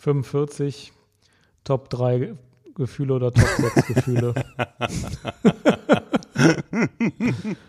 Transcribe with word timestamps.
45, 0.00 0.92
Top 1.62 1.90
3 1.90 2.34
Gefühle 2.74 3.14
oder 3.14 3.32
Top 3.32 3.46
6 3.74 3.86
Gefühle. 3.88 4.34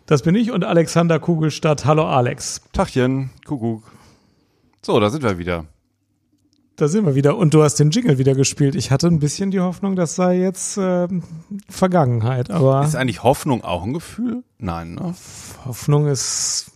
Das 0.05 0.21
bin 0.21 0.35
ich 0.35 0.51
und 0.51 0.65
Alexander 0.65 1.19
Kugelstadt. 1.19 1.87
Hallo 1.87 2.07
Alex. 2.07 2.61
Tachchen, 2.75 3.31
Kuckuck. 3.47 3.85
So, 4.83 5.01
da 5.01 5.09
sind 5.09 5.23
wir 5.23 5.39
wieder. 5.39 5.65
Da 6.81 6.89
sind 6.89 7.05
wir 7.05 7.15
wieder. 7.15 7.37
Und 7.37 7.53
du 7.53 7.63
hast 7.63 7.75
den 7.75 7.91
Jingle 7.91 8.17
wieder 8.17 8.35
gespielt. 8.35 8.75
Ich 8.75 8.91
hatte 8.91 9.07
ein 9.07 9.19
bisschen 9.19 9.51
die 9.51 9.61
Hoffnung, 9.61 9.97
das 9.97 10.15
sei 10.15 10.39
jetzt 10.39 10.79
äh, 10.79 11.09
Vergangenheit, 11.69 12.51
aber. 12.51 12.83
Ist 12.83 12.97
eigentlich 12.97 13.23
Hoffnung 13.23 13.63
auch 13.63 13.85
ein 13.85 13.93
Gefühl? 13.93 14.45
Nein, 14.57 14.95
ne? 14.95 15.15
Hoffnung 15.67 16.07
ist. 16.07 16.71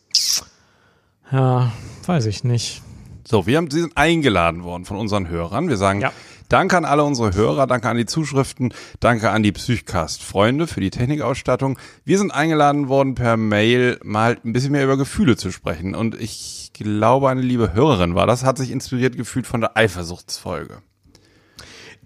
Ja, 1.32 1.72
weiß 2.04 2.26
ich 2.26 2.45
nicht. 2.45 2.82
So, 3.26 3.46
wir 3.46 3.56
haben, 3.56 3.70
sie 3.70 3.80
sind 3.80 3.96
eingeladen 3.96 4.62
worden 4.62 4.84
von 4.84 4.98
unseren 4.98 5.30
Hörern. 5.30 5.70
Wir 5.70 5.79
sagen 5.79 6.02
Ja. 6.02 6.12
Danke 6.51 6.76
an 6.76 6.84
alle 6.84 7.02
unsere 7.02 7.32
Hörer, 7.32 7.66
danke 7.66 7.88
an 7.88 7.96
die 7.96 8.04
Zuschriften, 8.04 8.74
danke 9.01 9.30
an 9.30 9.42
die 9.42 9.52
Psychcast-Freunde 9.52 10.66
für 10.66 10.82
die 10.82 10.90
Technikausstattung. 10.90 11.79
Wir 12.04 12.18
sind 12.18 12.30
eingeladen 12.30 12.88
worden 12.88 13.14
per 13.14 13.38
Mail 13.38 13.98
mal 14.04 14.36
ein 14.45 14.52
bisschen 14.52 14.73
mehr 14.73 14.84
über 14.84 14.98
Gefühle 14.98 15.38
zu 15.38 15.51
sprechen. 15.51 15.95
Und 15.95 16.14
ich 16.20 16.63
glaube, 16.74 17.28
eine 17.28 17.40
liebe 17.40 17.72
Hörerin 17.72 18.14
war 18.14 18.26
das, 18.26 18.44
hat 18.44 18.58
sich 18.58 18.70
inspiriert 18.70 19.16
gefühlt 19.16 19.46
von 19.46 19.60
der 19.60 19.76
Eifersuchtsfolge. 19.76 20.82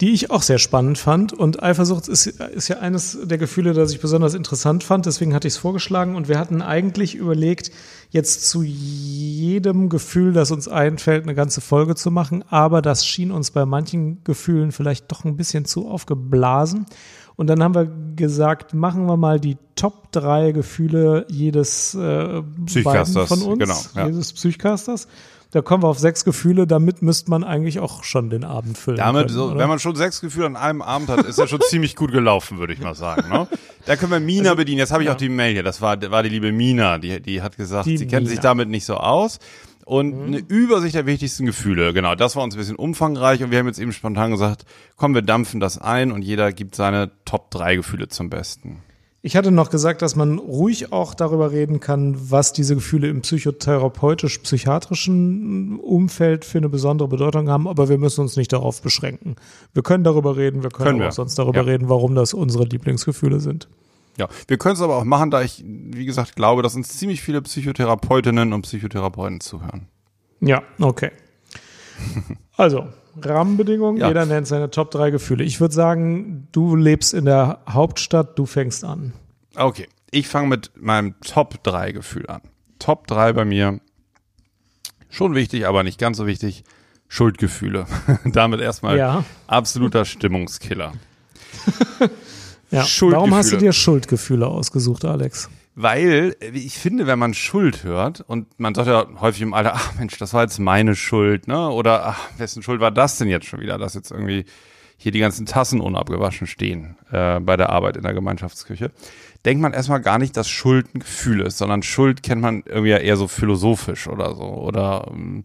Die 0.00 0.12
ich 0.12 0.30
auch 0.30 0.42
sehr 0.42 0.58
spannend 0.58 0.96
fand. 0.96 1.32
Und 1.32 1.60
Eifersucht 1.60 2.06
ist, 2.06 2.26
ist 2.26 2.68
ja 2.68 2.78
eines 2.78 3.18
der 3.24 3.36
Gefühle, 3.36 3.72
das 3.72 3.92
ich 3.92 4.00
besonders 4.00 4.34
interessant 4.34 4.84
fand. 4.84 5.06
Deswegen 5.06 5.34
hatte 5.34 5.48
ich 5.48 5.54
es 5.54 5.58
vorgeschlagen. 5.58 6.14
Und 6.14 6.28
wir 6.28 6.38
hatten 6.38 6.62
eigentlich 6.62 7.16
überlegt, 7.16 7.72
jetzt 8.10 8.48
zu 8.48 8.62
jedem 8.62 9.88
Gefühl, 9.88 10.32
das 10.32 10.52
uns 10.52 10.68
einfällt, 10.68 11.24
eine 11.24 11.34
ganze 11.34 11.60
Folge 11.60 11.96
zu 11.96 12.12
machen. 12.12 12.44
Aber 12.48 12.80
das 12.80 13.04
schien 13.04 13.32
uns 13.32 13.50
bei 13.50 13.66
manchen 13.66 14.22
Gefühlen 14.22 14.70
vielleicht 14.70 15.10
doch 15.10 15.24
ein 15.24 15.36
bisschen 15.36 15.64
zu 15.64 15.88
aufgeblasen. 15.88 16.86
Und 17.38 17.46
dann 17.46 17.62
haben 17.62 17.76
wir 17.76 17.88
gesagt, 18.16 18.74
machen 18.74 19.06
wir 19.06 19.16
mal 19.16 19.38
die 19.38 19.58
Top 19.76 20.10
drei 20.10 20.50
Gefühle 20.50 21.24
jedes 21.28 21.94
äh, 21.94 22.42
Psychcasters, 22.66 23.28
von 23.28 23.42
uns, 23.42 23.58
genau, 23.60 23.80
ja. 23.94 24.06
jedes 24.08 24.32
Psychcasters. 24.32 25.06
Da 25.52 25.62
kommen 25.62 25.84
wir 25.84 25.86
auf 25.86 26.00
sechs 26.00 26.24
Gefühle. 26.24 26.66
Damit 26.66 27.00
müsste 27.00 27.30
man 27.30 27.44
eigentlich 27.44 27.78
auch 27.78 28.02
schon 28.02 28.28
den 28.28 28.42
Abend 28.42 28.76
füllen. 28.76 28.98
Damit, 28.98 29.28
können, 29.28 29.38
so, 29.38 29.56
wenn 29.56 29.68
man 29.68 29.78
schon 29.78 29.94
sechs 29.94 30.20
Gefühle 30.20 30.46
an 30.46 30.56
einem 30.56 30.82
Abend 30.82 31.10
hat, 31.10 31.24
ist 31.26 31.38
ja 31.38 31.46
schon 31.46 31.60
ziemlich 31.60 31.94
gut 31.94 32.10
gelaufen, 32.10 32.58
würde 32.58 32.72
ich 32.72 32.80
mal 32.80 32.96
sagen. 32.96 33.30
Ne? 33.30 33.46
Da 33.86 33.94
können 33.94 34.10
wir 34.10 34.18
Mina 34.18 34.54
bedienen. 34.54 34.78
Jetzt 34.78 34.90
habe 34.90 35.04
ich 35.04 35.08
auch 35.08 35.16
die 35.16 35.28
Mail 35.28 35.52
hier. 35.52 35.62
Das 35.62 35.80
war, 35.80 35.96
war 36.10 36.24
die 36.24 36.30
liebe 36.30 36.50
Mina, 36.50 36.98
die, 36.98 37.22
die 37.22 37.40
hat 37.40 37.56
gesagt, 37.56 37.86
Die 37.86 37.98
sie 37.98 38.08
kennt 38.08 38.24
Mina. 38.24 38.30
sich 38.30 38.40
damit 38.40 38.68
nicht 38.68 38.84
so 38.84 38.96
aus. 38.96 39.38
Und 39.88 40.22
eine 40.26 40.38
Übersicht 40.38 40.94
der 40.94 41.06
wichtigsten 41.06 41.46
Gefühle. 41.46 41.94
Genau, 41.94 42.14
das 42.14 42.36
war 42.36 42.44
uns 42.44 42.54
ein 42.54 42.58
bisschen 42.58 42.76
umfangreich 42.76 43.42
und 43.42 43.50
wir 43.50 43.58
haben 43.58 43.66
jetzt 43.66 43.78
eben 43.78 43.92
spontan 43.92 44.30
gesagt, 44.30 44.66
komm, 44.96 45.14
wir 45.14 45.22
dampfen 45.22 45.60
das 45.60 45.78
ein 45.78 46.12
und 46.12 46.20
jeder 46.22 46.52
gibt 46.52 46.74
seine 46.74 47.10
Top 47.24 47.50
drei 47.50 47.76
Gefühle 47.76 48.08
zum 48.08 48.28
Besten. 48.28 48.82
Ich 49.22 49.34
hatte 49.34 49.50
noch 49.50 49.70
gesagt, 49.70 50.02
dass 50.02 50.14
man 50.14 50.38
ruhig 50.38 50.92
auch 50.92 51.14
darüber 51.14 51.50
reden 51.52 51.80
kann, 51.80 52.16
was 52.30 52.52
diese 52.52 52.74
Gefühle 52.76 53.08
im 53.08 53.22
psychotherapeutisch-psychiatrischen 53.22 55.78
Umfeld 55.80 56.44
für 56.44 56.58
eine 56.58 56.68
besondere 56.68 57.08
Bedeutung 57.08 57.48
haben, 57.48 57.66
aber 57.66 57.88
wir 57.88 57.96
müssen 57.98 58.20
uns 58.20 58.36
nicht 58.36 58.52
darauf 58.52 58.80
beschränken. 58.82 59.36
Wir 59.74 59.82
können 59.82 60.04
darüber 60.04 60.36
reden, 60.36 60.62
wir 60.62 60.70
können, 60.70 60.86
Können 60.86 61.00
wir. 61.00 61.08
auch 61.08 61.12
sonst 61.12 61.36
darüber 61.38 61.58
Ja. 61.60 61.64
reden, 61.64 61.88
warum 61.88 62.14
das 62.14 62.34
unsere 62.34 62.64
Lieblingsgefühle 62.64 63.40
sind. 63.40 63.68
Ja, 64.18 64.28
wir 64.48 64.58
können 64.58 64.74
es 64.74 64.80
aber 64.82 64.96
auch 64.96 65.04
machen, 65.04 65.30
da 65.30 65.42
ich, 65.42 65.62
wie 65.64 66.04
gesagt, 66.04 66.34
glaube, 66.36 66.62
dass 66.62 66.74
uns 66.74 66.88
ziemlich 66.98 67.22
viele 67.22 67.40
Psychotherapeutinnen 67.40 68.52
und 68.52 68.62
Psychotherapeuten 68.62 69.40
zuhören. 69.40 69.86
Ja, 70.40 70.62
okay. 70.80 71.10
Also, 72.56 72.88
Rahmenbedingungen, 73.22 74.00
Ja. 74.00 74.08
jeder 74.08 74.26
nennt 74.26 74.46
seine 74.48 74.70
Top 74.70 74.90
drei 74.90 75.10
Gefühle. 75.10 75.44
Ich 75.44 75.60
würde 75.60 75.74
sagen, 75.74 76.48
du 76.50 76.74
lebst 76.74 77.14
in 77.14 77.24
der 77.24 77.60
Hauptstadt, 77.68 78.36
du 78.38 78.46
fängst 78.46 78.84
an. 78.84 79.12
Okay, 79.54 79.86
ich 80.10 80.26
fange 80.26 80.48
mit 80.48 80.72
meinem 80.76 81.14
Top 81.20 81.62
3 81.62 81.92
Gefühl 81.92 82.26
an. 82.28 82.40
Top 82.80 83.06
3 83.06 83.32
bei 83.32 83.44
mir, 83.44 83.80
schon 85.08 85.34
wichtig, 85.36 85.66
aber 85.66 85.82
nicht 85.84 85.98
ganz 86.00 86.16
so 86.16 86.26
wichtig, 86.26 86.64
Schuldgefühle. 87.08 87.86
Damit 88.24 88.60
erstmal 88.60 88.96
Ja. 88.98 89.24
absoluter 89.46 90.04
Stimmungskiller. 90.04 90.92
Ja. 92.70 92.84
Warum 93.00 93.34
hast 93.34 93.52
du 93.52 93.56
dir 93.56 93.72
Schuldgefühle 93.72 94.46
ausgesucht, 94.46 95.04
Alex? 95.04 95.48
Weil 95.74 96.36
äh, 96.40 96.48
ich 96.50 96.76
finde, 96.76 97.06
wenn 97.06 97.18
man 97.18 97.34
Schuld 97.34 97.84
hört 97.84 98.20
und 98.20 98.58
man 98.58 98.74
sagt 98.74 98.88
ja 98.88 99.06
häufig 99.20 99.42
im 99.42 99.54
Alter, 99.54 99.74
ach 99.74 99.94
Mensch, 99.96 100.18
das 100.18 100.34
war 100.34 100.42
jetzt 100.42 100.58
meine 100.58 100.96
Schuld, 100.96 101.46
ne? 101.46 101.68
Oder 101.70 102.06
ach, 102.06 102.20
wessen 102.36 102.62
Schuld 102.62 102.80
war 102.80 102.90
das 102.90 103.16
denn 103.16 103.28
jetzt 103.28 103.46
schon 103.46 103.60
wieder, 103.60 103.78
dass 103.78 103.94
jetzt 103.94 104.10
irgendwie 104.10 104.44
hier 104.96 105.12
die 105.12 105.20
ganzen 105.20 105.46
Tassen 105.46 105.80
unabgewaschen 105.80 106.48
stehen 106.48 106.96
äh, 107.12 107.38
bei 107.38 107.56
der 107.56 107.70
Arbeit 107.70 107.96
in 107.96 108.02
der 108.02 108.14
Gemeinschaftsküche, 108.14 108.90
denkt 109.44 109.62
man 109.62 109.72
erstmal 109.72 110.00
gar 110.00 110.18
nicht, 110.18 110.36
dass 110.36 110.48
Schuld 110.48 110.92
ein 110.94 110.98
Gefühl 110.98 111.42
ist, 111.42 111.58
sondern 111.58 111.84
Schuld 111.84 112.24
kennt 112.24 112.42
man 112.42 112.64
irgendwie 112.66 112.90
ja 112.90 112.98
eher 112.98 113.16
so 113.16 113.28
philosophisch 113.28 114.08
oder 114.08 114.34
so 114.34 114.42
oder 114.42 115.06
ähm, 115.10 115.44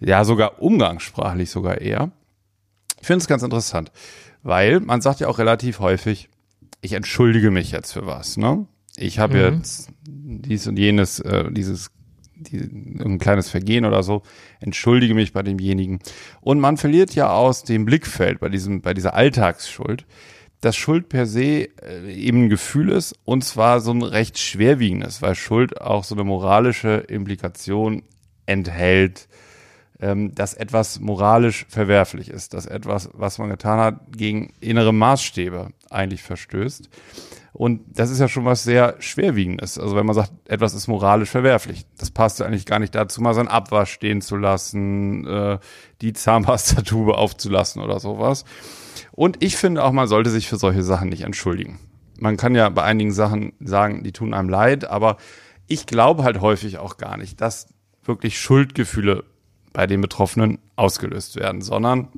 ja 0.00 0.24
sogar 0.24 0.62
umgangssprachlich 0.62 1.50
sogar 1.50 1.82
eher. 1.82 2.10
Ich 2.98 3.06
finde 3.06 3.18
es 3.18 3.28
ganz 3.28 3.42
interessant, 3.42 3.92
weil 4.42 4.80
man 4.80 5.02
sagt 5.02 5.20
ja 5.20 5.28
auch 5.28 5.38
relativ 5.38 5.80
häufig, 5.80 6.30
ich 6.84 6.92
entschuldige 6.92 7.50
mich 7.50 7.72
jetzt 7.72 7.92
für 7.92 8.06
was, 8.06 8.36
ne? 8.36 8.66
Ich 8.96 9.18
habe 9.18 9.38
jetzt 9.38 9.90
dies 10.04 10.66
und 10.68 10.78
jenes, 10.78 11.18
äh, 11.18 11.50
dieses 11.50 11.90
die, 12.36 12.58
ein 12.58 13.18
kleines 13.18 13.48
Vergehen 13.48 13.86
oder 13.86 14.02
so, 14.02 14.22
entschuldige 14.60 15.14
mich 15.14 15.32
bei 15.32 15.42
demjenigen. 15.42 16.00
Und 16.42 16.60
man 16.60 16.76
verliert 16.76 17.14
ja 17.14 17.30
aus 17.30 17.64
dem 17.64 17.86
Blickfeld 17.86 18.38
bei 18.38 18.50
diesem, 18.50 18.82
bei 18.82 18.92
dieser 18.92 19.14
Alltagsschuld, 19.14 20.04
dass 20.60 20.76
Schuld 20.76 21.08
per 21.08 21.26
se 21.26 21.68
äh, 21.82 22.12
eben 22.12 22.44
ein 22.44 22.48
Gefühl 22.50 22.90
ist 22.90 23.18
und 23.24 23.44
zwar 23.44 23.80
so 23.80 23.90
ein 23.90 24.02
recht 24.02 24.38
schwerwiegendes, 24.38 25.22
weil 25.22 25.34
Schuld 25.34 25.80
auch 25.80 26.04
so 26.04 26.14
eine 26.14 26.24
moralische 26.24 27.04
Implikation 27.08 28.02
enthält, 28.46 29.26
ähm, 30.04 30.34
dass 30.34 30.52
etwas 30.52 31.00
moralisch 31.00 31.64
verwerflich 31.70 32.28
ist, 32.28 32.52
dass 32.52 32.66
etwas, 32.66 33.08
was 33.14 33.38
man 33.38 33.48
getan 33.48 33.78
hat, 33.80 34.00
gegen 34.14 34.52
innere 34.60 34.92
Maßstäbe 34.92 35.68
eigentlich 35.88 36.22
verstößt. 36.22 36.90
Und 37.54 37.80
das 37.86 38.10
ist 38.10 38.18
ja 38.18 38.28
schon 38.28 38.44
was 38.44 38.64
sehr 38.64 38.96
Schwerwiegendes. 38.98 39.78
Also 39.78 39.96
wenn 39.96 40.04
man 40.04 40.14
sagt, 40.14 40.32
etwas 40.46 40.74
ist 40.74 40.88
moralisch 40.88 41.30
verwerflich, 41.30 41.86
das 41.96 42.10
passt 42.10 42.38
ja 42.38 42.44
eigentlich 42.44 42.66
gar 42.66 42.80
nicht 42.80 42.94
dazu, 42.94 43.22
mal 43.22 43.32
seinen 43.32 43.48
Abwasch 43.48 43.92
stehen 43.92 44.20
zu 44.20 44.36
lassen, 44.36 45.26
äh, 45.26 45.58
die 46.02 46.12
Zahnpastatube 46.12 47.16
aufzulassen 47.16 47.80
oder 47.80 47.98
sowas. 47.98 48.44
Und 49.12 49.42
ich 49.42 49.56
finde 49.56 49.84
auch, 49.84 49.92
man 49.92 50.08
sollte 50.08 50.28
sich 50.28 50.48
für 50.48 50.58
solche 50.58 50.82
Sachen 50.82 51.08
nicht 51.08 51.22
entschuldigen. 51.22 51.78
Man 52.18 52.36
kann 52.36 52.54
ja 52.54 52.68
bei 52.68 52.82
einigen 52.82 53.12
Sachen 53.12 53.54
sagen, 53.60 54.02
die 54.02 54.12
tun 54.12 54.34
einem 54.34 54.50
leid, 54.50 54.84
aber 54.84 55.16
ich 55.66 55.86
glaube 55.86 56.24
halt 56.24 56.42
häufig 56.42 56.76
auch 56.76 56.98
gar 56.98 57.16
nicht, 57.16 57.40
dass 57.40 57.68
wirklich 58.04 58.38
Schuldgefühle 58.38 59.24
bei 59.74 59.86
den 59.86 60.00
Betroffenen 60.00 60.58
ausgelöst 60.76 61.36
werden, 61.36 61.60
sondern 61.60 62.08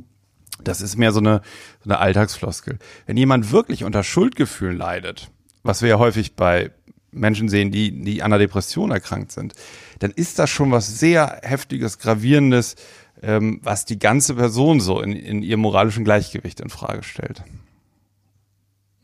das 0.62 0.80
ist 0.80 0.96
mehr 0.96 1.10
so 1.10 1.18
eine, 1.18 1.42
so 1.82 1.90
eine 1.90 1.98
Alltagsfloskel. 1.98 2.78
Wenn 3.06 3.16
jemand 3.16 3.50
wirklich 3.50 3.82
unter 3.82 4.04
Schuldgefühlen 4.04 4.76
leidet, 4.76 5.30
was 5.64 5.82
wir 5.82 5.88
ja 5.88 5.98
häufig 5.98 6.36
bei 6.36 6.70
Menschen 7.10 7.48
sehen, 7.48 7.72
die, 7.72 7.90
die 8.02 8.22
an 8.22 8.32
einer 8.32 8.38
Depression 8.38 8.90
erkrankt 8.90 9.32
sind, 9.32 9.54
dann 9.98 10.12
ist 10.12 10.38
das 10.38 10.50
schon 10.50 10.70
was 10.70 10.98
sehr 10.98 11.40
heftiges, 11.42 11.98
gravierendes, 11.98 12.76
ähm, 13.22 13.60
was 13.62 13.86
die 13.86 13.98
ganze 13.98 14.34
Person 14.34 14.80
so 14.80 15.00
in, 15.00 15.12
in 15.12 15.42
ihrem 15.42 15.60
moralischen 15.60 16.04
Gleichgewicht 16.04 16.60
in 16.60 16.68
Frage 16.68 17.02
stellt. 17.02 17.42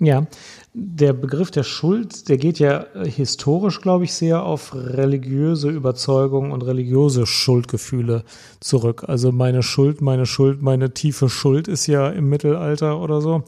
Ja, 0.05 0.27
der 0.75 1.13
Begriff 1.13 1.53
der 1.53 1.63
Schuld, 1.63 2.29
der 2.29 2.37
geht 2.37 2.59
ja 2.59 2.87
äh, 2.93 3.09
historisch, 3.09 3.81
glaube 3.81 4.03
ich, 4.03 4.13
sehr 4.13 4.43
auf 4.43 4.75
religiöse 4.75 5.71
Überzeugungen 5.71 6.51
und 6.51 6.63
religiöse 6.63 7.25
Schuldgefühle 7.25 8.25
zurück. 8.59 9.05
Also 9.07 9.31
meine 9.31 9.63
Schuld, 9.63 10.01
meine 10.01 10.27
Schuld, 10.27 10.61
meine 10.61 10.93
tiefe 10.93 11.29
Schuld 11.29 11.69
ist 11.69 11.87
ja 11.87 12.09
im 12.09 12.29
Mittelalter 12.29 13.01
oder 13.01 13.21
so 13.21 13.45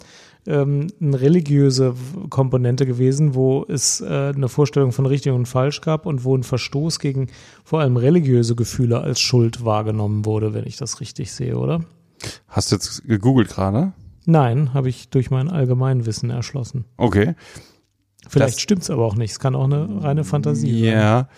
ähm, 0.46 0.86
eine 1.00 1.20
religiöse 1.20 1.96
Komponente 2.30 2.86
gewesen, 2.86 3.34
wo 3.34 3.64
es 3.68 4.00
äh, 4.00 4.32
eine 4.32 4.48
Vorstellung 4.48 4.92
von 4.92 5.06
richtig 5.06 5.32
und 5.32 5.46
falsch 5.46 5.80
gab 5.80 6.06
und 6.06 6.22
wo 6.22 6.36
ein 6.36 6.44
Verstoß 6.44 7.00
gegen 7.00 7.30
vor 7.64 7.80
allem 7.80 7.96
religiöse 7.96 8.54
Gefühle 8.54 9.00
als 9.00 9.18
Schuld 9.18 9.64
wahrgenommen 9.64 10.24
wurde, 10.24 10.54
wenn 10.54 10.66
ich 10.66 10.76
das 10.76 11.00
richtig 11.00 11.32
sehe, 11.32 11.58
oder? 11.58 11.80
Hast 12.46 12.70
du 12.70 12.76
jetzt 12.76 13.02
gegoogelt 13.08 13.48
gerade? 13.48 13.92
Nein, 14.26 14.72
habe 14.74 14.88
ich 14.88 15.08
durch 15.10 15.30
mein 15.30 15.50
Allgemeinwissen 15.50 16.30
erschlossen. 16.30 16.84
Okay. 16.96 17.34
Vielleicht 18.28 18.54
Das- 18.56 18.60
stimmt's 18.60 18.90
aber 18.90 19.04
auch 19.04 19.16
nicht. 19.16 19.32
Es 19.32 19.38
kann 19.38 19.54
auch 19.54 19.64
eine 19.64 20.02
reine 20.02 20.24
Fantasie 20.24 20.84
sein. 20.84 20.92
Ja. 20.92 21.28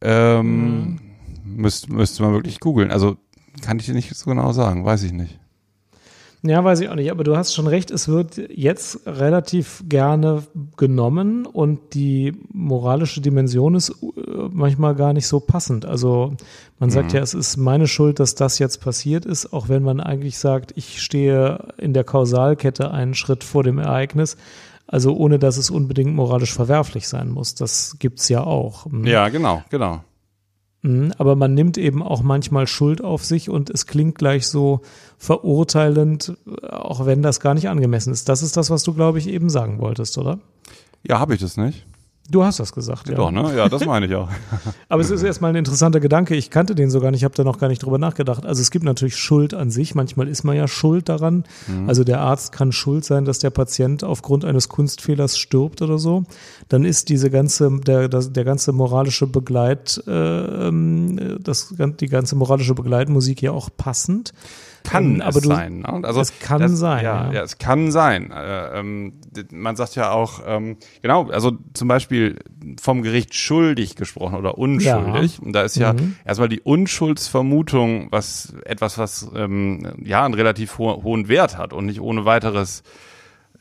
Ähm, 0.00 0.98
müsste, 1.44 1.92
müsste 1.92 2.22
man 2.22 2.32
wirklich 2.32 2.58
googeln. 2.60 2.90
Also 2.90 3.16
kann 3.62 3.78
ich 3.78 3.86
dir 3.86 3.94
nicht 3.94 4.14
so 4.14 4.30
genau 4.30 4.52
sagen, 4.52 4.84
weiß 4.84 5.02
ich 5.04 5.12
nicht. 5.12 5.38
Ja, 6.44 6.64
weiß 6.64 6.80
ich 6.80 6.88
auch 6.88 6.96
nicht, 6.96 7.12
aber 7.12 7.22
du 7.22 7.36
hast 7.36 7.54
schon 7.54 7.68
recht, 7.68 7.92
es 7.92 8.08
wird 8.08 8.36
jetzt 8.50 9.06
relativ 9.06 9.84
gerne 9.88 10.42
genommen 10.76 11.46
und 11.46 11.94
die 11.94 12.32
moralische 12.52 13.20
Dimension 13.20 13.76
ist 13.76 13.90
äh, 13.90 13.94
manchmal 14.50 14.96
gar 14.96 15.12
nicht 15.12 15.28
so 15.28 15.38
passend. 15.38 15.84
Also 15.86 16.34
man 16.80 16.90
sagt 16.90 17.12
ja, 17.12 17.20
es 17.20 17.32
ist 17.32 17.58
meine 17.58 17.86
Schuld, 17.86 18.18
dass 18.18 18.34
das 18.34 18.58
jetzt 18.58 18.80
passiert 18.80 19.24
ist, 19.24 19.52
auch 19.52 19.68
wenn 19.68 19.84
man 19.84 20.00
eigentlich 20.00 20.36
sagt, 20.36 20.72
ich 20.74 21.00
stehe 21.00 21.68
in 21.78 21.92
der 21.92 22.02
Kausalkette 22.02 22.90
einen 22.90 23.14
Schritt 23.14 23.44
vor 23.44 23.62
dem 23.62 23.78
Ereignis. 23.78 24.36
Also 24.88 25.14
ohne 25.14 25.38
dass 25.38 25.56
es 25.56 25.70
unbedingt 25.70 26.14
moralisch 26.14 26.52
verwerflich 26.52 27.08
sein 27.08 27.30
muss. 27.30 27.54
Das 27.54 27.96
gibt's 27.98 28.28
ja 28.28 28.42
auch. 28.42 28.86
Mhm. 28.86 29.06
Ja, 29.06 29.28
genau, 29.28 29.62
genau. 29.70 30.02
Mhm, 30.82 31.12
Aber 31.16 31.36
man 31.36 31.54
nimmt 31.54 31.78
eben 31.78 32.02
auch 32.02 32.22
manchmal 32.22 32.66
Schuld 32.66 33.02
auf 33.02 33.24
sich 33.24 33.48
und 33.48 33.70
es 33.70 33.86
klingt 33.86 34.16
gleich 34.16 34.48
so 34.48 34.80
verurteilend, 35.16 36.36
auch 36.68 37.06
wenn 37.06 37.22
das 37.22 37.40
gar 37.40 37.54
nicht 37.54 37.68
angemessen 37.68 38.12
ist. 38.12 38.28
Das 38.28 38.42
ist 38.42 38.56
das, 38.56 38.68
was 38.70 38.82
du, 38.82 38.92
glaube 38.92 39.18
ich, 39.18 39.28
eben 39.28 39.48
sagen 39.48 39.80
wolltest, 39.80 40.18
oder? 40.18 40.40
Ja, 41.06 41.20
habe 41.20 41.34
ich 41.34 41.40
das 41.40 41.56
nicht? 41.56 41.86
Du 42.30 42.44
hast 42.44 42.60
das 42.60 42.72
gesagt, 42.72 43.08
ja. 43.08 43.16
Doch, 43.16 43.30
ne? 43.30 43.52
Ja, 43.56 43.68
das 43.68 43.84
meine 43.84 44.06
ich 44.06 44.14
auch. 44.14 44.28
Aber 44.88 45.02
es 45.02 45.10
ist 45.10 45.22
erstmal 45.22 45.50
ein 45.50 45.56
interessanter 45.56 45.98
Gedanke. 45.98 46.36
Ich 46.36 46.50
kannte 46.50 46.74
den 46.74 46.88
sogar 46.88 47.10
nicht, 47.10 47.20
ich 47.20 47.24
habe 47.24 47.34
da 47.34 47.42
noch 47.42 47.58
gar 47.58 47.68
nicht 47.68 47.82
drüber 47.82 47.98
nachgedacht. 47.98 48.46
Also 48.46 48.62
es 48.62 48.70
gibt 48.70 48.84
natürlich 48.84 49.16
Schuld 49.16 49.54
an 49.54 49.70
sich. 49.70 49.94
Manchmal 49.94 50.28
ist 50.28 50.44
man 50.44 50.56
ja 50.56 50.68
schuld 50.68 51.08
daran. 51.08 51.44
Also 51.86 52.04
der 52.04 52.20
Arzt 52.20 52.52
kann 52.52 52.70
schuld 52.70 53.04
sein, 53.04 53.24
dass 53.24 53.40
der 53.40 53.50
Patient 53.50 54.04
aufgrund 54.04 54.44
eines 54.44 54.68
Kunstfehlers 54.68 55.36
stirbt 55.36 55.82
oder 55.82 55.98
so. 55.98 56.24
Dann 56.68 56.84
ist 56.84 57.08
diese 57.08 57.28
ganze, 57.28 57.70
der, 57.80 58.08
das, 58.08 58.32
der 58.32 58.44
ganze 58.44 58.72
moralische 58.72 59.26
Begleit, 59.26 60.02
äh, 60.06 60.12
ähm, 60.68 61.38
das, 61.42 61.74
die 61.76 62.08
ganze 62.08 62.36
moralische 62.36 62.74
Begleitmusik 62.74 63.42
ja 63.42 63.50
auch 63.50 63.68
passend. 63.76 64.32
Kann 64.84 65.04
Ähm, 65.14 65.20
es 65.20 65.26
aber 65.26 65.40
du- 65.40 65.48
sein. 65.48 65.78
Ne? 65.80 66.00
Also 66.02 66.20
es 66.20 66.38
kann 66.40 66.60
das, 66.60 66.72
sein, 66.72 67.04
Ja, 67.04 67.26
ja. 67.26 67.32
ja. 67.32 67.42
es 67.42 67.58
kann 67.58 67.90
sein. 67.92 68.30
Äh, 68.30 68.78
ähm, 68.80 69.14
man 69.52 69.76
sagt 69.76 69.94
ja 69.94 70.10
auch, 70.12 70.40
ähm, 70.46 70.76
genau, 71.02 71.28
also 71.30 71.52
zum 71.74 71.88
Beispiel 71.88 72.38
vom 72.80 73.02
Gericht 73.02 73.34
schuldig 73.34 73.96
gesprochen 73.96 74.36
oder 74.36 74.58
unschuldig. 74.58 75.40
Und 75.40 75.52
da 75.52 75.62
ist 75.62 75.76
ja 75.76 75.92
Mhm. 75.92 76.16
erstmal 76.24 76.48
die 76.48 76.60
Unschuldsvermutung, 76.60 78.08
was 78.10 78.54
etwas, 78.64 78.98
was 78.98 79.30
ähm, 79.34 79.94
ja 80.04 80.24
einen 80.24 80.34
relativ 80.34 80.78
ho 80.78 81.02
hohen 81.02 81.28
Wert 81.28 81.56
hat 81.58 81.72
und 81.72 81.86
nicht 81.86 82.00
ohne 82.00 82.24
weiteres 82.24 82.82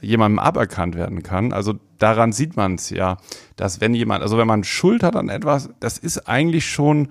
jemandem 0.02 0.40
aberkannt 0.40 0.96
werden 0.96 1.22
kann. 1.22 1.54
Also 1.54 1.76
daran 2.00 2.32
sieht 2.32 2.58
man 2.58 2.76
es 2.76 2.90
ja, 2.90 3.18
dass 3.56 3.82
wenn 3.82 3.94
jemand, 3.94 4.24
also 4.24 4.38
wenn 4.38 4.48
man 4.48 4.64
Schuld 4.64 5.04
hat 5.04 5.16
an 5.16 5.30
etwas, 5.30 5.70
das 5.80 5.98
ist 6.00 6.28
eigentlich 6.28 6.66
schon 6.68 7.10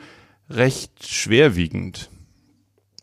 recht 0.49 1.07
schwerwiegend. 1.07 2.11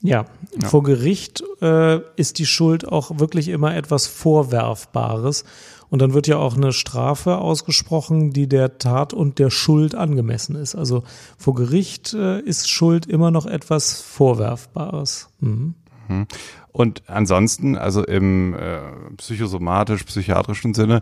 Ja, 0.01 0.25
vor 0.65 0.83
Gericht 0.83 1.44
äh, 1.61 1.99
ist 2.15 2.38
die 2.38 2.45
Schuld 2.45 2.88
auch 2.88 3.19
wirklich 3.19 3.47
immer 3.47 3.75
etwas 3.75 4.07
Vorwerfbares. 4.07 5.44
Und 5.89 6.01
dann 6.01 6.13
wird 6.13 6.27
ja 6.27 6.38
auch 6.38 6.57
eine 6.57 6.73
Strafe 6.73 7.38
ausgesprochen, 7.38 8.31
die 8.31 8.47
der 8.47 8.77
Tat 8.77 9.13
und 9.13 9.39
der 9.39 9.49
Schuld 9.49 9.95
angemessen 9.95 10.55
ist. 10.55 10.75
Also 10.75 11.03
vor 11.38 11.55
Gericht 11.55 12.13
äh, 12.13 12.39
ist 12.41 12.69
Schuld 12.69 13.05
immer 13.05 13.31
noch 13.31 13.45
etwas 13.45 14.01
Vorwerfbares. 14.01 15.29
Mhm. 15.39 15.75
Und 16.71 17.03
ansonsten, 17.07 17.77
also 17.77 18.03
im 18.03 18.53
äh, 18.53 18.79
psychosomatisch-psychiatrischen 19.17 20.73
Sinne, 20.73 21.01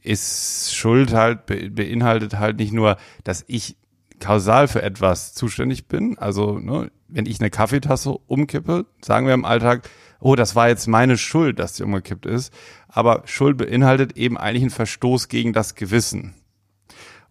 ist 0.00 0.74
Schuld 0.74 1.12
halt, 1.12 1.46
be 1.46 1.70
beinhaltet 1.70 2.38
halt 2.38 2.58
nicht 2.58 2.72
nur, 2.72 2.96
dass 3.22 3.44
ich 3.46 3.76
kausal 4.18 4.68
für 4.68 4.82
etwas 4.82 5.34
zuständig 5.34 5.86
bin. 5.88 6.18
Also, 6.18 6.58
ne, 6.58 6.90
wenn 7.12 7.26
ich 7.26 7.40
eine 7.40 7.50
Kaffeetasse 7.50 8.10
umkippe, 8.26 8.86
sagen 9.00 9.26
wir 9.26 9.34
im 9.34 9.44
Alltag, 9.44 9.88
oh, 10.20 10.36
das 10.36 10.54
war 10.54 10.68
jetzt 10.68 10.86
meine 10.86 11.18
Schuld, 11.18 11.58
dass 11.58 11.74
die 11.74 11.82
umgekippt 11.82 12.26
ist. 12.26 12.52
Aber 12.88 13.22
Schuld 13.26 13.56
beinhaltet 13.58 14.16
eben 14.16 14.38
eigentlich 14.38 14.62
einen 14.62 14.70
Verstoß 14.70 15.28
gegen 15.28 15.52
das 15.52 15.74
Gewissen. 15.74 16.34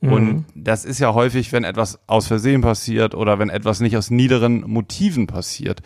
Und 0.02 0.46
das 0.56 0.84
ist 0.84 1.00
ja 1.00 1.14
häufig, 1.14 1.52
wenn 1.52 1.64
etwas 1.64 2.00
aus 2.08 2.26
Versehen 2.26 2.62
passiert 2.62 3.14
oder 3.14 3.38
wenn 3.38 3.50
etwas 3.50 3.82
nicht 3.82 3.96
aus 3.96 4.10
niederen 4.10 4.62
Motiven 4.62 5.28
passiert, 5.28 5.82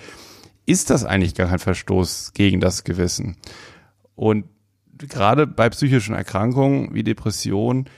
ist 0.66 0.90
das 0.90 1.04
eigentlich 1.04 1.36
gar 1.36 1.48
kein 1.48 1.60
Verstoß 1.60 2.32
gegen 2.34 2.62
das 2.62 2.86
Gewissen. 2.86 3.36
Und 4.16 4.46
gerade 4.98 5.46
bei 5.46 5.70
psychischen 5.70 6.16
Erkrankungen 6.16 6.94
wie 6.94 7.04
Depressionen 7.04 7.90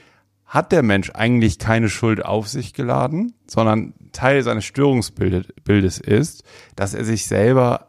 hat 0.48 0.72
der 0.72 0.82
Mensch 0.82 1.10
eigentlich 1.14 1.58
keine 1.58 1.90
Schuld 1.90 2.24
auf 2.24 2.48
sich 2.48 2.72
geladen, 2.72 3.34
sondern 3.46 3.92
Teil 4.12 4.42
seines 4.42 4.64
Störungsbildes 4.64 5.98
ist, 5.98 6.42
dass 6.74 6.94
er 6.94 7.04
sich 7.04 7.26
selber, 7.26 7.88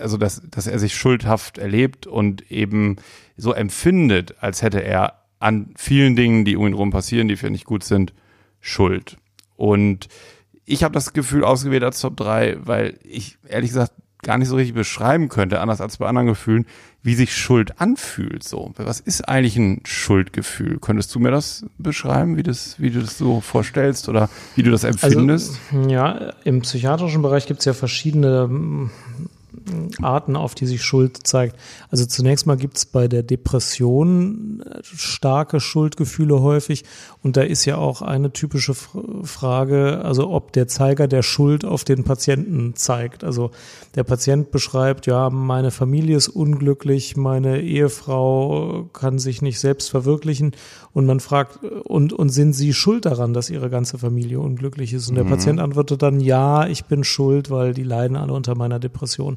also 0.00 0.16
dass, 0.16 0.40
dass 0.48 0.68
er 0.68 0.78
sich 0.78 0.94
schuldhaft 0.94 1.58
erlebt 1.58 2.06
und 2.06 2.50
eben 2.50 2.96
so 3.36 3.52
empfindet, 3.52 4.36
als 4.40 4.62
hätte 4.62 4.82
er 4.82 5.24
an 5.40 5.74
vielen 5.76 6.14
Dingen, 6.14 6.44
die 6.44 6.56
um 6.56 6.66
ihn 6.66 6.74
rum 6.74 6.90
passieren, 6.90 7.28
die 7.28 7.36
für 7.36 7.48
ihn 7.48 7.52
nicht 7.52 7.64
gut 7.64 7.82
sind, 7.84 8.14
Schuld. 8.60 9.16
Und 9.56 10.08
ich 10.64 10.84
habe 10.84 10.94
das 10.94 11.12
Gefühl 11.12 11.44
ausgewählt 11.44 11.82
als 11.82 12.00
Top 12.00 12.16
3, 12.16 12.58
weil 12.60 12.98
ich 13.02 13.38
ehrlich 13.48 13.70
gesagt 13.70 13.92
gar 14.22 14.38
nicht 14.38 14.48
so 14.48 14.56
richtig 14.56 14.74
beschreiben 14.74 15.28
könnte, 15.28 15.60
anders 15.60 15.80
als 15.80 15.96
bei 15.96 16.06
anderen 16.06 16.28
Gefühlen, 16.28 16.66
wie 17.02 17.14
sich 17.14 17.36
Schuld 17.36 17.80
anfühlt. 17.80 18.42
So, 18.44 18.72
was 18.76 19.00
ist 19.00 19.28
eigentlich 19.28 19.56
ein 19.56 19.80
Schuldgefühl? 19.84 20.78
Könntest 20.80 21.14
du 21.14 21.20
mir 21.20 21.30
das 21.30 21.64
beschreiben, 21.78 22.36
wie 22.36 22.42
das, 22.42 22.80
wie 22.80 22.90
du 22.90 23.00
das 23.00 23.16
so 23.16 23.40
vorstellst 23.40 24.08
oder 24.08 24.28
wie 24.56 24.62
du 24.62 24.70
das 24.70 24.84
empfindest? 24.84 25.58
Also, 25.72 25.88
ja, 25.88 26.32
im 26.44 26.62
psychiatrischen 26.62 27.22
Bereich 27.22 27.46
gibt 27.46 27.60
es 27.60 27.66
ja 27.66 27.72
verschiedene 27.72 28.90
Arten, 30.02 30.36
auf 30.36 30.54
die 30.54 30.66
sich 30.66 30.82
Schuld 30.82 31.26
zeigt. 31.26 31.56
Also 31.90 32.06
zunächst 32.06 32.46
mal 32.46 32.56
gibt 32.56 32.76
es 32.76 32.86
bei 32.86 33.08
der 33.08 33.22
Depression 33.22 34.62
äh, 34.64 34.80
starke 34.82 35.60
Schuldgefühle 35.60 36.40
häufig. 36.40 36.84
Und 37.22 37.36
da 37.36 37.42
ist 37.42 37.64
ja 37.64 37.76
auch 37.76 38.02
eine 38.02 38.32
typische 38.32 38.74
Frage, 38.74 40.02
also 40.04 40.30
ob 40.30 40.52
der 40.52 40.68
Zeiger 40.68 41.08
der 41.08 41.22
Schuld 41.22 41.64
auf 41.64 41.84
den 41.84 42.04
Patienten 42.04 42.74
zeigt. 42.76 43.24
Also 43.24 43.50
der 43.94 44.04
Patient 44.04 44.50
beschreibt, 44.50 45.06
ja, 45.06 45.30
meine 45.30 45.70
Familie 45.70 46.16
ist 46.16 46.28
unglücklich, 46.28 47.16
meine 47.16 47.60
Ehefrau 47.60 48.88
kann 48.92 49.18
sich 49.18 49.42
nicht 49.42 49.58
selbst 49.58 49.90
verwirklichen. 49.90 50.52
Und 50.92 51.06
man 51.06 51.20
fragt, 51.20 51.62
und, 51.64 52.12
und 52.12 52.30
sind 52.30 52.54
Sie 52.54 52.72
schuld 52.72 53.04
daran, 53.04 53.32
dass 53.32 53.50
Ihre 53.50 53.70
ganze 53.70 53.98
Familie 53.98 54.40
unglücklich 54.40 54.92
ist? 54.92 55.08
Und 55.08 55.14
der 55.14 55.24
Patient 55.24 55.60
antwortet 55.60 56.02
dann, 56.02 56.18
ja, 56.20 56.66
ich 56.66 56.86
bin 56.86 57.04
schuld, 57.04 57.50
weil 57.50 57.74
die 57.74 57.82
leiden 57.82 58.16
alle 58.16 58.32
unter 58.32 58.54
meiner 58.54 58.78
Depression. 58.78 59.36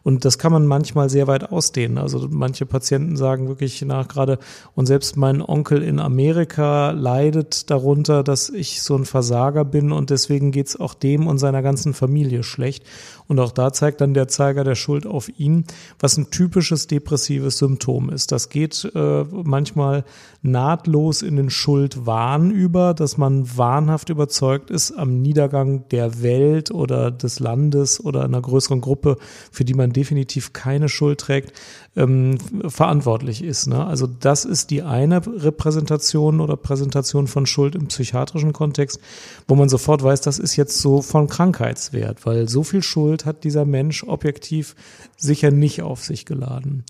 Und 0.03 0.25
das 0.25 0.37
kann 0.37 0.51
man 0.51 0.65
manchmal 0.65 1.09
sehr 1.09 1.27
weit 1.27 1.51
ausdehnen. 1.51 1.97
Also 1.97 2.27
manche 2.29 2.65
Patienten 2.65 3.17
sagen 3.17 3.47
wirklich 3.47 3.81
nach 3.83 4.07
gerade, 4.07 4.39
und 4.75 4.85
selbst 4.85 5.17
mein 5.17 5.41
Onkel 5.41 5.83
in 5.83 5.99
Amerika 5.99 6.91
leidet 6.91 7.69
darunter, 7.69 8.23
dass 8.23 8.49
ich 8.49 8.81
so 8.81 8.95
ein 8.95 9.05
Versager 9.05 9.65
bin 9.65 9.91
und 9.91 10.09
deswegen 10.09 10.51
geht's 10.51 10.79
auch 10.79 10.93
dem 10.93 11.27
und 11.27 11.37
seiner 11.37 11.61
ganzen 11.61 11.93
Familie 11.93 12.43
schlecht. 12.43 12.83
Und 13.27 13.39
auch 13.39 13.51
da 13.51 13.71
zeigt 13.71 14.01
dann 14.01 14.13
der 14.13 14.27
Zeiger 14.27 14.65
der 14.65 14.75
Schuld 14.75 15.07
auf 15.07 15.29
ihn, 15.39 15.63
was 15.99 16.17
ein 16.17 16.31
typisches 16.31 16.87
depressives 16.87 17.59
Symptom 17.59 18.09
ist. 18.09 18.31
Das 18.33 18.49
geht 18.49 18.91
äh, 18.93 19.23
manchmal 19.31 20.03
nahtlos 20.41 21.21
in 21.21 21.37
den 21.37 21.49
Schuldwahn 21.49 22.51
über, 22.51 22.93
dass 22.93 23.17
man 23.17 23.57
wahnhaft 23.57 24.09
überzeugt 24.09 24.69
ist 24.69 24.91
am 24.91 25.21
Niedergang 25.21 25.87
der 25.89 26.21
Welt 26.21 26.71
oder 26.71 27.09
des 27.09 27.39
Landes 27.39 28.03
oder 28.03 28.25
einer 28.25 28.41
größeren 28.41 28.81
Gruppe, 28.81 29.17
für 29.51 29.63
die 29.63 29.75
man 29.75 29.90
definitiv 29.93 30.53
keine 30.53 30.89
Schuld 30.89 31.19
trägt, 31.19 31.53
ähm, 31.95 32.37
verantwortlich 32.67 33.43
ist. 33.43 33.67
Ne? 33.67 33.85
Also 33.85 34.07
das 34.07 34.45
ist 34.45 34.69
die 34.69 34.81
eine 34.81 35.21
Repräsentation 35.25 36.39
oder 36.39 36.57
Präsentation 36.57 37.27
von 37.27 37.45
Schuld 37.45 37.75
im 37.75 37.87
psychiatrischen 37.87 38.53
Kontext, 38.53 38.99
wo 39.47 39.55
man 39.55 39.69
sofort 39.69 40.03
weiß, 40.03 40.21
das 40.21 40.39
ist 40.39 40.55
jetzt 40.55 40.79
so 40.79 41.01
von 41.01 41.27
Krankheitswert, 41.27 42.25
weil 42.25 42.47
so 42.47 42.63
viel 42.63 42.83
Schuld 42.83 43.25
hat 43.25 43.43
dieser 43.43 43.65
Mensch 43.65 44.03
objektiv 44.03 44.75
sicher 45.17 45.51
nicht 45.51 45.81
auf 45.81 46.03
sich 46.03 46.25
geladen. 46.25 46.83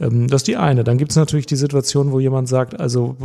Ähm, 0.00 0.28
Das 0.28 0.40
ist 0.40 0.48
die 0.48 0.56
eine. 0.56 0.84
Dann 0.84 0.98
gibt 0.98 1.12
es 1.12 1.16
natürlich 1.16 1.46
die 1.46 1.56
Situation, 1.56 2.12
wo 2.12 2.20
jemand 2.20 2.48
sagt, 2.48 2.78
also 2.78 3.16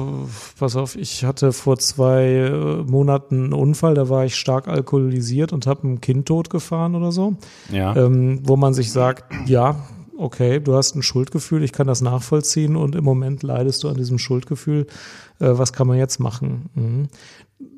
pass 0.57 0.75
auf, 0.75 0.95
ich 0.95 1.23
hatte 1.25 1.51
vor 1.51 1.77
zwei 1.79 2.23
äh, 2.25 2.83
Monaten 2.83 3.43
einen 3.45 3.53
Unfall, 3.53 3.93
da 3.95 4.09
war 4.09 4.25
ich 4.25 4.35
stark 4.35 4.67
alkoholisiert 4.67 5.53
und 5.53 5.67
habe 5.67 5.87
ein 5.87 6.01
Kind 6.01 6.27
totgefahren 6.27 6.95
oder 6.95 7.11
so 7.11 7.35
Ja. 7.71 7.95
ähm, 7.95 8.39
wo 8.43 8.55
man 8.55 8.73
sich 8.73 8.91
sagt, 8.91 9.25
ja, 9.47 9.75
okay, 10.17 10.59
du 10.59 10.75
hast 10.75 10.95
ein 10.95 11.01
Schuldgefühl, 11.03 11.63
ich 11.63 11.71
kann 11.71 11.87
das 11.87 12.01
nachvollziehen 12.01 12.75
und 12.75 12.95
im 12.95 13.03
Moment 13.03 13.43
leidest 13.43 13.83
du 13.83 13.89
an 13.89 13.95
diesem 13.97 14.19
Schuldgefühl. 14.19 14.85
Äh, 15.39 15.49
was 15.57 15.73
kann 15.73 15.87
man 15.87 15.97
jetzt 15.97 16.19
machen? 16.19 16.69
Mhm. 16.75 17.07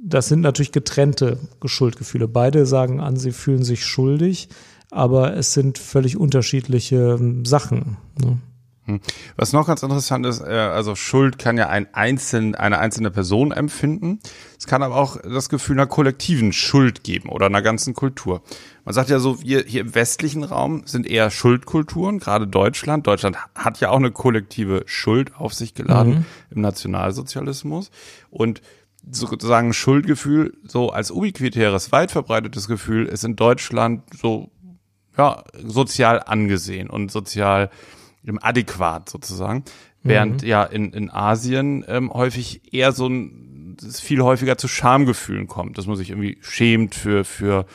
Das 0.05 0.27
sind 0.27 0.41
natürlich 0.41 0.71
getrennte 0.71 1.39
Schuldgefühle. 1.65 2.27
Beide 2.27 2.65
sagen 2.65 3.00
an, 3.00 3.15
sie 3.17 3.31
fühlen 3.31 3.63
sich 3.63 3.85
schuldig, 3.85 4.50
aber 4.91 5.35
es 5.35 5.53
sind 5.53 5.77
völlig 5.77 6.17
unterschiedliche 6.17 7.17
ähm, 7.19 7.45
Sachen. 7.45 7.97
Ne? 8.21 8.38
Hm. 8.85 8.99
Was 9.37 9.53
noch 9.53 9.65
ganz 9.65 9.81
interessant 9.81 10.25
ist, 10.25 10.41
äh, 10.41 10.45
also 10.45 10.95
Schuld 10.95 11.39
kann 11.39 11.57
ja 11.57 11.69
ein 11.69 11.93
einzeln, 11.93 12.53
eine 12.55 12.79
einzelne 12.79 13.11
Person 13.11 13.53
empfinden. 13.53 14.19
Es 14.59 14.67
kann 14.67 14.83
aber 14.83 14.95
auch 14.95 15.17
das 15.21 15.47
Gefühl 15.47 15.77
einer 15.77 15.87
kollektiven 15.87 16.51
Schuld 16.51 17.03
geben 17.03 17.29
oder 17.29 17.45
einer 17.45 17.61
ganzen 17.61 17.93
Kultur. 17.93 18.41
Man 18.83 18.93
sagt 18.93 19.09
ja 19.09 19.19
so, 19.19 19.41
wir 19.41 19.63
hier 19.65 19.81
im 19.81 19.95
westlichen 19.95 20.43
Raum 20.43 20.83
sind 20.85 21.07
eher 21.07 21.31
Schuldkulturen, 21.31 22.19
gerade 22.19 22.45
Deutschland. 22.45 23.07
Deutschland 23.07 23.37
hat 23.55 23.79
ja 23.79 23.89
auch 23.89 23.97
eine 23.97 24.11
kollektive 24.11 24.83
Schuld 24.85 25.33
auf 25.37 25.53
sich 25.53 25.73
geladen 25.73 26.13
mhm. 26.13 26.25
im 26.51 26.61
Nationalsozialismus. 26.61 27.89
Und 28.29 28.61
sozusagen 29.09 29.73
Schuldgefühl, 29.73 30.57
so 30.63 30.89
als 30.89 31.11
ubiquitäres, 31.11 31.93
weit 31.93 32.11
verbreitetes 32.11 32.67
Gefühl, 32.67 33.05
ist 33.05 33.23
in 33.23 33.37
Deutschland 33.37 34.03
so, 34.13 34.49
ja, 35.17 35.43
sozial 35.63 36.21
angesehen 36.21 36.89
und 36.89 37.11
sozial 37.11 37.69
adäquat 38.42 39.10
sozusagen. 39.10 39.63
Während 40.03 40.42
mhm. 40.42 40.48
ja 40.48 40.63
in, 40.63 40.92
in 40.92 41.10
Asien 41.10 41.86
ähm, 41.88 42.12
häufig 42.13 42.74
eher 42.74 42.92
so 42.92 43.08
ein, 43.08 43.77
es 43.82 44.01
viel 44.01 44.22
häufiger 44.22 44.58
zu 44.58 44.68
Schamgefühlen 44.68 45.48
kommt, 45.48 45.77
dass 45.77 45.88
man 45.88 45.96
sich 45.96 46.10
irgendwie 46.10 46.38
schämt 46.42 46.94
für, 46.94 47.24
für 47.24 47.65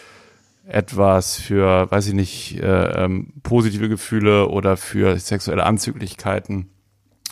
etwas, 0.67 1.37
für, 1.37 1.90
weiß 1.90 2.09
ich 2.09 2.14
nicht, 2.14 2.61
äh, 2.61 3.05
ähm, 3.05 3.33
positive 3.43 3.88
Gefühle 3.88 4.49
oder 4.49 4.76
für 4.76 5.19
sexuelle 5.19 5.64
Anzüglichkeiten 5.64 6.69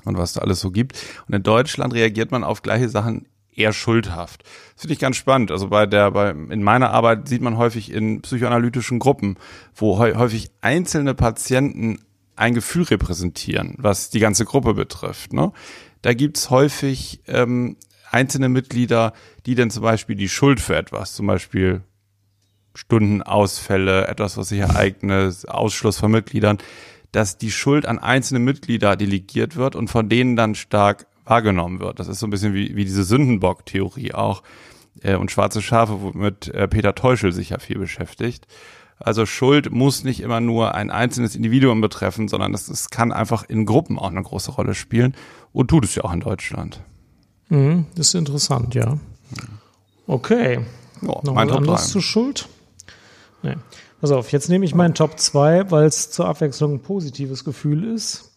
und 0.05 0.17
was 0.17 0.33
da 0.33 0.41
alles 0.41 0.61
so 0.61 0.71
gibt. 0.71 0.99
Und 1.29 1.35
in 1.35 1.43
Deutschland 1.43 1.93
reagiert 1.93 2.31
man 2.31 2.45
auf 2.45 2.63
gleiche 2.63 2.89
Sachen 2.89 3.27
eher 3.55 3.73
schuldhaft. 3.73 4.43
Das 4.75 4.83
finde 4.83 4.95
ich 4.95 4.99
ganz 4.99 5.17
spannend. 5.17 5.51
Also 5.51 5.69
bei 5.69 5.87
der, 5.87 6.11
bei, 6.11 6.31
in 6.31 6.63
meiner 6.63 6.91
Arbeit 6.91 7.29
sieht 7.29 7.43
man 7.43 7.57
häufig 7.57 7.93
in 7.93 8.23
psychoanalytischen 8.23 8.99
Gruppen, 8.99 9.37
wo 9.75 9.99
häufig 9.99 10.51
einzelne 10.61 11.15
Patienten 11.15 12.01
ein 12.37 12.55
Gefühl 12.55 12.85
repräsentieren, 12.85 13.75
was 13.79 14.11
die 14.11 14.21
ganze 14.21 14.45
Gruppe 14.45 14.75
betrifft. 14.75 15.33
Ne? 15.33 15.53
Da 16.03 16.15
gibt's 16.15 16.51
häufig 16.51 17.21
ähm, 17.27 17.77
einzelne 18.11 18.49
Mitglieder, 18.49 19.13
die 19.47 19.55
dann 19.55 19.71
zum 19.71 19.83
Beispiel 19.83 20.17
die 20.17 20.29
Schuld 20.29 20.61
für 20.61 20.77
etwas, 20.77 21.15
zum 21.15 21.27
Beispiel 21.27 21.83
Stundenausfälle, 22.75 24.07
etwas, 24.07 24.37
was 24.37 24.51
sich 24.51 24.61
ereignet, 24.61 25.49
Ausschluss 25.49 25.99
von 25.99 26.11
Mitgliedern, 26.11 26.59
dass 27.13 27.39
die 27.39 27.51
Schuld 27.51 27.87
an 27.87 27.99
einzelne 27.99 28.41
Mitglieder 28.41 28.97
delegiert 28.97 29.57
wird 29.57 29.75
und 29.75 29.89
von 29.89 30.09
denen 30.09 30.37
dann 30.37 30.55
stark 30.55 31.07
wahrgenommen 31.25 31.81
wird. 31.81 31.99
Das 31.99 32.09
ist 32.09 32.21
so 32.21 32.27
ein 32.27 32.31
bisschen 32.31 32.55
wie, 32.55 32.77
wie 32.77 32.85
diese 32.85 33.05
Sündenbock-Theorie 33.05 34.13
auch 34.13 34.43
äh, 35.03 35.17
und 35.17 35.31
schwarze 35.31 35.63
Schafe, 35.63 36.01
womit 36.03 36.49
äh, 36.49 36.69
Peter 36.69 36.95
Teuschel 36.95 37.33
sich 37.33 37.51
ja 37.51 37.59
viel 37.59 37.79
beschäftigt. 37.79 38.47
Also 38.99 39.27
Schuld 39.27 39.71
muss 39.71 40.05
nicht 40.05 40.21
immer 40.21 40.41
nur 40.41 40.75
ein 40.75 40.91
einzelnes 40.91 41.35
Individuum 41.35 41.81
betreffen, 41.81 42.29
sondern 42.29 42.55
es, 42.55 42.69
es 42.69 42.89
kann 42.89 43.13
einfach 43.13 43.45
in 43.49 43.67
Gruppen 43.67 43.99
auch 43.99 44.11
eine 44.11 44.23
große 44.23 44.53
Rolle 44.53 44.75
spielen 44.75 45.15
und 45.53 45.69
tut 45.69 45.85
es 45.85 45.95
ja 45.95 46.05
auch 46.05 46.13
in 46.13 46.21
Deutschland. 46.21 46.81
Mhm, 47.49 47.87
das 47.95 48.09
ist 48.09 48.15
interessant, 48.15 48.75
ja. 48.75 48.99
Okay. 50.07 50.61
Ja, 51.03 51.09
Noch 51.23 51.35
mein 51.35 51.49
was 51.51 51.57
anderes 51.57 51.89
zu 51.89 52.01
Schuld? 52.01 52.49
Nee. 53.43 53.57
Pass 54.01 54.11
auf, 54.11 54.33
jetzt 54.33 54.49
nehme 54.49 54.65
ich 54.65 54.75
meinen 54.75 54.95
Top 54.95 55.19
2, 55.19 55.71
weil 55.71 55.87
es 55.87 56.11
zur 56.11 56.27
Abwechslung 56.27 56.75
ein 56.75 56.81
positives 56.81 57.45
Gefühl 57.45 57.85
ist. 57.85 58.33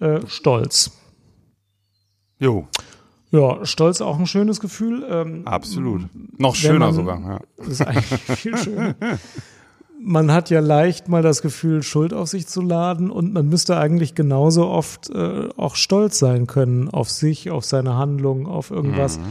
Äh, 0.00 0.20
Stolz. 0.26 0.92
Jo. 2.38 2.68
Ja, 3.30 3.64
Stolz 3.66 4.00
auch 4.00 4.18
ein 4.18 4.26
schönes 4.26 4.60
Gefühl. 4.60 5.06
Ähm, 5.08 5.46
Absolut. 5.46 6.08
Noch 6.38 6.54
schöner 6.54 6.86
man, 6.86 6.94
sogar. 6.94 7.20
Ja. 7.20 7.40
Das 7.58 7.68
ist 7.68 7.82
eigentlich 7.82 8.38
viel 8.38 8.56
schöner. 8.56 8.94
man 10.00 10.32
hat 10.32 10.50
ja 10.50 10.60
leicht 10.60 11.08
mal 11.08 11.22
das 11.22 11.42
Gefühl, 11.42 11.82
Schuld 11.82 12.12
auf 12.12 12.28
sich 12.28 12.46
zu 12.46 12.60
laden 12.60 13.10
und 13.10 13.32
man 13.32 13.48
müsste 13.48 13.76
eigentlich 13.76 14.14
genauso 14.14 14.68
oft 14.68 15.10
äh, 15.10 15.48
auch 15.56 15.76
stolz 15.76 16.18
sein 16.18 16.46
können 16.46 16.88
auf 16.88 17.10
sich, 17.10 17.50
auf 17.50 17.64
seine 17.64 17.96
Handlung, 17.96 18.46
auf 18.46 18.70
irgendwas. 18.70 19.18
Mhm. 19.18 19.24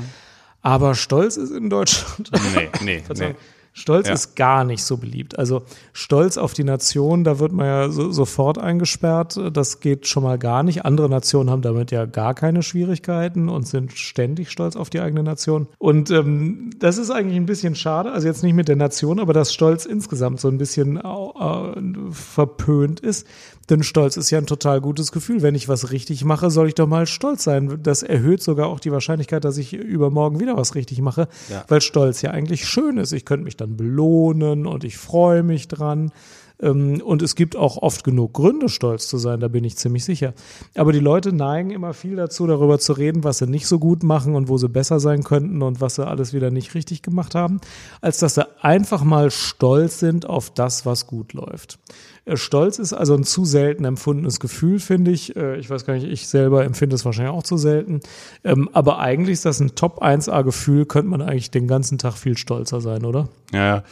Aber 0.61 0.95
Stolz 0.95 1.37
ist 1.37 1.51
in 1.51 1.69
Deutschland. 1.69 2.31
Nee, 2.53 2.69
nee, 2.83 3.03
nee. 3.17 3.35
Stolz 3.77 4.07
ja. 4.07 4.15
ist 4.15 4.35
gar 4.35 4.63
nicht 4.63 4.83
so 4.83 4.97
beliebt. 4.97 5.37
Also 5.37 5.61
Stolz 5.93 6.37
auf 6.37 6.53
die 6.53 6.63
Nation, 6.63 7.23
da 7.23 7.37
wird 7.37 7.51
man 7.51 7.67
ja 7.67 7.89
so, 7.89 8.11
sofort 8.11 8.57
eingesperrt. 8.57 9.39
Das 9.53 9.81
geht 9.81 10.07
schon 10.07 10.23
mal 10.23 10.39
gar 10.39 10.63
nicht. 10.63 10.83
Andere 10.83 11.07
Nationen 11.07 11.51
haben 11.51 11.61
damit 11.61 11.91
ja 11.91 12.05
gar 12.05 12.33
keine 12.33 12.63
Schwierigkeiten 12.63 13.49
und 13.49 13.67
sind 13.67 13.93
ständig 13.93 14.49
stolz 14.49 14.75
auf 14.75 14.89
die 14.89 14.99
eigene 14.99 15.21
Nation. 15.21 15.67
Und 15.77 16.09
ähm, 16.09 16.71
das 16.79 16.97
ist 16.97 17.11
eigentlich 17.11 17.37
ein 17.37 17.45
bisschen 17.45 17.75
schade. 17.75 18.11
Also 18.11 18.25
jetzt 18.25 18.41
nicht 18.41 18.55
mit 18.55 18.67
der 18.67 18.77
Nation, 18.77 19.19
aber 19.19 19.33
dass 19.33 19.53
Stolz 19.53 19.85
insgesamt 19.85 20.39
so 20.39 20.47
ein 20.47 20.57
bisschen 20.57 20.97
äh, 20.97 22.11
verpönt 22.11 22.99
ist. 22.99 23.27
Denn 23.69 23.83
Stolz 23.83 24.15
ist 24.15 24.31
ja 24.31 24.37
ein 24.37 24.45
total 24.45 24.79
gutes 24.79 25.11
Gefühl. 25.11 25.41
Wenn 25.41 25.53
ich 25.53 25.67
was 25.67 25.91
richtig 25.91 26.23
mache, 26.23 26.49
soll 26.49 26.69
ich 26.69 26.75
doch 26.75 26.87
mal 26.87 27.05
stolz 27.05 27.43
sein. 27.43 27.79
Das 27.83 28.01
erhöht 28.01 28.41
sogar 28.41 28.67
auch 28.67 28.79
die 28.79 28.91
Wahrscheinlichkeit, 28.91 29.43
dass 29.43 29.57
ich 29.57 29.73
übermorgen 29.73 30.39
wieder 30.39 30.55
was 30.55 30.75
richtig 30.75 31.01
mache, 31.01 31.27
ja. 31.49 31.65
weil 31.67 31.81
Stolz 31.81 32.21
ja 32.21 32.31
eigentlich 32.31 32.65
schön 32.65 32.97
ist. 32.97 33.11
Ich 33.11 33.25
könnte 33.25 33.43
mich 33.43 33.57
dann 33.57 33.66
belohnen 33.75 34.65
und 34.65 34.83
ich 34.83 34.97
freue 34.97 35.43
mich 35.43 35.67
dran. 35.67 36.11
Ähm, 36.61 37.01
und 37.03 37.21
es 37.21 37.35
gibt 37.35 37.55
auch 37.55 37.77
oft 37.77 38.03
genug 38.03 38.33
Gründe, 38.33 38.69
stolz 38.69 39.07
zu 39.07 39.17
sein, 39.17 39.39
da 39.39 39.47
bin 39.47 39.63
ich 39.63 39.77
ziemlich 39.77 40.03
sicher. 40.03 40.33
Aber 40.75 40.91
die 40.91 40.99
Leute 40.99 41.33
neigen 41.33 41.71
immer 41.71 41.93
viel 41.93 42.15
dazu, 42.15 42.47
darüber 42.47 42.79
zu 42.79 42.93
reden, 42.93 43.23
was 43.23 43.39
sie 43.39 43.47
nicht 43.47 43.67
so 43.67 43.79
gut 43.79 44.03
machen 44.03 44.35
und 44.35 44.49
wo 44.49 44.57
sie 44.57 44.69
besser 44.69 44.99
sein 44.99 45.23
könnten 45.23 45.61
und 45.61 45.81
was 45.81 45.95
sie 45.95 46.07
alles 46.07 46.33
wieder 46.33 46.51
nicht 46.51 46.73
richtig 46.75 47.01
gemacht 47.01 47.35
haben, 47.35 47.59
als 48.01 48.19
dass 48.19 48.35
sie 48.35 48.47
einfach 48.61 49.03
mal 49.03 49.31
stolz 49.31 49.99
sind 49.99 50.25
auf 50.25 50.49
das, 50.49 50.85
was 50.85 51.07
gut 51.07 51.33
läuft. 51.33 51.79
Äh, 52.25 52.37
stolz 52.37 52.79
ist 52.79 52.93
also 52.93 53.15
ein 53.15 53.23
zu 53.23 53.45
selten 53.45 53.85
empfundenes 53.85 54.39
Gefühl, 54.39 54.79
finde 54.79 55.11
ich. 55.11 55.35
Äh, 55.35 55.57
ich 55.57 55.69
weiß 55.69 55.85
gar 55.85 55.93
nicht, 55.93 56.07
ich 56.07 56.27
selber 56.27 56.65
empfinde 56.65 56.95
es 56.95 57.05
wahrscheinlich 57.05 57.33
auch 57.33 57.43
zu 57.43 57.57
selten. 57.57 58.01
Ähm, 58.43 58.69
aber 58.73 58.99
eigentlich 58.99 59.33
ist 59.33 59.45
das 59.45 59.59
ein 59.59 59.75
Top 59.75 60.01
1A 60.01 60.43
Gefühl, 60.43 60.85
könnte 60.85 61.09
man 61.09 61.21
eigentlich 61.21 61.51
den 61.51 61.67
ganzen 61.67 61.97
Tag 61.97 62.15
viel 62.15 62.37
stolzer 62.37 62.81
sein, 62.81 63.05
oder? 63.05 63.29
Ja, 63.53 63.83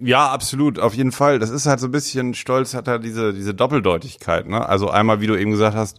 ja. 0.00 0.28
Absolut, 0.30 0.78
auf 0.78 0.94
jeden 0.94 1.12
Fall. 1.12 1.38
Das 1.38 1.50
ist 1.50 1.66
halt 1.66 1.80
so 1.80 1.88
ein 1.88 1.92
bisschen 1.92 2.34
Stolz, 2.34 2.74
hat 2.74 2.88
halt 2.88 3.04
diese, 3.04 3.32
diese 3.32 3.54
Doppeldeutigkeit, 3.54 4.48
ne? 4.48 4.68
Also 4.68 4.90
einmal, 4.90 5.20
wie 5.20 5.26
du 5.26 5.36
eben 5.36 5.50
gesagt 5.50 5.76
hast, 5.76 5.98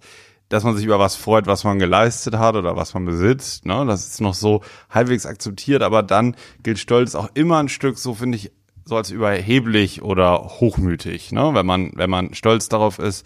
dass 0.49 0.63
man 0.63 0.75
sich 0.75 0.85
über 0.85 0.99
was 0.99 1.15
freut, 1.15 1.47
was 1.47 1.63
man 1.63 1.79
geleistet 1.79 2.37
hat 2.37 2.55
oder 2.55 2.75
was 2.75 2.93
man 2.93 3.05
besitzt, 3.05 3.65
ne? 3.65 3.85
Das 3.85 4.05
ist 4.07 4.21
noch 4.21 4.33
so 4.33 4.61
halbwegs 4.89 5.25
akzeptiert, 5.25 5.81
aber 5.81 6.03
dann 6.03 6.35
gilt 6.61 6.79
Stolz 6.79 7.15
auch 7.15 7.29
immer 7.33 7.59
ein 7.59 7.69
Stück, 7.69 7.97
so 7.97 8.13
finde 8.13 8.37
ich, 8.37 8.51
so 8.83 8.97
als 8.97 9.11
überheblich 9.11 10.01
oder 10.01 10.39
hochmütig, 10.59 11.31
ne? 11.31 11.51
Wenn 11.53 11.65
man, 11.65 11.91
wenn 11.95 12.09
man 12.09 12.33
stolz 12.33 12.67
darauf 12.67 12.99
ist, 12.99 13.25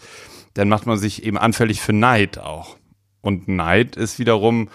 dann 0.54 0.68
macht 0.68 0.86
man 0.86 0.98
sich 0.98 1.24
eben 1.24 1.38
anfällig 1.38 1.80
für 1.80 1.92
Neid 1.92 2.38
auch. 2.38 2.76
Und 3.20 3.48
Neid 3.48 3.96
ist 3.96 4.18
wiederum, 4.18 4.68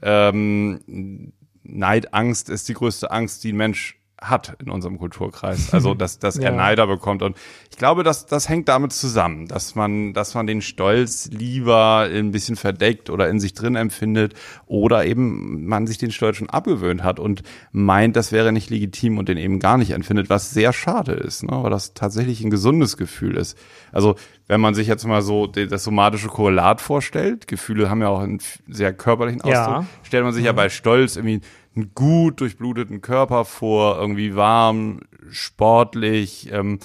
ähm, 0.00 1.32
Neid, 1.62 2.14
Angst 2.14 2.48
ist 2.48 2.68
die 2.68 2.74
größte 2.74 3.10
Angst, 3.10 3.44
die 3.44 3.52
ein 3.52 3.56
Mensch 3.56 3.97
hat 4.20 4.56
in 4.60 4.70
unserem 4.70 4.98
Kulturkreis. 4.98 5.72
Also, 5.72 5.94
dass, 5.94 6.18
dass 6.18 6.36
ja. 6.38 6.44
er 6.44 6.52
Neider 6.52 6.86
bekommt. 6.86 7.22
Und 7.22 7.36
ich 7.70 7.76
glaube, 7.76 8.02
dass 8.02 8.26
das 8.26 8.48
hängt 8.48 8.68
damit 8.68 8.92
zusammen, 8.92 9.46
dass 9.46 9.74
man, 9.74 10.12
dass 10.12 10.34
man 10.34 10.46
den 10.46 10.60
Stolz 10.60 11.30
lieber 11.32 12.08
ein 12.10 12.32
bisschen 12.32 12.56
verdeckt 12.56 13.10
oder 13.10 13.28
in 13.28 13.38
sich 13.38 13.54
drin 13.54 13.76
empfindet 13.76 14.34
oder 14.66 15.04
eben 15.04 15.66
man 15.66 15.86
sich 15.86 15.98
den 15.98 16.10
Stolz 16.10 16.36
schon 16.36 16.50
abgewöhnt 16.50 17.04
hat 17.04 17.20
und 17.20 17.42
meint, 17.72 18.16
das 18.16 18.32
wäre 18.32 18.52
nicht 18.52 18.70
legitim 18.70 19.18
und 19.18 19.28
den 19.28 19.38
eben 19.38 19.60
gar 19.60 19.78
nicht 19.78 19.92
empfindet, 19.92 20.30
was 20.30 20.50
sehr 20.50 20.72
schade 20.72 21.12
ist, 21.12 21.44
ne? 21.44 21.62
weil 21.62 21.70
das 21.70 21.94
tatsächlich 21.94 22.42
ein 22.42 22.50
gesundes 22.50 22.96
Gefühl 22.96 23.36
ist. 23.36 23.56
Also, 23.92 24.16
wenn 24.48 24.60
man 24.60 24.74
sich 24.74 24.88
jetzt 24.88 25.06
mal 25.06 25.22
so 25.22 25.46
das 25.46 25.84
somatische 25.84 26.28
Korrelat 26.28 26.80
vorstellt, 26.80 27.46
Gefühle 27.46 27.90
haben 27.90 28.00
ja 28.00 28.08
auch 28.08 28.20
einen 28.20 28.40
sehr 28.66 28.92
körperlichen 28.94 29.42
Ausdruck, 29.42 29.54
ja. 29.54 29.86
stellt 30.02 30.24
man 30.24 30.32
sich 30.32 30.44
ja 30.44 30.52
mhm. 30.52 30.56
bei 30.56 30.68
Stolz 30.70 31.16
irgendwie 31.16 31.42
einen 31.78 31.94
gut 31.94 32.40
durchbluteten 32.40 33.00
Körper 33.00 33.44
vor, 33.44 33.98
irgendwie 33.98 34.34
warm, 34.34 35.00
sportlich, 35.30 36.50
ähm, 36.52 36.78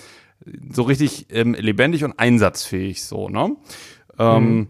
so 0.72 0.84
richtig 0.84 1.28
ähm, 1.30 1.54
lebendig 1.54 2.04
und 2.04 2.20
einsatzfähig 2.20 3.04
so, 3.04 3.30
ne? 3.30 3.56
Ähm, 4.20 4.56
mhm. 4.56 4.68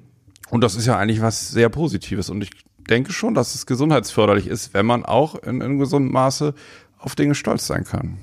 Und 0.49 0.61
das 0.61 0.75
ist 0.75 0.85
ja 0.85 0.97
eigentlich 0.97 1.21
was 1.21 1.49
sehr 1.49 1.69
Positives 1.69 2.29
und 2.29 2.43
ich 2.43 2.51
denke 2.89 3.11
schon, 3.11 3.33
dass 3.33 3.55
es 3.55 3.65
gesundheitsförderlich 3.65 4.47
ist, 4.47 4.73
wenn 4.73 4.85
man 4.85 5.05
auch 5.05 5.35
in, 5.35 5.61
in 5.61 5.79
gesundem 5.79 6.11
Maße 6.11 6.53
auf 6.97 7.15
Dinge 7.15 7.35
stolz 7.35 7.65
sein 7.67 7.85
kann. 7.85 8.19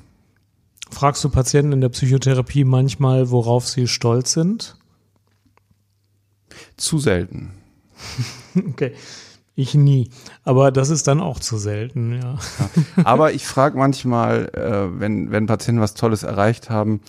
Fragst 0.91 1.23
du 1.25 1.29
Patienten 1.29 1.73
in 1.73 1.81
der 1.81 1.89
Psychotherapie 1.89 2.65
manchmal, 2.65 3.31
worauf 3.31 3.69
sie 3.69 3.87
stolz 3.87 4.33
sind? 4.33 4.77
Zu 6.77 6.99
selten. 6.99 7.53
okay. 8.69 8.93
Ich 9.61 9.75
nie. 9.75 10.09
Aber 10.43 10.71
das 10.73 10.89
ist 10.89 11.07
dann 11.07 11.21
auch 11.21 11.39
zu 11.39 11.59
selten, 11.59 12.19
ja. 12.21 12.39
Aber 13.05 13.33
ich 13.33 13.47
frage 13.47 13.77
manchmal, 13.77 14.49
äh, 14.55 14.99
wenn, 15.01 15.31
wenn 15.31 15.45
Patienten 15.47 15.83
was 15.83 15.93
Tolles 15.95 16.23
erreicht 16.23 16.71
haben, 16.71 17.01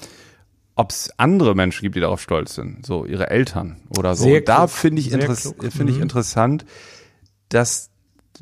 ob 0.75 0.89
es 0.89 1.12
andere 1.17 1.55
Menschen 1.55 1.81
gibt, 1.84 1.96
die 1.96 2.01
darauf 2.01 2.22
stolz 2.22 2.55
sind, 2.55 2.86
so 2.86 3.05
ihre 3.05 3.29
Eltern 3.29 3.77
oder 3.89 4.15
so. 4.15 4.25
Sehr 4.25 4.39
Und 4.39 4.50
da 4.50 4.67
finde 4.67 5.00
ich, 5.01 5.12
interess 5.13 5.53
finde 5.70 5.91
ich 5.91 5.98
Mhm. 5.98 6.03
interessant, 6.03 6.65
dass 7.50 7.89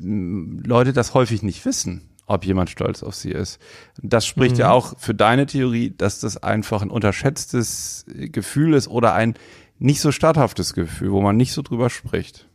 mh, 0.00 0.62
Leute 0.66 0.92
das 0.92 1.14
häufig 1.14 1.42
nicht 1.42 1.64
wissen, 1.64 2.08
ob 2.26 2.44
jemand 2.44 2.70
stolz 2.70 3.02
auf 3.04 3.14
sie 3.14 3.30
ist. 3.30 3.58
Das 4.02 4.26
spricht 4.26 4.56
Mhm. 4.56 4.60
ja 4.62 4.70
auch 4.72 4.98
für 4.98 5.14
deine 5.14 5.46
Theorie, 5.46 5.94
dass 5.96 6.18
das 6.20 6.36
einfach 6.42 6.82
ein 6.82 6.90
unterschätztes 6.90 8.06
Gefühl 8.08 8.74
ist 8.74 8.88
oder 8.88 9.14
ein 9.14 9.34
nicht 9.78 10.00
so 10.00 10.10
statthaftes 10.10 10.74
Gefühl, 10.74 11.12
wo 11.12 11.20
man 11.20 11.36
nicht 11.36 11.52
so 11.52 11.62
drüber 11.62 11.90
spricht. 11.90 12.48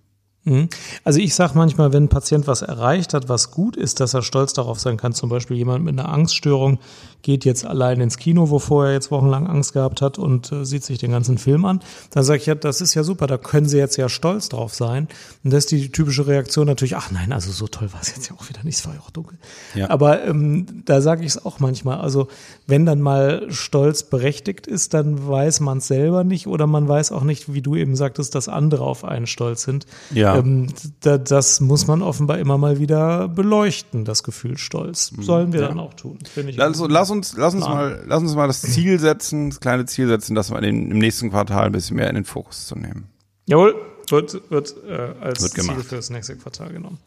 Mhm. 0.45 0.69
Also 1.03 1.19
ich 1.19 1.33
sage 1.33 1.53
manchmal, 1.55 1.91
wenn 1.91 2.03
ein 2.03 2.09
Patient 2.09 2.47
was 2.47 2.61
erreicht 2.61 3.13
hat, 3.13 3.29
was 3.29 3.51
gut 3.51 3.75
ist, 3.75 3.99
dass 3.99 4.13
er 4.13 4.21
stolz 4.21 4.53
darauf 4.53 4.79
sein 4.79 4.97
kann. 4.97 5.13
Zum 5.13 5.29
Beispiel 5.29 5.57
jemand 5.57 5.83
mit 5.83 5.99
einer 5.99 6.09
Angststörung 6.09 6.79
geht 7.25 7.43
jetzt 7.43 7.65
allein 7.65 8.01
ins 8.01 8.17
Kino, 8.17 8.51
wovor 8.51 8.85
er 8.85 8.93
jetzt 8.93 9.09
wochenlang 9.09 9.47
Angst 9.47 9.73
gehabt 9.73 9.99
hat 9.99 10.19
und 10.19 10.51
äh, 10.51 10.63
sieht 10.63 10.83
sich 10.83 10.99
den 10.99 11.09
ganzen 11.09 11.39
Film 11.39 11.65
an. 11.65 11.79
Dann 12.11 12.23
sage 12.23 12.37
ich, 12.37 12.45
ja, 12.45 12.53
das 12.53 12.81
ist 12.81 12.93
ja 12.93 13.03
super, 13.03 13.25
da 13.25 13.39
können 13.39 13.67
Sie 13.67 13.79
jetzt 13.79 13.97
ja 13.97 14.09
stolz 14.09 14.47
drauf 14.47 14.75
sein. 14.75 15.07
Und 15.43 15.51
das 15.51 15.63
ist 15.65 15.71
die 15.71 15.91
typische 15.91 16.27
Reaktion 16.27 16.67
natürlich, 16.67 16.95
ach 16.95 17.09
nein, 17.09 17.33
also 17.33 17.51
so 17.51 17.67
toll 17.67 17.91
war 17.93 18.01
es 18.01 18.15
jetzt 18.15 18.29
ja 18.29 18.35
auch 18.35 18.47
wieder 18.47 18.63
nicht, 18.63 18.77
es 18.77 18.85
war 18.85 18.93
ja 18.93 18.99
auch 18.99 19.09
dunkel. 19.09 19.39
Ja. 19.73 19.89
Aber 19.89 20.23
ähm, 20.23 20.83
da 20.85 21.01
sage 21.01 21.21
ich 21.21 21.29
es 21.29 21.43
auch 21.43 21.59
manchmal. 21.59 21.97
Also 21.97 22.27
wenn 22.67 22.85
dann 22.85 23.01
mal 23.01 23.47
Stolz 23.49 24.03
berechtigt 24.03 24.67
ist, 24.67 24.93
dann 24.93 25.27
weiß 25.27 25.61
man 25.61 25.79
es 25.79 25.87
selber 25.87 26.23
nicht 26.23 26.45
oder 26.45 26.67
man 26.67 26.87
weiß 26.87 27.11
auch 27.11 27.23
nicht, 27.23 27.51
wie 27.51 27.63
du 27.63 27.75
eben 27.75 27.95
sagtest, 27.95 28.35
dass 28.35 28.49
andere 28.49 28.83
auf 28.83 29.03
einen 29.03 29.25
stolz 29.25 29.63
sind. 29.63 29.87
Ja. 30.13 30.37
Ähm, 30.37 30.67
da, 30.99 31.17
das 31.17 31.59
muss 31.59 31.87
man 31.87 32.03
offenbar 32.03 32.37
immer 32.37 32.59
mal 32.59 32.79
wieder 32.79 33.27
beleuchten, 33.27 34.05
das 34.05 34.21
Gefühl 34.21 34.59
Stolz. 34.59 35.11
Sollen 35.19 35.53
wir 35.53 35.61
dann 35.61 35.79
auch 35.79 35.95
tun. 35.95 36.19
Finde 36.31 36.51
ich. 36.51 36.57
Lass, 36.57 36.79
lass 36.87 37.09
uns, 37.09 37.14
lass 37.35 37.53
uns 37.53 37.65
mal, 37.65 38.03
lass 38.05 38.21
uns 38.21 38.35
mal 38.35 38.47
das 38.47 38.61
Ziel 38.61 38.99
setzen, 38.99 39.49
das 39.49 39.59
kleine 39.59 39.85
Ziel 39.85 40.07
setzen, 40.07 40.35
das 40.35 40.49
mal 40.49 40.63
in, 40.63 40.91
im 40.91 40.97
nächsten 40.99 41.29
Quartal 41.29 41.67
ein 41.67 41.71
bisschen 41.71 41.97
mehr 41.97 42.09
in 42.09 42.15
den 42.15 42.25
Fokus 42.25 42.67
zu 42.67 42.75
nehmen. 42.75 43.09
Jawohl, 43.47 43.75
wird, 44.09 44.49
wird 44.49 44.75
äh, 44.87 45.13
als 45.21 45.41
Wird 45.41 45.53
Ziel 45.53 45.83
für 45.83 45.95
das 45.95 46.09
nächste 46.09 46.35
Quartal 46.35 46.71
genommen. 46.71 46.99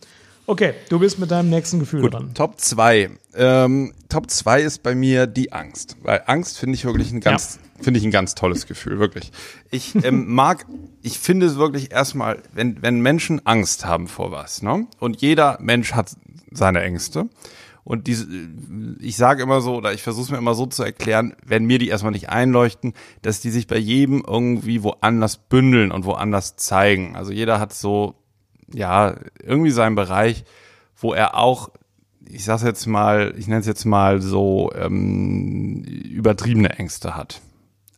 Okay, 0.49 0.73
du 0.89 0.99
bist 0.99 1.19
mit 1.19 1.31
deinem 1.31 1.51
nächsten 1.51 1.79
Gefühl 1.79 2.09
dran. 2.09 2.33
Top 2.33 2.59
2. 2.59 3.11
Ähm, 3.35 3.93
Top 4.09 4.31
2 4.31 4.63
ist 4.63 4.83
bei 4.83 4.95
mir 4.95 5.27
die 5.27 5.53
Angst. 5.53 5.99
Weil 6.03 6.23
Angst 6.25 6.59
finde 6.59 6.75
ich 6.75 6.87
wirklich 6.87 7.13
ein 7.13 7.21
ganz, 7.21 7.59
finde 7.83 8.01
ich 8.01 8.07
ein 8.07 8.11
ganz 8.11 8.35
tolles 8.35 8.67
Gefühl, 8.67 8.99
wirklich. 8.99 9.31
Ich 9.71 9.95
ähm, 10.03 10.25
mag, 10.35 10.65
ich 11.03 11.19
finde 11.19 11.45
es 11.45 11.57
wirklich 11.57 11.93
erstmal, 11.93 12.39
wenn, 12.55 12.81
wenn 12.81 13.01
Menschen 13.01 13.47
Angst 13.47 13.85
haben 13.85 14.09
vor 14.09 14.33
was, 14.33 14.63
ne? 14.63 14.87
Und 14.99 15.21
jeder 15.21 15.59
Mensch 15.61 15.93
hat 15.93 16.17
seine 16.51 16.81
Ängste. 16.81 17.29
Und 17.89 18.07
diese, 18.07 18.27
ich 19.01 19.17
sage 19.17 19.43
immer 19.43 19.63
so, 19.63 19.77
oder 19.77 19.95
ich 19.95 20.03
versuche 20.03 20.25
es 20.25 20.31
mir 20.31 20.37
immer 20.37 20.53
so 20.53 20.67
zu 20.67 20.83
erklären, 20.83 21.35
wenn 21.43 21.65
mir 21.65 21.79
die 21.79 21.89
erstmal 21.89 22.13
nicht 22.13 22.29
einleuchten, 22.29 22.93
dass 23.23 23.41
die 23.41 23.49
sich 23.49 23.67
bei 23.67 23.79
jedem 23.79 24.23
irgendwie 24.27 24.83
woanders 24.83 25.39
bündeln 25.39 25.91
und 25.91 26.05
woanders 26.05 26.57
zeigen. 26.57 27.17
Also 27.17 27.33
jeder 27.33 27.59
hat 27.59 27.73
so, 27.73 28.15
ja, 28.71 29.15
irgendwie 29.43 29.71
seinen 29.71 29.95
Bereich, 29.95 30.45
wo 30.99 31.15
er 31.15 31.35
auch, 31.35 31.71
ich 32.29 32.45
sag's 32.45 32.63
jetzt 32.63 32.85
mal, 32.85 33.33
ich 33.39 33.47
nenne 33.47 33.61
es 33.61 33.67
jetzt 33.67 33.87
mal 33.87 34.21
so, 34.21 34.71
ähm, 34.75 35.83
übertriebene 35.83 36.79
Ängste 36.79 37.17
hat. 37.17 37.41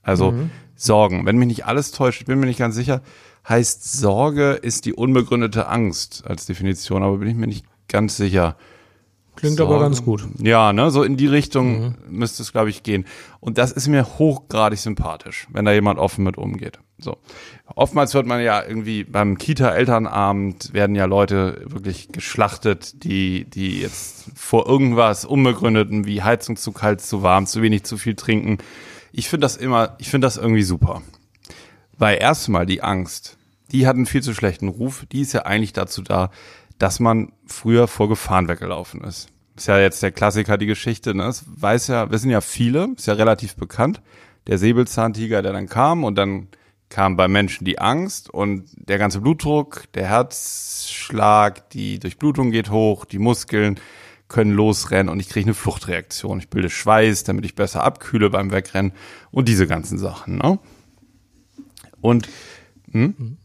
Also 0.04 0.34
Sorgen. 0.76 1.26
Wenn 1.26 1.36
mich 1.36 1.48
nicht 1.48 1.66
alles 1.66 1.90
täuscht, 1.90 2.20
ich 2.20 2.26
bin 2.28 2.38
mir 2.38 2.46
nicht 2.46 2.60
ganz 2.60 2.76
sicher, 2.76 3.02
heißt 3.48 3.98
Sorge 3.98 4.52
ist 4.52 4.84
die 4.84 4.94
unbegründete 4.94 5.66
Angst 5.66 6.22
als 6.28 6.46
Definition, 6.46 7.02
aber 7.02 7.16
bin 7.16 7.28
ich 7.28 7.34
mir 7.34 7.48
nicht 7.48 7.66
ganz 7.88 8.16
sicher. 8.16 8.56
Klingt 9.40 9.60
aber 9.60 9.70
Sorgen. 9.70 9.84
ganz 9.84 10.04
gut. 10.04 10.28
Ja, 10.38 10.72
ne, 10.72 10.90
so 10.90 11.02
in 11.02 11.16
die 11.16 11.26
Richtung 11.26 11.94
müsste 12.08 12.42
es, 12.42 12.52
glaube 12.52 12.68
ich, 12.68 12.82
gehen. 12.82 13.06
Und 13.40 13.56
das 13.56 13.72
ist 13.72 13.88
mir 13.88 14.06
hochgradig 14.18 14.78
sympathisch, 14.78 15.46
wenn 15.50 15.64
da 15.64 15.72
jemand 15.72 15.98
offen 15.98 16.24
mit 16.24 16.36
umgeht. 16.36 16.78
So. 16.98 17.16
Oftmals 17.74 18.12
hört 18.12 18.26
man 18.26 18.42
ja 18.42 18.62
irgendwie 18.62 19.04
beim 19.04 19.38
Kita-Elternabend 19.38 20.74
werden 20.74 20.94
ja 20.94 21.06
Leute 21.06 21.62
wirklich 21.64 22.08
geschlachtet, 22.08 23.02
die, 23.04 23.46
die 23.48 23.80
jetzt 23.80 24.26
vor 24.34 24.66
irgendwas 24.66 25.24
Unbegründeten 25.24 26.04
wie 26.04 26.22
Heizung 26.22 26.56
zu 26.56 26.72
kalt, 26.72 27.00
zu 27.00 27.22
warm, 27.22 27.46
zu 27.46 27.62
wenig, 27.62 27.84
zu 27.84 27.96
viel 27.96 28.16
trinken. 28.16 28.58
Ich 29.12 29.30
finde 29.30 29.46
das 29.46 29.56
immer, 29.56 29.96
ich 29.98 30.10
finde 30.10 30.26
das 30.26 30.36
irgendwie 30.36 30.62
super. 30.62 31.00
Weil 31.96 32.18
erstmal 32.20 32.66
die 32.66 32.82
Angst, 32.82 33.38
die 33.72 33.86
hat 33.86 33.96
einen 33.96 34.06
viel 34.06 34.22
zu 34.22 34.34
schlechten 34.34 34.68
Ruf. 34.68 35.06
Die 35.12 35.20
ist 35.20 35.32
ja 35.32 35.42
eigentlich 35.42 35.72
dazu 35.72 36.02
da, 36.02 36.30
dass 36.80 36.98
man 36.98 37.32
früher 37.46 37.86
vor 37.86 38.08
Gefahren 38.08 38.48
weggelaufen 38.48 39.04
ist. 39.04 39.28
Ist 39.54 39.68
ja 39.68 39.78
jetzt 39.78 40.02
der 40.02 40.12
Klassiker, 40.12 40.56
die 40.56 40.66
Geschichte, 40.66 41.14
ne? 41.14 41.24
Das 41.24 41.44
weiß 41.46 41.88
ja, 41.88 42.10
wissen 42.10 42.30
ja 42.30 42.40
viele, 42.40 42.88
ist 42.96 43.06
ja 43.06 43.14
relativ 43.14 43.54
bekannt. 43.54 44.00
Der 44.46 44.56
Säbelzahntiger, 44.56 45.42
der 45.42 45.52
dann 45.52 45.68
kam 45.68 46.02
und 46.04 46.16
dann 46.16 46.48
kam 46.88 47.16
bei 47.16 47.28
Menschen 47.28 47.66
die 47.66 47.78
Angst 47.78 48.30
und 48.30 48.64
der 48.76 48.96
ganze 48.96 49.20
Blutdruck, 49.20 49.92
der 49.92 50.06
Herzschlag, 50.06 51.68
die 51.70 51.98
Durchblutung 51.98 52.50
geht 52.50 52.70
hoch, 52.70 53.04
die 53.04 53.18
Muskeln 53.18 53.78
können 54.28 54.52
losrennen 54.52 55.12
und 55.12 55.20
ich 55.20 55.28
kriege 55.28 55.46
eine 55.46 55.54
Fluchtreaktion. 55.54 56.38
Ich 56.38 56.48
bilde 56.48 56.70
Schweiß, 56.70 57.24
damit 57.24 57.44
ich 57.44 57.54
besser 57.54 57.84
abkühle 57.84 58.30
beim 58.30 58.50
Wegrennen 58.52 58.92
und 59.30 59.48
diese 59.48 59.66
ganzen 59.66 59.98
Sachen. 59.98 60.38
Ne? 60.38 60.58
Und 62.00 62.26
hm? 62.90 63.36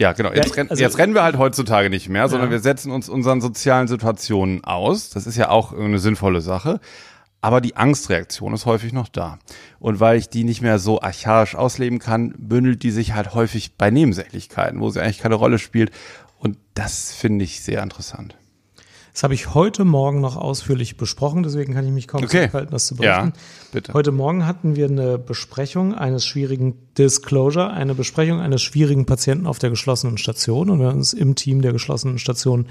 Ja, 0.00 0.12
genau. 0.12 0.32
Jetzt, 0.32 0.56
renn, 0.56 0.68
also- 0.70 0.82
jetzt 0.82 0.98
rennen 0.98 1.14
wir 1.14 1.22
halt 1.22 1.38
heutzutage 1.38 1.90
nicht 1.90 2.08
mehr, 2.08 2.28
sondern 2.28 2.48
Ja. 2.48 2.52
wir 2.52 2.60
setzen 2.60 2.90
uns 2.90 3.08
unseren 3.08 3.40
sozialen 3.40 3.86
Situationen 3.86 4.64
aus. 4.64 5.10
Das 5.10 5.26
ist 5.26 5.36
ja 5.36 5.50
auch 5.50 5.72
eine 5.72 5.98
sinnvolle 5.98 6.40
Sache. 6.40 6.80
Aber 7.42 7.60
die 7.62 7.76
Angstreaktion 7.76 8.52
ist 8.52 8.66
häufig 8.66 8.92
noch 8.92 9.08
da. 9.08 9.38
Und 9.78 9.98
weil 10.00 10.18
ich 10.18 10.28
die 10.28 10.44
nicht 10.44 10.60
mehr 10.60 10.78
so 10.78 11.00
archaisch 11.00 11.54
ausleben 11.54 11.98
kann, 11.98 12.34
bündelt 12.36 12.82
die 12.82 12.90
sich 12.90 13.14
halt 13.14 13.32
häufig 13.32 13.76
bei 13.78 13.90
Nebensächlichkeiten, 13.90 14.80
wo 14.80 14.90
sie 14.90 15.00
eigentlich 15.00 15.20
keine 15.20 15.36
Rolle 15.36 15.58
spielt. 15.58 15.90
Und 16.38 16.58
das 16.74 17.12
finde 17.12 17.44
ich 17.44 17.60
sehr 17.62 17.82
interessant. 17.82 18.36
Das 19.12 19.22
habe 19.22 19.34
ich 19.34 19.54
heute 19.54 19.84
Morgen 19.84 20.20
noch 20.20 20.36
ausführlich 20.36 20.96
besprochen, 20.96 21.42
deswegen 21.42 21.74
kann 21.74 21.84
ich 21.86 21.92
mich 21.92 22.06
kaum 22.08 22.24
Okay. 22.24 22.38
zurückhalten, 22.38 22.70
das 22.70 22.86
zu 22.86 22.96
berichten. 22.96 23.28
Ja, 23.28 23.42
bitte. 23.72 23.92
Heute 23.92 24.12
Morgen 24.12 24.46
hatten 24.46 24.76
wir 24.76 24.86
eine 24.86 25.18
Besprechung 25.18 25.94
eines 25.94 26.24
schwierigen 26.24 26.74
Disclosure, 26.96 27.70
eine 27.70 27.94
Besprechung 27.94 28.40
eines 28.40 28.62
schwierigen 28.62 29.06
Patienten 29.06 29.46
auf 29.46 29.58
der 29.58 29.70
geschlossenen 29.70 30.18
Station 30.18 30.70
und 30.70 30.78
wir 30.80 30.86
haben 30.86 30.98
uns 30.98 31.12
im 31.12 31.34
Team 31.34 31.62
der 31.62 31.72
geschlossenen 31.72 32.18
Station 32.18 32.66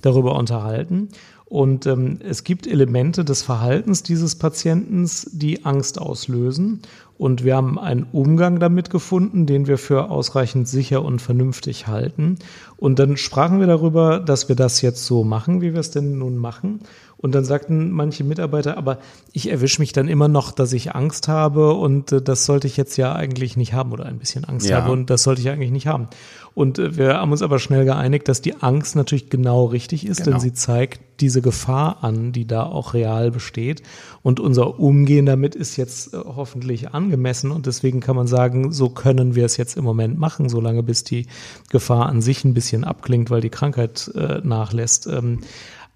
darüber 0.00 0.36
unterhalten. 0.36 1.08
Und 1.52 1.84
ähm, 1.84 2.18
es 2.26 2.44
gibt 2.44 2.66
Elemente 2.66 3.26
des 3.26 3.42
Verhaltens 3.42 4.02
dieses 4.02 4.36
Patientens, 4.36 5.28
die 5.34 5.66
Angst 5.66 6.00
auslösen. 6.00 6.80
Und 7.18 7.44
wir 7.44 7.56
haben 7.56 7.78
einen 7.78 8.06
Umgang 8.10 8.58
damit 8.58 8.88
gefunden, 8.88 9.44
den 9.44 9.66
wir 9.66 9.76
für 9.76 10.10
ausreichend 10.10 10.66
sicher 10.66 11.04
und 11.04 11.20
vernünftig 11.20 11.88
halten. 11.88 12.38
Und 12.78 12.98
dann 12.98 13.18
sprachen 13.18 13.60
wir 13.60 13.66
darüber, 13.66 14.18
dass 14.18 14.48
wir 14.48 14.56
das 14.56 14.80
jetzt 14.80 15.04
so 15.04 15.24
machen, 15.24 15.60
wie 15.60 15.74
wir 15.74 15.80
es 15.80 15.90
denn 15.90 16.16
nun 16.16 16.38
machen. 16.38 16.80
Und 17.22 17.34
dann 17.34 17.44
sagten 17.44 17.90
manche 17.92 18.24
Mitarbeiter, 18.24 18.76
aber 18.76 18.98
ich 19.32 19.48
erwische 19.50 19.80
mich 19.80 19.92
dann 19.92 20.08
immer 20.08 20.26
noch, 20.28 20.50
dass 20.50 20.72
ich 20.72 20.94
Angst 20.94 21.28
habe 21.28 21.72
und 21.74 22.10
äh, 22.12 22.20
das 22.20 22.44
sollte 22.44 22.66
ich 22.66 22.76
jetzt 22.76 22.96
ja 22.98 23.14
eigentlich 23.14 23.56
nicht 23.56 23.72
haben 23.72 23.92
oder 23.92 24.04
ein 24.06 24.18
bisschen 24.18 24.44
Angst 24.44 24.68
Ja. 24.68 24.78
habe 24.82 24.90
und 24.90 25.08
das 25.08 25.22
sollte 25.22 25.40
ich 25.40 25.48
eigentlich 25.48 25.70
nicht 25.70 25.86
haben. 25.86 26.08
Und 26.54 26.78
äh, 26.80 26.96
wir 26.96 27.14
haben 27.14 27.30
uns 27.32 27.40
aber 27.40 27.60
schnell 27.60 27.84
geeinigt, 27.84 28.28
dass 28.28 28.42
die 28.42 28.60
Angst 28.60 28.96
natürlich 28.96 29.30
genau 29.30 29.66
richtig 29.66 30.04
ist, 30.06 30.18
Genau. 30.24 30.32
denn 30.32 30.40
sie 30.40 30.52
zeigt 30.52 31.00
diese 31.20 31.40
Gefahr 31.42 32.02
an, 32.02 32.32
die 32.32 32.44
da 32.46 32.64
auch 32.64 32.92
real 32.92 33.30
besteht. 33.30 33.82
Und 34.22 34.40
unser 34.40 34.80
Umgehen 34.80 35.24
damit 35.24 35.54
ist 35.54 35.76
jetzt 35.76 36.12
äh, 36.12 36.16
hoffentlich 36.18 36.90
angemessen 36.92 37.52
und 37.52 37.66
deswegen 37.66 38.00
kann 38.00 38.16
man 38.16 38.26
sagen, 38.26 38.72
so 38.72 38.88
können 38.90 39.36
wir 39.36 39.44
es 39.46 39.56
jetzt 39.56 39.76
im 39.76 39.84
Moment 39.84 40.18
machen, 40.18 40.48
solange 40.48 40.82
bis 40.82 41.04
die 41.04 41.26
Gefahr 41.70 42.06
an 42.06 42.20
sich 42.20 42.44
ein 42.44 42.52
bisschen 42.52 42.82
abklingt, 42.82 43.30
weil 43.30 43.40
die 43.40 43.48
Krankheit 43.50 44.10
äh, 44.16 44.40
nachlässt. 44.42 45.06
Ähm, 45.06 45.38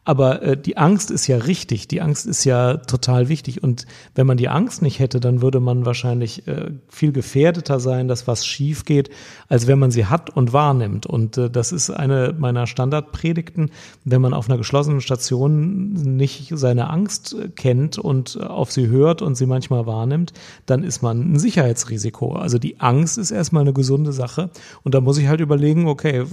aber 0.07 0.41
äh, 0.41 0.57
die 0.57 0.77
Angst 0.77 1.11
ist 1.11 1.27
ja 1.27 1.37
richtig, 1.37 1.89
die 1.89 2.01
Angst 2.01 2.27
ist 2.27 2.45
ja 2.45 2.77
total 2.77 3.29
wichtig. 3.29 3.65
Und 3.65 3.87
wenn 4.15 4.25
man 4.25 4.37
die 4.37 4.49
Angst 4.49 4.81
nicht 4.81 5.01
hätte, 5.01 5.19
dann 5.19 5.43
würde 5.43 5.59
man 5.59 5.85
wahrscheinlich 5.85 6.47
äh, 6.47 6.71
viel 6.89 7.11
gefährdeter 7.11 7.81
sein, 7.81 8.07
dass 8.07 8.29
was 8.29 8.47
schief 8.47 8.85
geht, 8.85 9.11
als 9.49 9.67
wenn 9.67 9.81
man 9.81 9.91
sie 9.91 10.07
hat 10.07 10.31
und 10.31 10.53
wahrnimmt. 10.53 11.07
Und 11.07 11.37
äh, 11.37 11.51
das 11.51 11.73
ist 11.73 11.91
eine 11.91 12.37
meiner 12.39 12.69
Standardpredigten. 12.69 13.73
Wenn 14.05 14.23
man 14.23 14.33
auf 14.33 14.49
einer 14.49 14.59
geschlossenen 14.59 15.01
Station 15.01 15.95
nicht 15.95 16.53
seine 16.55 16.89
Angst 16.89 17.35
äh, 17.35 17.49
kennt 17.49 17.99
und 17.99 18.39
äh, 18.41 18.45
auf 18.45 18.71
sie 18.71 18.87
hört 18.87 19.23
und 19.23 19.35
sie 19.35 19.47
manchmal 19.47 19.87
wahrnimmt, 19.87 20.33
dann 20.67 20.85
ist 20.85 21.03
man 21.03 21.33
ein 21.33 21.39
Sicherheitsrisiko. 21.41 22.37
Also 22.37 22.59
die 22.59 22.79
Angst 22.79 23.19
ist 23.19 23.33
erstmal 23.33 23.63
eine 23.63 23.73
gesunde 23.73 24.13
Sache. 24.13 24.51
Und 24.85 24.95
da 24.95 25.01
muss 25.01 25.19
ich 25.19 25.27
halt 25.27 25.41
überlegen, 25.41 25.89
okay, 25.89 26.25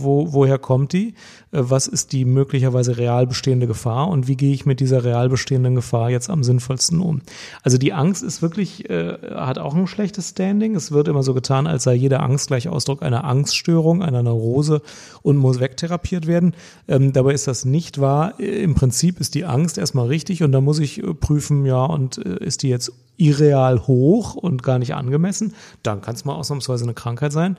wo, 0.00 0.32
woher 0.32 0.58
kommt 0.58 0.92
die? 0.92 1.14
Äh, 1.52 1.62
was 1.62 1.86
ist 1.86 2.12
die 2.12 2.24
möglicherweise 2.24 2.96
real 2.96 3.26
bestehende 3.26 3.66
Gefahr 3.66 4.08
und 4.08 4.28
wie 4.28 4.36
gehe 4.36 4.52
ich 4.52 4.66
mit 4.66 4.80
dieser 4.80 5.04
real 5.04 5.28
bestehenden 5.28 5.74
Gefahr 5.74 6.10
jetzt 6.10 6.30
am 6.30 6.44
sinnvollsten 6.44 7.00
um? 7.00 7.22
Also 7.62 7.78
die 7.78 7.92
Angst 7.92 8.22
ist 8.22 8.42
wirklich, 8.42 8.88
äh, 8.90 9.16
hat 9.34 9.58
auch 9.58 9.74
ein 9.74 9.86
schlechtes 9.86 10.30
Standing. 10.30 10.74
Es 10.74 10.92
wird 10.92 11.08
immer 11.08 11.22
so 11.22 11.34
getan, 11.34 11.66
als 11.66 11.84
sei 11.84 11.94
jede 11.94 12.20
Angst 12.20 12.48
gleich 12.48 12.68
Ausdruck 12.68 13.02
einer 13.02 13.24
Angststörung, 13.24 14.02
einer 14.02 14.22
Neurose 14.22 14.82
und 15.22 15.36
muss 15.36 15.60
wegtherapiert 15.60 16.26
werden. 16.26 16.54
Ähm, 16.88 17.12
dabei 17.12 17.32
ist 17.32 17.46
das 17.46 17.64
nicht 17.64 18.00
wahr. 18.00 18.38
Im 18.38 18.74
Prinzip 18.74 19.20
ist 19.20 19.34
die 19.34 19.44
Angst 19.44 19.78
erstmal 19.78 20.06
richtig 20.06 20.42
und 20.42 20.52
da 20.52 20.60
muss 20.60 20.78
ich 20.78 21.02
äh, 21.02 21.14
prüfen, 21.14 21.66
ja, 21.66 21.84
und 21.84 22.18
äh, 22.18 22.44
ist 22.44 22.62
die 22.62 22.68
jetzt 22.68 22.92
irreal 23.16 23.86
hoch 23.86 24.34
und 24.34 24.62
gar 24.62 24.78
nicht 24.78 24.94
angemessen? 24.94 25.54
Dann 25.82 26.00
kann 26.00 26.14
es 26.14 26.24
mal 26.24 26.34
ausnahmsweise 26.34 26.84
eine 26.84 26.94
Krankheit 26.94 27.32
sein. 27.32 27.56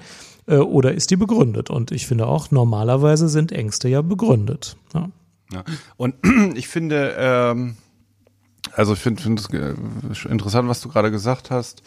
Äh, 0.48 0.58
oder 0.58 0.94
ist 0.94 1.12
die 1.12 1.18
begründet? 1.18 1.70
Und 1.70 1.92
ich 1.92 2.08
finde 2.08 2.28
auch, 2.28 2.52
normalerweise 2.52 3.30
sind 3.30 3.52
Ängste 3.52 3.90
ja 3.90 4.02
begründet. 4.02 4.78
Ja. 4.94 5.10
Ja. 5.54 5.64
Und 5.96 6.16
ich 6.56 6.68
finde, 6.68 7.16
ähm, 7.18 7.78
also 8.74 8.94
ich 8.94 9.00
finde 9.00 9.22
find 9.22 9.40
es 9.40 9.50
äh, 9.54 10.30
interessant, 10.30 10.68
was 10.70 10.82
du 10.82 10.90
gerade 10.90 11.12
gesagt 11.12 11.52
hast. 11.52 11.84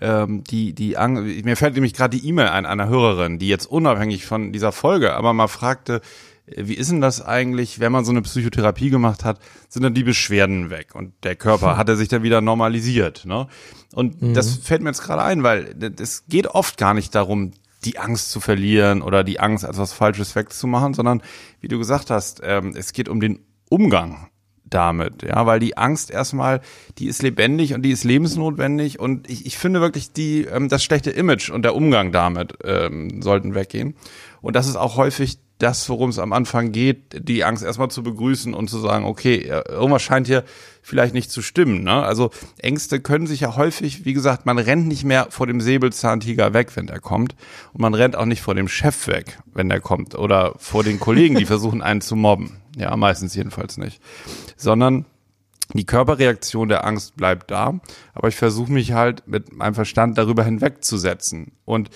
Ähm, 0.00 0.44
die, 0.44 0.74
die 0.74 0.96
Angst, 0.96 1.44
mir 1.44 1.56
fällt 1.56 1.74
nämlich 1.74 1.92
gerade 1.92 2.16
die 2.16 2.26
E-Mail 2.28 2.48
ein 2.48 2.66
einer 2.66 2.88
Hörerin, 2.88 3.40
die 3.40 3.48
jetzt 3.48 3.66
unabhängig 3.66 4.26
von 4.26 4.52
dieser 4.52 4.70
Folge, 4.70 5.14
aber 5.14 5.32
mal 5.32 5.48
fragte, 5.48 6.00
äh, 6.46 6.68
wie 6.68 6.74
ist 6.74 6.90
denn 6.92 7.00
das 7.00 7.20
eigentlich, 7.20 7.80
wenn 7.80 7.90
man 7.90 8.04
so 8.04 8.12
eine 8.12 8.22
Psychotherapie 8.22 8.90
gemacht 8.90 9.24
hat, 9.24 9.40
sind 9.68 9.82
dann 9.82 9.94
die 9.94 10.04
Beschwerden 10.04 10.70
weg 10.70 10.94
und 10.94 11.12
der 11.24 11.34
Körper 11.34 11.76
hat 11.78 11.88
er 11.88 11.96
sich 11.96 12.08
dann 12.08 12.22
wieder 12.22 12.40
normalisiert, 12.40 13.24
ne? 13.24 13.48
Und 13.92 14.22
mhm. 14.22 14.34
das 14.34 14.54
fällt 14.58 14.82
mir 14.82 14.90
jetzt 14.90 15.02
gerade 15.02 15.22
ein, 15.22 15.42
weil 15.42 15.74
es 15.98 16.26
geht 16.28 16.46
oft 16.46 16.76
gar 16.76 16.94
nicht 16.94 17.14
darum, 17.14 17.52
die 17.84 17.98
Angst 17.98 18.30
zu 18.30 18.40
verlieren 18.40 19.02
oder 19.02 19.24
die 19.24 19.40
Angst 19.40 19.64
als 19.64 19.78
was 19.78 19.92
Falsches 19.92 20.34
wegzumachen, 20.34 20.94
sondern 20.94 21.22
wie 21.60 21.68
du 21.68 21.78
gesagt 21.78 22.10
hast, 22.10 22.40
ähm, 22.42 22.74
es 22.76 22.92
geht 22.92 23.08
um 23.08 23.20
den 23.20 23.40
Umgang 23.68 24.28
damit, 24.70 25.22
ja, 25.22 25.46
weil 25.46 25.60
die 25.60 25.76
Angst 25.76 26.10
erstmal, 26.10 26.60
die 26.98 27.06
ist 27.06 27.22
lebendig 27.22 27.74
und 27.74 27.82
die 27.82 27.90
ist 27.90 28.04
lebensnotwendig 28.04 28.98
und 29.00 29.28
ich, 29.30 29.46
ich 29.46 29.56
finde 29.56 29.80
wirklich 29.80 30.12
die 30.12 30.44
ähm, 30.44 30.68
das 30.68 30.84
schlechte 30.84 31.10
Image 31.10 31.50
und 31.50 31.62
der 31.62 31.74
Umgang 31.74 32.12
damit 32.12 32.54
ähm, 32.64 33.22
sollten 33.22 33.54
weggehen 33.54 33.94
und 34.40 34.56
das 34.56 34.66
ist 34.66 34.76
auch 34.76 34.96
häufig 34.96 35.38
das, 35.58 35.88
worum 35.88 36.10
es 36.10 36.18
am 36.18 36.32
Anfang 36.32 36.70
geht, 36.70 37.28
die 37.28 37.44
Angst 37.44 37.64
erstmal 37.64 37.90
zu 37.90 38.02
begrüßen 38.04 38.54
und 38.54 38.70
zu 38.70 38.78
sagen, 38.78 39.04
okay, 39.04 39.38
irgendwas 39.68 40.02
scheint 40.02 40.28
hier 40.28 40.44
vielleicht 40.82 41.14
nicht 41.14 41.30
zu 41.30 41.42
stimmen. 41.42 41.82
Ne? 41.82 42.02
Also 42.02 42.30
Ängste 42.58 43.00
können 43.00 43.26
sich 43.26 43.40
ja 43.40 43.56
häufig, 43.56 44.04
wie 44.04 44.12
gesagt, 44.12 44.46
man 44.46 44.58
rennt 44.58 44.86
nicht 44.86 45.04
mehr 45.04 45.26
vor 45.30 45.48
dem 45.48 45.60
Säbelzahntiger 45.60 46.54
weg, 46.54 46.76
wenn 46.76 46.86
der 46.86 47.00
kommt. 47.00 47.34
Und 47.72 47.80
man 47.80 47.94
rennt 47.94 48.14
auch 48.14 48.24
nicht 48.24 48.40
vor 48.40 48.54
dem 48.54 48.68
Chef 48.68 49.08
weg, 49.08 49.40
wenn 49.52 49.68
der 49.68 49.80
kommt. 49.80 50.14
Oder 50.14 50.54
vor 50.58 50.84
den 50.84 51.00
Kollegen, 51.00 51.34
die 51.34 51.44
versuchen, 51.46 51.82
einen 51.82 52.00
zu 52.00 52.14
mobben. 52.14 52.58
Ja, 52.76 52.96
meistens 52.96 53.34
jedenfalls 53.34 53.78
nicht. 53.78 54.00
Sondern 54.56 55.06
die 55.74 55.84
Körperreaktion 55.84 56.68
der 56.68 56.86
Angst 56.86 57.16
bleibt 57.16 57.50
da, 57.50 57.78
aber 58.14 58.28
ich 58.28 58.36
versuche 58.36 58.72
mich 58.72 58.92
halt 58.92 59.24
mit 59.26 59.52
meinem 59.52 59.74
Verstand 59.74 60.16
darüber 60.16 60.42
hinwegzusetzen. 60.42 61.52
Und 61.66 61.90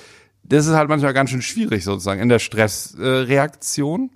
das 0.44 0.66
ist 0.66 0.74
halt 0.74 0.88
manchmal 0.88 1.14
ganz 1.14 1.30
schön 1.30 1.42
schwierig 1.42 1.84
sozusagen 1.84 2.20
in 2.20 2.28
der 2.28 2.38
Stressreaktion. 2.38 4.10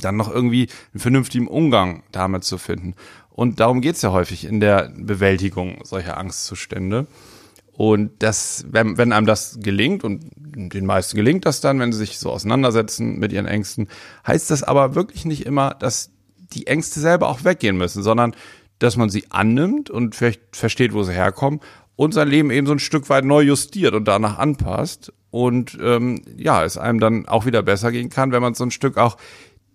dann 0.00 0.16
noch 0.16 0.30
irgendwie 0.30 0.68
einen 0.92 1.00
vernünftigen 1.00 1.46
Umgang 1.46 2.04
damit 2.12 2.44
zu 2.44 2.58
finden. 2.58 2.94
Und 3.28 3.60
darum 3.60 3.80
geht's 3.80 4.02
ja 4.02 4.12
häufig 4.12 4.44
in 4.44 4.60
der 4.60 4.92
Bewältigung 4.96 5.80
solcher 5.84 6.16
Angstzustände. 6.16 7.06
Und 7.72 8.22
das, 8.22 8.66
wenn, 8.70 8.98
wenn 8.98 9.12
einem 9.12 9.26
das 9.26 9.58
gelingt, 9.60 10.04
und 10.04 10.24
den 10.36 10.84
meisten 10.86 11.16
gelingt 11.16 11.46
das 11.46 11.60
dann, 11.60 11.80
wenn 11.80 11.92
sie 11.92 11.98
sich 11.98 12.18
so 12.18 12.30
auseinandersetzen 12.30 13.18
mit 13.18 13.32
ihren 13.32 13.46
Ängsten, 13.46 13.88
heißt 14.26 14.50
das 14.50 14.62
aber 14.62 14.94
wirklich 14.94 15.24
nicht 15.24 15.46
immer, 15.46 15.74
dass 15.74 16.10
die 16.52 16.66
Ängste 16.66 17.00
selber 17.00 17.28
auch 17.28 17.44
weggehen 17.44 17.78
müssen, 17.78 18.02
sondern 18.02 18.34
dass 18.80 18.96
man 18.96 19.08
sie 19.08 19.30
annimmt 19.30 19.88
und 19.88 20.14
vielleicht 20.14 20.56
versteht, 20.56 20.92
wo 20.92 21.02
sie 21.02 21.14
herkommen 21.14 21.60
und 21.96 22.12
sein 22.12 22.28
Leben 22.28 22.50
eben 22.50 22.66
so 22.66 22.72
ein 22.72 22.78
Stück 22.78 23.08
weit 23.08 23.24
neu 23.24 23.42
justiert 23.42 23.94
und 23.94 24.06
danach 24.06 24.38
anpasst. 24.38 25.12
Und 25.30 25.78
ähm, 25.80 26.22
ja, 26.36 26.64
es 26.64 26.76
einem 26.76 27.00
dann 27.00 27.28
auch 27.28 27.46
wieder 27.46 27.62
besser 27.62 27.92
gehen 27.92 28.10
kann, 28.10 28.32
wenn 28.32 28.42
man 28.42 28.54
so 28.54 28.64
ein 28.64 28.70
Stück 28.70 28.96
auch 28.96 29.16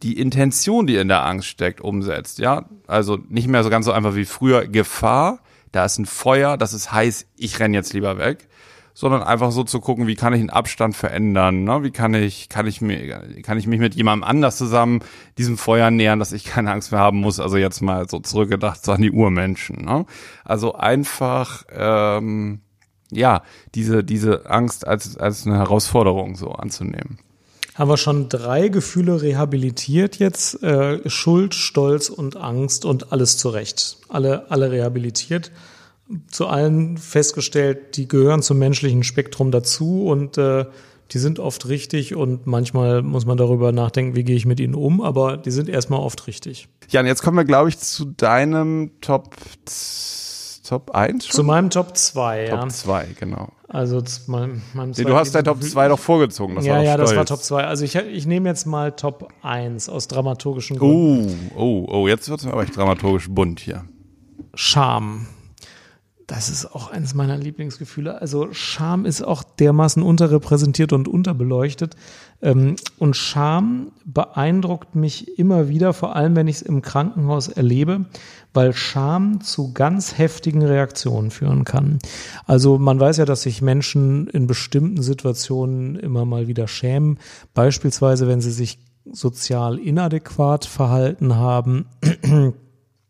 die 0.04 0.20
Intention, 0.20 0.88
die 0.88 0.98
in 0.98 1.08
der 1.08 1.26
Angst 1.26 1.48
steckt, 1.48 1.82
umsetzt. 1.82 2.40
Ja, 2.40 2.66
also 2.88 3.18
nicht 3.30 3.48
mehr 3.48 3.64
so 3.64 3.70
ganz 3.70 3.86
so 3.86 3.92
einfach 3.92 4.16
wie 4.16 4.26
früher 4.26 4.68
Gefahr. 4.68 5.40
Da 5.72 5.86
ist 5.86 5.98
ein 5.98 6.06
Feuer, 6.06 6.58
das 6.58 6.74
ist 6.74 6.92
heiß, 6.92 7.28
ich 7.36 7.60
renn 7.60 7.74
jetzt 7.74 7.94
lieber 7.94 8.18
weg, 8.18 8.48
sondern 8.94 9.24
einfach 9.24 9.52
so 9.52 9.64
zu 9.64 9.82
gucken, 9.82 10.08
wie 10.08 10.16
kann 10.16 10.32
ich 10.32 10.40
den 10.40 10.50
Abstand 10.50 10.96
verändern, 10.96 11.66
ne? 11.66 11.84
wie 11.84 11.92
kann 11.92 12.14
ich, 12.14 12.48
kann 12.48 12.66
ich 12.66 12.80
mir, 12.80 13.20
kann 13.44 13.58
ich 13.58 13.68
mich 13.68 13.80
mit 13.80 13.94
jemandem 13.94 14.24
anders 14.24 14.58
zusammen 14.58 15.02
diesem 15.38 15.58
Feuer 15.58 15.92
nähern, 15.92 16.20
dass 16.20 16.32
ich 16.32 16.46
keine 16.46 16.72
Angst 16.72 16.94
mehr 16.94 17.02
haben 17.02 17.20
muss. 17.20 17.42
Also 17.42 17.58
jetzt 17.58 17.82
mal 17.82 18.08
so 18.08 18.20
zurückgedacht 18.20 18.86
so 18.86 18.94
an 18.94 19.02
die 19.02 19.12
Urmenschen. 19.12 19.84
Ne? 19.84 20.06
Also 20.46 20.76
einfach 20.76 21.66
ähm, 21.74 22.62
ja 23.16 23.44
diese 23.74 24.04
diese 24.04 24.50
Angst 24.50 24.88
als 24.88 25.18
als 25.18 25.46
eine 25.46 25.58
Herausforderung 25.58 26.36
so 26.36 26.52
anzunehmen 26.52 27.20
haben 27.76 27.90
wir 27.90 27.98
schon 27.98 28.30
drei 28.30 28.70
Gefühle 28.70 29.22
rehabilitiert 29.22 30.18
jetzt. 30.18 30.64
Äh, 30.64 31.08
Schuld, 31.10 31.54
Stolz 31.54 32.08
und 32.08 32.38
Angst 32.38 32.86
und 32.86 33.12
alles 33.12 33.38
zurecht. 33.38 33.98
Alle, 34.08 34.50
alle 34.50 34.72
rehabilitiert. 34.72 35.52
Zu 36.30 36.48
allen 36.48 36.98
festgestellt, 36.98 37.98
die 37.98 38.08
gehören 38.08 38.42
zum 38.42 38.60
menschlichen 38.60 39.04
Spektrum 39.04 39.52
dazu 39.52 40.06
und 40.06 40.38
äh, 40.38 40.66
die 41.12 41.20
sind 41.20 41.40
oft 41.40 41.68
richtig 41.68 42.16
und 42.16 42.48
manchmal 42.48 43.02
muss 43.02 43.26
man 43.26 43.38
darüber 43.38 43.72
nachdenken, 43.72 44.16
wie 44.16 44.24
gehe 44.24 44.36
ich 44.36 44.46
mit 44.46 44.60
ihnen 44.60 44.74
um, 44.74 45.02
aber 45.02 45.38
die 45.38 45.52
sind 45.52 45.70
erstmal 45.70 46.00
oft 46.00 46.28
richtig. 46.28 46.68
Jan, 46.90 47.06
jetzt 47.06 47.22
kommen 47.22 47.38
wir, 47.38 47.46
glaube 47.46 47.70
ich, 47.70 47.78
zu 47.78 48.06
deinem 48.06 48.92
Top 49.02 49.36
Top 50.66 50.92
1 50.92 51.26
schon? 51.26 51.36
Zu 51.36 51.44
meinem 51.44 51.70
Top 51.70 51.96
2, 51.96 52.48
ja. 52.48 52.58
Top 52.58 52.72
2, 52.72 53.08
genau. 53.20 53.50
Also 53.68 54.02
zu 54.02 54.30
meinem, 54.32 54.62
meinem 54.74 54.92
nee, 54.92 55.04
Du 55.04 55.16
hast 55.16 55.34
dein 55.34 55.44
Top 55.44 55.62
2 55.62 55.88
doch 55.88 56.00
vorgezogen. 56.00 56.56
Das 56.56 56.66
ja, 56.66 56.76
war 56.76 56.84
ja, 56.84 56.94
stolz. 56.94 57.10
das 57.10 57.18
war 57.18 57.26
Top 57.26 57.44
2. 57.44 57.64
Also 57.66 57.84
ich, 57.84 57.96
ich 57.96 58.26
nehme 58.26 58.50
jetzt 58.50 58.66
mal 58.66 58.92
Top 58.92 59.32
1 59.42 59.90
aus 59.90 60.08
dramaturgischen 60.08 60.78
Gründen. 60.78 61.52
Oh, 61.56 61.62
oh, 61.62 61.88
oh, 61.90 62.08
jetzt 62.08 62.30
wird 62.30 62.40
es 62.40 62.48
aber 62.48 62.64
echt 62.64 62.76
dramaturgisch 62.78 63.30
bunt 63.30 63.60
hier. 63.60 63.86
Scham. 64.54 65.28
Das 66.28 66.50
ist 66.50 66.74
auch 66.74 66.90
eines 66.90 67.14
meiner 67.14 67.38
Lieblingsgefühle. 67.38 68.20
Also 68.20 68.48
Scham 68.52 69.06
ist 69.06 69.22
auch 69.22 69.44
dermaßen 69.44 70.02
unterrepräsentiert 70.02 70.92
und 70.92 71.08
unterbeleuchtet. 71.08 71.96
Ähm, 72.42 72.78
und 72.98 73.16
Scham 73.16 73.92
beeindruckt 74.06 74.96
mich 74.96 75.38
immer 75.38 75.70
wieder, 75.70 75.94
vor 75.94 76.16
allem 76.16 76.36
wenn 76.36 76.48
ich 76.48 76.58
es 76.58 76.62
im 76.64 76.82
Krankenhaus 76.82 77.48
erlebe, 77.48 78.06
weil 78.56 78.74
Scham 78.74 79.42
zu 79.42 79.74
ganz 79.74 80.18
heftigen 80.18 80.64
Reaktionen 80.64 81.32
führen 81.32 81.64
kann. 81.64 82.00
Also 82.46 82.78
man 82.78 83.00
weiß 83.00 83.18
ja, 83.18 83.26
dass 83.26 83.44
sich 83.44 83.62
Menschen 83.62 84.28
in 84.28 84.48
bestimmten 84.48 85.02
Situationen 85.02 85.96
immer 85.96 86.26
mal 86.26 86.48
wieder 86.48 86.68
schämen. 86.68 87.20
Beispielsweise, 87.54 88.28
wenn 88.28 88.42
sie 88.42 88.52
sich 88.52 88.80
sozial 89.12 89.78
inadäquat 89.78 90.66
verhalten 90.66 91.36
haben. 91.36 91.86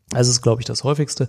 Das 0.10 0.28
ist, 0.28 0.44
glaube 0.44 0.62
ich, 0.62 0.66
das 0.68 0.84
häufigste 0.84 1.28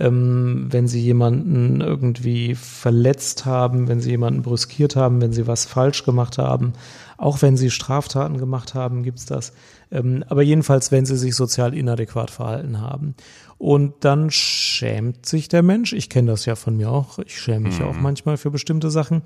ähm, 0.00 0.66
wenn 0.70 0.88
sie 0.88 1.00
jemanden 1.00 1.82
irgendwie 1.82 2.54
verletzt 2.54 3.44
haben, 3.44 3.86
wenn 3.86 4.00
sie 4.00 4.10
jemanden 4.10 4.40
brüskiert 4.42 4.96
haben, 4.96 5.20
wenn 5.20 5.32
sie 5.32 5.46
was 5.46 5.66
falsch 5.66 6.04
gemacht 6.04 6.38
haben, 6.38 6.72
auch 7.18 7.42
wenn 7.42 7.58
sie 7.58 7.70
Straftaten 7.70 8.38
gemacht 8.38 8.74
haben, 8.74 9.02
gibt's 9.02 9.26
das. 9.26 9.52
Ähm, 9.92 10.24
aber 10.28 10.42
jedenfalls, 10.42 10.90
wenn 10.90 11.04
sie 11.04 11.18
sich 11.18 11.36
sozial 11.36 11.74
inadäquat 11.74 12.30
verhalten 12.30 12.80
haben. 12.80 13.14
Und 13.60 13.92
dann 14.00 14.30
schämt 14.30 15.26
sich 15.26 15.50
der 15.50 15.62
Mensch. 15.62 15.92
Ich 15.92 16.08
kenne 16.08 16.30
das 16.30 16.46
ja 16.46 16.56
von 16.56 16.78
mir 16.78 16.90
auch. 16.90 17.18
Ich 17.18 17.38
schäme 17.38 17.68
mich 17.68 17.78
mhm. 17.78 17.84
auch 17.84 17.94
manchmal 17.94 18.38
für 18.38 18.50
bestimmte 18.50 18.90
Sachen. 18.90 19.20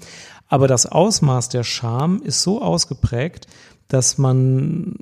Aber 0.48 0.66
das 0.66 0.86
Ausmaß 0.86 1.50
der 1.50 1.62
Scham 1.62 2.20
ist 2.20 2.42
so 2.42 2.60
ausgeprägt, 2.60 3.46
dass 3.86 4.18
man, 4.18 4.96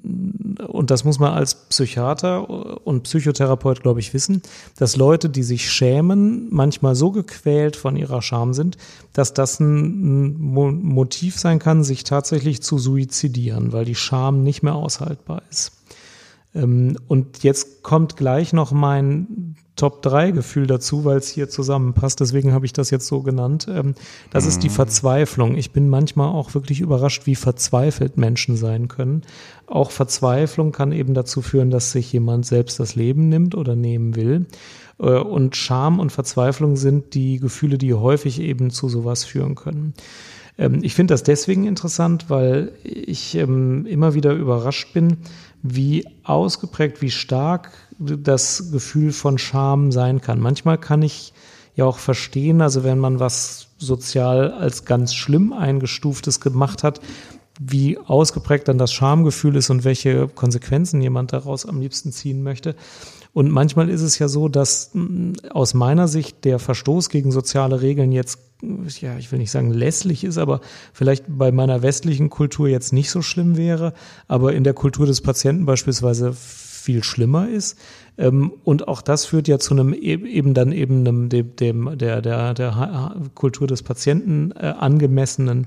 und 0.68 0.90
das 0.90 1.04
muss 1.04 1.18
man 1.18 1.32
als 1.32 1.54
Psychiater 1.54 2.86
und 2.86 3.04
Psychotherapeut, 3.04 3.82
glaube 3.82 4.00
ich, 4.00 4.12
wissen, 4.12 4.42
dass 4.76 4.96
Leute, 4.96 5.30
die 5.30 5.44
sich 5.44 5.70
schämen, 5.70 6.48
manchmal 6.50 6.94
so 6.94 7.10
gequält 7.10 7.76
von 7.76 7.96
ihrer 7.96 8.20
Scham 8.20 8.52
sind, 8.52 8.76
dass 9.14 9.32
das 9.32 9.60
ein 9.60 10.38
Motiv 10.42 11.38
sein 11.38 11.58
kann, 11.58 11.84
sich 11.84 12.04
tatsächlich 12.04 12.62
zu 12.62 12.76
suizidieren, 12.76 13.72
weil 13.72 13.86
die 13.86 13.94
Scham 13.94 14.42
nicht 14.42 14.62
mehr 14.62 14.74
aushaltbar 14.74 15.40
ist. 15.50 15.72
Ähm, 16.54 16.96
und 17.08 17.42
jetzt 17.42 17.82
kommt 17.82 18.16
gleich 18.16 18.52
noch 18.52 18.72
mein 18.72 19.56
Top-3-Gefühl 19.76 20.66
dazu, 20.66 21.04
weil 21.04 21.16
es 21.16 21.28
hier 21.28 21.48
zusammenpasst. 21.48 22.20
Deswegen 22.20 22.52
habe 22.52 22.66
ich 22.66 22.72
das 22.72 22.90
jetzt 22.90 23.06
so 23.06 23.22
genannt. 23.22 23.66
Ähm, 23.70 23.94
das 24.30 24.46
ist 24.46 24.62
die 24.62 24.68
mhm. 24.68 24.74
Verzweiflung. 24.74 25.56
Ich 25.56 25.72
bin 25.72 25.88
manchmal 25.88 26.28
auch 26.28 26.54
wirklich 26.54 26.80
überrascht, 26.80 27.26
wie 27.26 27.34
verzweifelt 27.34 28.18
Menschen 28.18 28.56
sein 28.56 28.88
können. 28.88 29.22
Auch 29.66 29.90
Verzweiflung 29.90 30.72
kann 30.72 30.92
eben 30.92 31.14
dazu 31.14 31.40
führen, 31.40 31.70
dass 31.70 31.92
sich 31.92 32.12
jemand 32.12 32.44
selbst 32.44 32.78
das 32.80 32.94
Leben 32.94 33.28
nimmt 33.28 33.54
oder 33.54 33.74
nehmen 33.74 34.14
will. 34.14 34.46
Äh, 34.98 35.18
und 35.18 35.56
Scham 35.56 36.00
und 36.00 36.12
Verzweiflung 36.12 36.76
sind 36.76 37.14
die 37.14 37.38
Gefühle, 37.38 37.78
die 37.78 37.94
häufig 37.94 38.40
eben 38.40 38.70
zu 38.70 38.90
sowas 38.90 39.24
führen 39.24 39.54
können. 39.54 39.94
Ähm, 40.58 40.80
ich 40.82 40.94
finde 40.94 41.14
das 41.14 41.22
deswegen 41.22 41.66
interessant, 41.66 42.26
weil 42.28 42.72
ich 42.84 43.34
ähm, 43.36 43.86
immer 43.86 44.14
wieder 44.14 44.34
überrascht 44.34 44.92
bin, 44.92 45.18
wie 45.62 46.06
ausgeprägt, 46.24 47.02
wie 47.02 47.10
stark 47.10 47.70
das 47.98 48.70
Gefühl 48.72 49.12
von 49.12 49.38
Scham 49.38 49.92
sein 49.92 50.20
kann. 50.20 50.40
Manchmal 50.40 50.78
kann 50.78 51.02
ich 51.02 51.32
ja 51.74 51.84
auch 51.84 51.98
verstehen, 51.98 52.60
also 52.60 52.84
wenn 52.84 52.98
man 52.98 53.20
was 53.20 53.68
sozial 53.78 54.52
als 54.52 54.84
ganz 54.84 55.14
schlimm 55.14 55.52
eingestuftes 55.52 56.40
gemacht 56.40 56.82
hat, 56.82 57.00
wie 57.60 57.98
ausgeprägt 57.98 58.68
dann 58.68 58.78
das 58.78 58.92
Schamgefühl 58.92 59.56
ist 59.56 59.70
und 59.70 59.84
welche 59.84 60.26
Konsequenzen 60.28 61.00
jemand 61.00 61.32
daraus 61.32 61.66
am 61.66 61.80
liebsten 61.80 62.12
ziehen 62.12 62.42
möchte. 62.42 62.74
Und 63.32 63.50
manchmal 63.50 63.88
ist 63.88 64.02
es 64.02 64.18
ja 64.18 64.28
so, 64.28 64.48
dass 64.48 64.90
mm, 64.92 65.32
aus 65.50 65.74
meiner 65.74 66.08
Sicht 66.08 66.44
der 66.44 66.58
Verstoß 66.58 67.08
gegen 67.08 67.30
soziale 67.32 67.80
Regeln 67.80 68.12
jetzt, 68.12 68.38
ja, 68.62 69.18
ich 69.18 69.30
will 69.32 69.38
nicht 69.38 69.50
sagen 69.50 69.72
lässlich 69.72 70.24
ist, 70.24 70.38
aber 70.38 70.60
vielleicht 70.92 71.24
bei 71.28 71.50
meiner 71.50 71.82
westlichen 71.82 72.30
Kultur 72.30 72.68
jetzt 72.68 72.92
nicht 72.92 73.10
so 73.10 73.20
schlimm 73.20 73.56
wäre, 73.56 73.92
aber 74.28 74.52
in 74.52 74.64
der 74.64 74.74
Kultur 74.74 75.06
des 75.06 75.20
Patienten 75.20 75.66
beispielsweise 75.66 76.32
viel 76.32 77.04
schlimmer 77.04 77.48
ist. 77.48 77.78
Ähm, 78.18 78.52
und 78.64 78.88
auch 78.88 79.02
das 79.02 79.24
führt 79.24 79.48
ja 79.48 79.58
zu 79.58 79.74
einem 79.74 79.92
e-, 79.92 79.98
eben 79.98 80.54
dann 80.54 80.72
eben 80.72 81.04
dem, 81.04 81.56
dem 81.56 81.98
der, 81.98 82.22
der, 82.22 82.54
der 82.54 83.14
Kultur 83.34 83.66
des 83.66 83.82
Patienten 83.82 84.52
äh, 84.52 84.74
angemessenen 84.78 85.66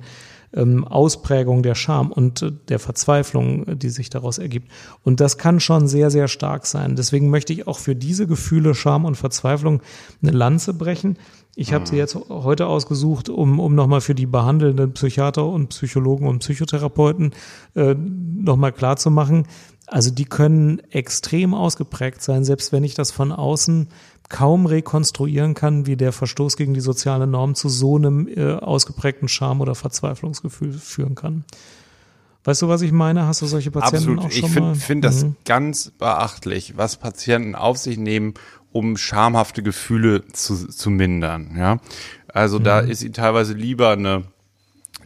ähm, 0.56 0.86
Ausprägung 0.86 1.62
der 1.64 1.76
Scham 1.76 2.12
und 2.12 2.42
äh, 2.42 2.52
der 2.70 2.80
Verzweiflung, 2.80 3.78
die 3.78 3.90
sich 3.90 4.10
daraus 4.10 4.38
ergibt. 4.38 4.72
Und 5.04 5.20
das 5.20 5.38
kann 5.38 5.60
schon 5.60 5.88
sehr, 5.88 6.10
sehr 6.10 6.28
stark 6.28 6.66
sein. 6.66 6.96
Deswegen 6.96 7.30
möchte 7.30 7.54
ich 7.54 7.68
auch 7.68 7.80
für 7.80 7.96
diese 7.96 8.26
Gefühle 8.26 8.74
Scham 8.74 9.06
und 9.06 9.16
Verzweiflung 9.16 9.82
eine 10.22 10.32
Lanze 10.32 10.74
brechen. 10.74 11.18
Ich 11.56 11.72
habe 11.72 11.86
sie 11.86 11.94
mhm. 11.94 12.00
jetzt 12.00 12.18
heute 12.30 12.68
ausgesucht, 12.68 13.30
um, 13.30 13.60
um 13.60 13.76
nochmal 13.76 14.02
für 14.02 14.16
die 14.16 14.26
behandelnden 14.26 14.94
Psychiater 14.94 15.46
und 15.46 15.70
Psychologen 15.70 16.28
und 16.28 16.40
Psychotherapeuten 16.40 17.32
äh, 17.76 17.96
nochmal 17.96 18.74
klarzumachen. 18.74 19.48
Also 19.88 20.12
die 20.12 20.26
können 20.26 20.82
extrem 20.92 21.54
ausgeprägt 21.54 22.22
sein, 22.22 22.44
selbst 22.44 22.72
wenn 22.72 22.84
ich 22.84 22.96
das 22.96 23.12
von 23.12 23.32
außen 23.32 23.88
kaum 24.30 24.66
rekonstruieren 24.66 25.54
kann, 25.54 25.86
wie 25.86 25.96
der 25.96 26.12
Verstoß 26.12 26.58
gegen 26.58 26.74
die 26.74 26.82
soziale 26.82 27.28
Norm 27.28 27.56
zu 27.56 27.70
so 27.70 27.96
einem 27.96 28.28
äh, 28.28 28.54
ausgeprägten 28.54 29.28
Scham- 29.28 29.62
oder 29.62 29.76
Verzweiflungsgefühl 29.76 30.74
führen 30.74 31.16
kann. 31.16 31.46
Weißt 32.44 32.62
du, 32.62 32.68
was 32.68 32.82
ich 32.82 32.92
meine? 32.92 33.26
Hast 33.26 33.42
du 33.42 33.48
solche 33.48 33.72
Patienten 33.72 34.20
Absolut. 34.20 34.26
auch 34.26 34.32
schon 34.32 34.46
ich 34.46 34.52
find, 34.52 34.66
mal? 34.66 34.76
Ich 34.76 34.84
finde 34.84 35.08
das 35.08 35.24
mhm. 35.24 35.36
ganz 35.46 35.92
beachtlich, 35.98 36.78
was 36.78 36.98
Patienten 36.98 37.56
auf 37.56 37.78
sich 37.78 37.98
nehmen, 37.98 38.36
um 38.72 38.98
schamhafte 38.98 39.64
Gefühle 39.64 40.28
zu, 40.28 40.68
zu 40.68 40.90
mindern. 40.90 41.56
Ja, 41.58 41.80
also 42.28 42.60
mhm. 42.60 42.64
da 42.64 42.80
ist 42.82 43.04
ihnen 43.04 43.14
teilweise 43.14 43.54
lieber 43.54 43.92
eine 43.92 44.26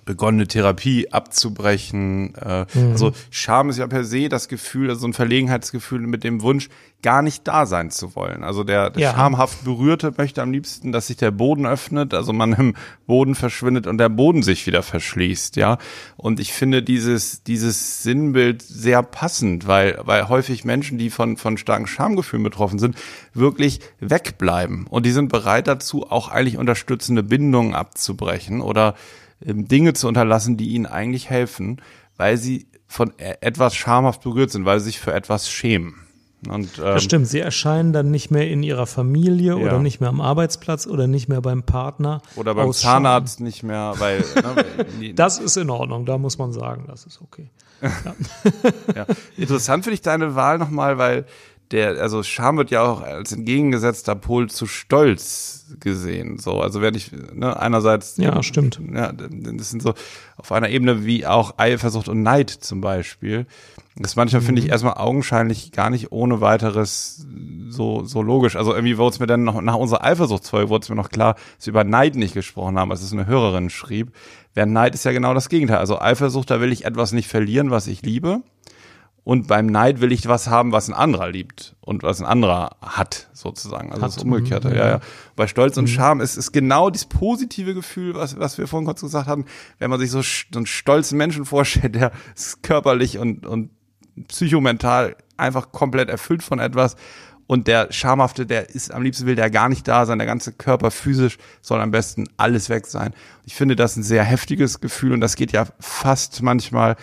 begonnene 0.10 0.48
Therapie 0.48 1.12
abzubrechen. 1.12 2.34
Äh, 2.34 2.66
mhm. 2.74 2.94
Also 2.94 3.12
Scham 3.30 3.70
ist 3.70 3.78
ja 3.78 3.86
per 3.86 4.04
se 4.04 4.28
das 4.28 4.48
Gefühl, 4.48 4.90
also 4.90 5.06
ein 5.06 5.14
Verlegenheitsgefühl 5.14 6.00
mit 6.00 6.24
dem 6.24 6.42
Wunsch, 6.42 6.68
gar 7.04 7.22
nicht 7.22 7.48
da 7.48 7.68
sein 7.68 7.92
zu 7.92 8.16
wollen. 8.16 8.44
Also 8.44 8.64
der, 8.64 8.90
der 8.90 9.04
ja. 9.04 9.14
schamhaft 9.14 9.64
Berührte 9.64 10.12
möchte 10.18 10.42
am 10.42 10.52
liebsten, 10.52 10.92
dass 10.92 11.06
sich 11.06 11.18
der 11.18 11.30
Boden 11.30 11.68
öffnet, 11.68 12.16
also 12.16 12.34
man 12.34 12.54
im 12.54 12.74
Boden 13.06 13.36
verschwindet 13.36 13.86
und 13.86 14.00
der 14.00 14.10
Boden 14.10 14.42
sich 14.42 14.66
wieder 14.66 14.82
verschließt, 14.82 15.58
ja. 15.58 15.78
Und 16.18 16.40
ich 16.40 16.54
finde 16.54 16.82
dieses, 16.82 17.44
dieses 17.44 18.02
Sinnbild 18.02 18.64
sehr 18.64 19.04
passend, 19.04 19.68
weil, 19.68 20.00
weil 20.06 20.28
häufig 20.28 20.66
Menschen, 20.66 20.98
die 20.98 21.12
von, 21.12 21.38
von 21.38 21.60
starken 21.60 21.86
Schamgefühlen 21.86 22.44
betroffen 22.44 22.80
sind, 22.80 22.98
wirklich 23.36 23.80
wegbleiben. 24.00 24.88
Und 24.88 25.06
die 25.06 25.12
sind 25.12 25.30
bereit 25.30 25.68
dazu, 25.68 26.10
auch 26.10 26.30
eigentlich 26.30 26.58
unterstützende 26.58 27.22
Bindungen 27.22 27.76
abzubrechen 27.76 28.60
oder 28.62 28.96
Dinge 29.42 29.94
zu 29.94 30.08
unterlassen, 30.08 30.58
die 30.58 30.70
ihnen 30.70 30.86
eigentlich 30.86 31.30
helfen, 31.30 31.82
weil 32.18 32.38
sie 32.38 32.68
von 32.88 33.14
e-, 33.18 33.36
etwas 33.42 33.76
schamhaft 33.76 34.22
berührt 34.22 34.52
sind, 34.52 34.66
weil 34.66 34.80
sie 34.80 34.86
sich 34.86 35.00
für 35.00 35.14
etwas 35.14 35.50
schämen. 35.50 35.96
Und, 36.48 36.78
ähm, 36.78 36.86
das 36.86 37.04
stimmt, 37.04 37.28
sie 37.28 37.40
erscheinen 37.40 37.92
dann 37.92 38.12
nicht 38.12 38.32
mehr 38.32 38.50
in 38.50 38.64
ihrer 38.64 38.88
Familie 38.88 39.58
ja. 39.60 39.66
oder 39.66 39.80
nicht 39.80 40.00
mehr 40.00 40.10
am 40.10 40.22
Arbeitsplatz 40.22 40.88
oder 40.88 41.06
nicht 41.06 41.28
mehr 41.28 41.42
beim 41.42 41.64
Partner. 41.64 42.22
Oder 42.36 42.56
beim 42.56 42.72
Zahnarzt 42.72 43.42
nicht 43.42 43.64
mehr, 43.64 43.94
weil. 43.98 44.24
Ne, 45.00 45.14
das 45.16 45.38
ist 45.38 45.58
in 45.58 45.70
Ordnung, 45.70 46.06
da 46.06 46.18
muss 46.18 46.38
man 46.38 46.54
sagen, 46.54 46.86
das 46.88 47.06
ist 47.06 47.22
okay. 47.22 47.50
Ja. 47.82 48.16
ja. 48.96 49.06
Interessant 49.38 49.84
finde 49.84 49.96
ich 49.96 50.02
deine 50.02 50.36
Wahl 50.36 50.58
nochmal, 50.58 50.98
weil 50.98 51.26
der, 51.72 52.02
also 52.02 52.24
Scham 52.24 52.58
wird 52.58 52.72
ja 52.72 52.82
auch 52.82 53.02
als 53.02 53.32
entgegengesetzter 53.32 54.16
Pol 54.16 54.50
zu 54.50 54.66
Stolz 54.66 55.68
gesehen. 55.80 56.40
So, 56.40 56.62
also 56.62 56.82
werde 56.82 56.98
ich 56.98 57.12
ne, 57.12 57.60
einerseits 57.60 58.18
ja 58.18 58.42
stimmt, 58.42 58.82
ja, 58.92 59.12
das 59.12 59.70
sind 59.70 59.84
so 59.84 59.94
auf 60.38 60.52
einer 60.52 60.70
Ebene 60.70 61.06
wie 61.06 61.28
auch 61.28 61.56
Eifersucht 61.58 62.10
und 62.10 62.24
Neid 62.24 62.50
zum 62.50 62.82
Beispiel. 62.82 63.46
Das 63.96 64.16
manchmal 64.16 64.42
mhm. 64.42 64.46
finde 64.46 64.60
ich 64.62 64.66
mhm. 64.66 64.72
erstmal 64.72 64.96
augenscheinlich 64.96 65.72
gar 65.72 65.92
nicht 65.92 66.12
ohne 66.12 66.42
weiteres 66.42 67.28
so 67.70 68.04
so 68.04 68.24
logisch. 68.24 68.56
Also 68.56 68.74
irgendwie 68.74 68.98
wurde 68.98 69.14
es 69.14 69.20
mir 69.20 69.28
dann 69.28 69.44
noch 69.44 69.62
nach 69.62 69.76
unserer 69.76 70.04
Eifersuchtsfolge 70.04 70.70
wurde 70.70 70.84
es 70.84 70.90
mir 70.90 70.96
noch 70.96 71.10
klar, 71.10 71.36
dass 71.58 71.68
wir 71.68 71.72
über 71.72 71.84
Neid 71.84 72.16
nicht 72.16 72.34
gesprochen 72.34 72.80
haben, 72.80 72.90
als 72.90 73.04
es 73.04 73.14
eine 73.14 73.28
Hörerin 73.28 73.70
schrieb. 73.70 74.12
Während 74.56 74.74
Neid 74.74 74.96
ist 74.96 75.06
ja 75.06 75.12
genau 75.12 75.36
das 75.36 75.50
Gegenteil. 75.50 75.78
Also 75.78 76.02
Eifersucht, 76.02 76.50
da 76.50 76.62
will 76.62 76.72
ich 76.72 76.86
etwas 76.86 77.12
nicht 77.12 77.28
verlieren, 77.28 77.70
was 77.70 77.86
ich 77.86 78.02
liebe 78.02 78.42
und 79.30 79.46
beim 79.46 79.68
Neid 79.68 80.02
will 80.02 80.12
ich 80.12 80.28
was 80.28 80.48
haben, 80.48 80.72
was 80.72 80.90
ein 80.90 80.96
anderer 80.96 81.30
liebt 81.30 81.76
und 81.82 82.02
was 82.02 82.20
ein 82.20 82.26
anderer 82.26 82.78
hat, 82.82 83.30
sozusagen. 83.32 83.92
Also 83.92 84.02
hat, 84.02 84.16
das 84.16 84.24
Umgekehrte, 84.24 84.70
mhm, 84.70 84.76
ja, 84.76 84.90
ja. 84.90 85.00
Bei 85.36 85.46
Stolz 85.46 85.78
und 85.78 85.84
mhm. 85.84 85.90
Scham 85.90 86.20
ist 86.20 86.36
es 86.36 86.52
genau 86.52 86.90
das 86.90 87.06
positive 87.06 87.76
Gefühl, 87.76 88.16
was, 88.16 88.40
was 88.40 88.58
wir 88.58 88.66
vorhin 88.66 88.88
kurz 88.88 89.02
gesagt 89.02 89.28
haben, 89.28 89.46
wenn 89.78 89.92
man 89.92 90.00
sich 90.00 90.10
so, 90.10 90.24
so 90.24 90.40
einen 90.56 90.66
stolzen 90.66 91.16
Menschen 91.20 91.46
vorstellt, 91.46 91.94
der 91.94 92.12
ist 92.36 92.64
körperlich 92.64 93.20
und, 93.20 93.46
und 93.46 93.70
psychomental 94.30 95.16
einfach 95.38 95.72
komplett 95.72 96.10
erfüllt 96.10 96.42
von 96.42 96.58
etwas. 96.58 96.96
Und 97.46 97.68
der 97.68 97.94
Schamhafte, 97.94 98.48
der 98.48 98.72
ist 98.72 98.92
am 98.92 99.04
liebsten 99.04 99.28
will 99.28 99.36
der 99.36 99.52
gar 99.52 99.70
nicht 99.70 99.88
da 99.88 100.08
sein, 100.08 100.18
der 100.18 100.26
ganze 100.26 100.54
Körper 100.54 100.90
physisch 100.90 101.38
soll 101.62 101.82
am 101.82 101.92
besten 101.92 102.28
alles 102.38 102.70
weg 102.70 102.88
sein. 102.88 103.14
Ich 103.46 103.54
finde 103.54 103.76
das 103.76 103.96
ein 103.96 104.02
sehr 104.02 104.24
heftiges 104.24 104.82
Gefühl 104.82 105.14
und 105.14 105.22
das 105.22 105.36
geht 105.36 105.52
ja 105.52 105.68
fast 105.80 106.42
manchmal 106.42 106.96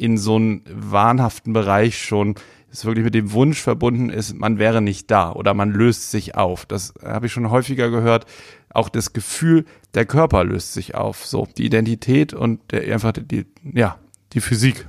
in 0.00 0.16
so 0.18 0.36
einen 0.36 0.62
wahnhaften 0.72 1.52
Bereich 1.52 2.02
schon 2.02 2.36
es 2.72 2.84
wirklich 2.84 3.04
mit 3.04 3.14
dem 3.14 3.32
Wunsch 3.32 3.60
verbunden 3.60 4.10
ist, 4.10 4.34
man 4.34 4.58
wäre 4.58 4.80
nicht 4.80 5.10
da 5.10 5.32
oder 5.32 5.54
man 5.54 5.72
löst 5.72 6.10
sich 6.10 6.36
auf. 6.36 6.66
Das 6.66 6.94
habe 7.04 7.26
ich 7.26 7.32
schon 7.32 7.50
häufiger 7.50 7.90
gehört. 7.90 8.26
Auch 8.72 8.88
das 8.88 9.12
Gefühl, 9.12 9.64
der 9.94 10.06
Körper 10.06 10.44
löst 10.44 10.72
sich 10.72 10.94
auf. 10.94 11.26
So, 11.26 11.48
die 11.58 11.66
Identität 11.66 12.32
und 12.32 12.60
der, 12.70 12.92
einfach 12.94 13.12
die, 13.12 13.46
ja, 13.74 13.96
die 14.32 14.40
Physik. 14.40 14.86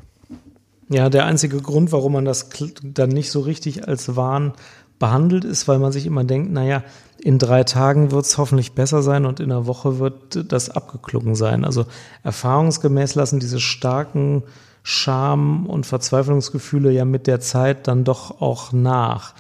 Ja, 0.89 1.09
der 1.09 1.25
einzige 1.25 1.59
Grund, 1.59 1.91
warum 1.91 2.13
man 2.13 2.25
das 2.25 2.49
dann 2.83 3.09
nicht 3.09 3.31
so 3.31 3.39
richtig 3.39 3.87
als 3.87 4.15
Wahn 4.15 4.53
behandelt, 4.99 5.43
ist, 5.43 5.67
weil 5.67 5.79
man 5.79 5.91
sich 5.91 6.05
immer 6.05 6.23
denkt, 6.23 6.51
naja, 6.51 6.83
in 7.19 7.39
drei 7.39 7.63
Tagen 7.63 8.11
wird 8.11 8.25
es 8.25 8.37
hoffentlich 8.37 8.73
besser 8.73 9.01
sein 9.01 9.25
und 9.25 9.39
in 9.39 9.51
einer 9.51 9.65
Woche 9.65 9.97
wird 9.97 10.51
das 10.51 10.69
abgeklungen 10.69 11.33
sein. 11.33 11.65
Also 11.65 11.85
erfahrungsgemäß 12.23 13.15
lassen 13.15 13.39
diese 13.39 13.59
starken 13.59 14.43
Scham 14.83 15.65
und 15.65 15.85
Verzweiflungsgefühle 15.85 16.91
ja 16.91 17.05
mit 17.05 17.27
der 17.27 17.39
Zeit 17.39 17.87
dann 17.87 18.03
doch 18.03 18.41
auch 18.41 18.71
nach. 18.71 19.33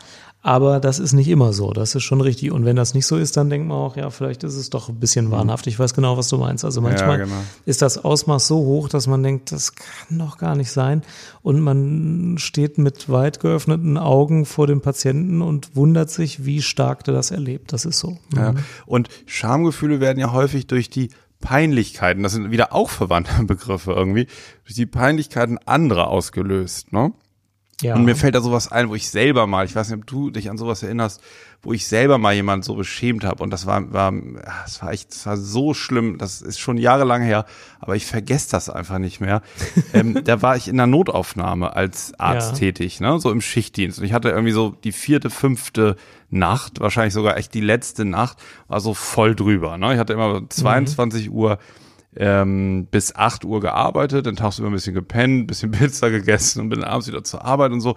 Aber 0.43 0.79
das 0.79 0.97
ist 0.97 1.13
nicht 1.13 1.27
immer 1.27 1.53
so, 1.53 1.71
das 1.71 1.93
ist 1.93 2.01
schon 2.01 2.19
richtig. 2.19 2.51
Und 2.51 2.65
wenn 2.65 2.75
das 2.75 2.95
nicht 2.95 3.05
so 3.05 3.15
ist, 3.15 3.37
dann 3.37 3.51
denkt 3.51 3.67
man 3.67 3.77
auch, 3.77 3.95
ja, 3.95 4.09
vielleicht 4.09 4.43
ist 4.43 4.55
es 4.55 4.71
doch 4.71 4.89
ein 4.89 4.99
bisschen 4.99 5.27
mhm. 5.27 5.31
wahnhaft. 5.31 5.67
Ich 5.67 5.77
weiß 5.77 5.93
genau, 5.93 6.17
was 6.17 6.29
du 6.29 6.37
meinst. 6.37 6.65
Also 6.65 6.81
manchmal 6.81 7.19
ja, 7.19 7.25
genau. 7.25 7.37
ist 7.65 7.83
das 7.83 8.03
Ausmaß 8.03 8.47
so 8.47 8.57
hoch, 8.57 8.89
dass 8.89 9.05
man 9.05 9.21
denkt, 9.21 9.51
das 9.51 9.75
kann 9.75 10.17
doch 10.17 10.39
gar 10.39 10.55
nicht 10.55 10.71
sein. 10.71 11.03
Und 11.43 11.59
man 11.59 12.37
steht 12.39 12.79
mit 12.79 13.07
weit 13.09 13.39
geöffneten 13.39 13.99
Augen 13.99 14.45
vor 14.45 14.65
dem 14.65 14.81
Patienten 14.81 15.43
und 15.43 15.75
wundert 15.75 16.09
sich, 16.09 16.43
wie 16.43 16.63
stark 16.63 17.03
der 17.03 17.13
das 17.13 17.29
erlebt. 17.29 17.71
Das 17.71 17.85
ist 17.85 17.99
so. 17.99 18.17
Ja. 18.35 18.53
Mhm. 18.53 18.57
Und 18.87 19.09
Schamgefühle 19.27 19.99
werden 19.99 20.17
ja 20.17 20.31
häufig 20.31 20.65
durch 20.65 20.89
die 20.89 21.09
Peinlichkeiten, 21.41 22.23
das 22.23 22.31
sind 22.31 22.51
wieder 22.51 22.73
auch 22.73 22.89
verwandte 22.89 23.43
Begriffe 23.43 23.91
irgendwie, 23.91 24.27
durch 24.63 24.75
die 24.75 24.85
Peinlichkeiten 24.85 25.57
anderer 25.65 26.07
ausgelöst, 26.07 26.93
ne? 26.93 27.13
Ja. 27.81 27.95
Und 27.95 28.05
mir 28.05 28.15
fällt 28.15 28.35
da 28.35 28.41
sowas 28.41 28.71
ein, 28.71 28.89
wo 28.89 28.95
ich 28.95 29.09
selber 29.09 29.47
mal, 29.47 29.65
ich 29.65 29.75
weiß 29.75 29.89
nicht, 29.89 29.99
ob 29.99 30.05
du 30.05 30.29
dich 30.29 30.49
an 30.49 30.57
sowas 30.57 30.83
erinnerst, 30.83 31.19
wo 31.63 31.73
ich 31.73 31.87
selber 31.87 32.17
mal 32.17 32.33
jemand 32.33 32.63
so 32.63 32.75
beschämt 32.75 33.23
habe 33.23 33.41
und 33.43 33.49
das 33.49 33.65
war, 33.65 33.91
war, 33.91 34.13
das 34.63 34.81
war 34.81 34.91
echt, 34.91 35.11
das 35.11 35.25
war 35.25 35.37
so 35.37 35.73
schlimm, 35.73 36.17
das 36.17 36.41
ist 36.41 36.59
schon 36.59 36.77
jahrelang 36.77 37.23
her, 37.23 37.45
aber 37.79 37.95
ich 37.95 38.05
vergesse 38.05 38.51
das 38.51 38.69
einfach 38.69 38.99
nicht 38.99 39.19
mehr. 39.19 39.41
ähm, 39.93 40.23
da 40.23 40.41
war 40.41 40.55
ich 40.55 40.67
in 40.67 40.77
der 40.77 40.87
Notaufnahme 40.87 41.75
als 41.75 42.13
Arzt 42.19 42.53
ja. 42.53 42.57
tätig, 42.59 42.99
ne, 42.99 43.19
so 43.19 43.31
im 43.31 43.41
Schichtdienst 43.41 43.99
und 43.99 44.05
ich 44.05 44.13
hatte 44.13 44.29
irgendwie 44.29 44.53
so 44.53 44.75
die 44.83 44.91
vierte, 44.91 45.29
fünfte 45.29 45.95
Nacht, 46.31 46.79
wahrscheinlich 46.79 47.13
sogar 47.13 47.37
echt 47.37 47.53
die 47.53 47.61
letzte 47.61 48.05
Nacht, 48.05 48.37
war 48.67 48.79
so 48.79 48.93
voll 48.93 49.35
drüber. 49.35 49.77
Ne? 49.77 49.93
Ich 49.93 49.99
hatte 49.99 50.13
immer 50.13 50.41
22 50.49 51.29
mhm. 51.29 51.35
Uhr 51.35 51.59
ähm, 52.15 52.87
bis 52.89 53.15
8 53.15 53.45
Uhr 53.45 53.61
gearbeitet, 53.61 54.25
dann 54.25 54.35
tagsüber 54.35 54.69
ein 54.69 54.73
bisschen 54.73 54.93
gepennt, 54.93 55.43
ein 55.43 55.47
bisschen 55.47 55.71
Pizza 55.71 56.09
gegessen 56.09 56.61
und 56.61 56.69
bin 56.69 56.83
abends 56.83 57.07
wieder 57.07 57.23
zur 57.23 57.45
Arbeit 57.45 57.71
und 57.71 57.81
so. 57.81 57.95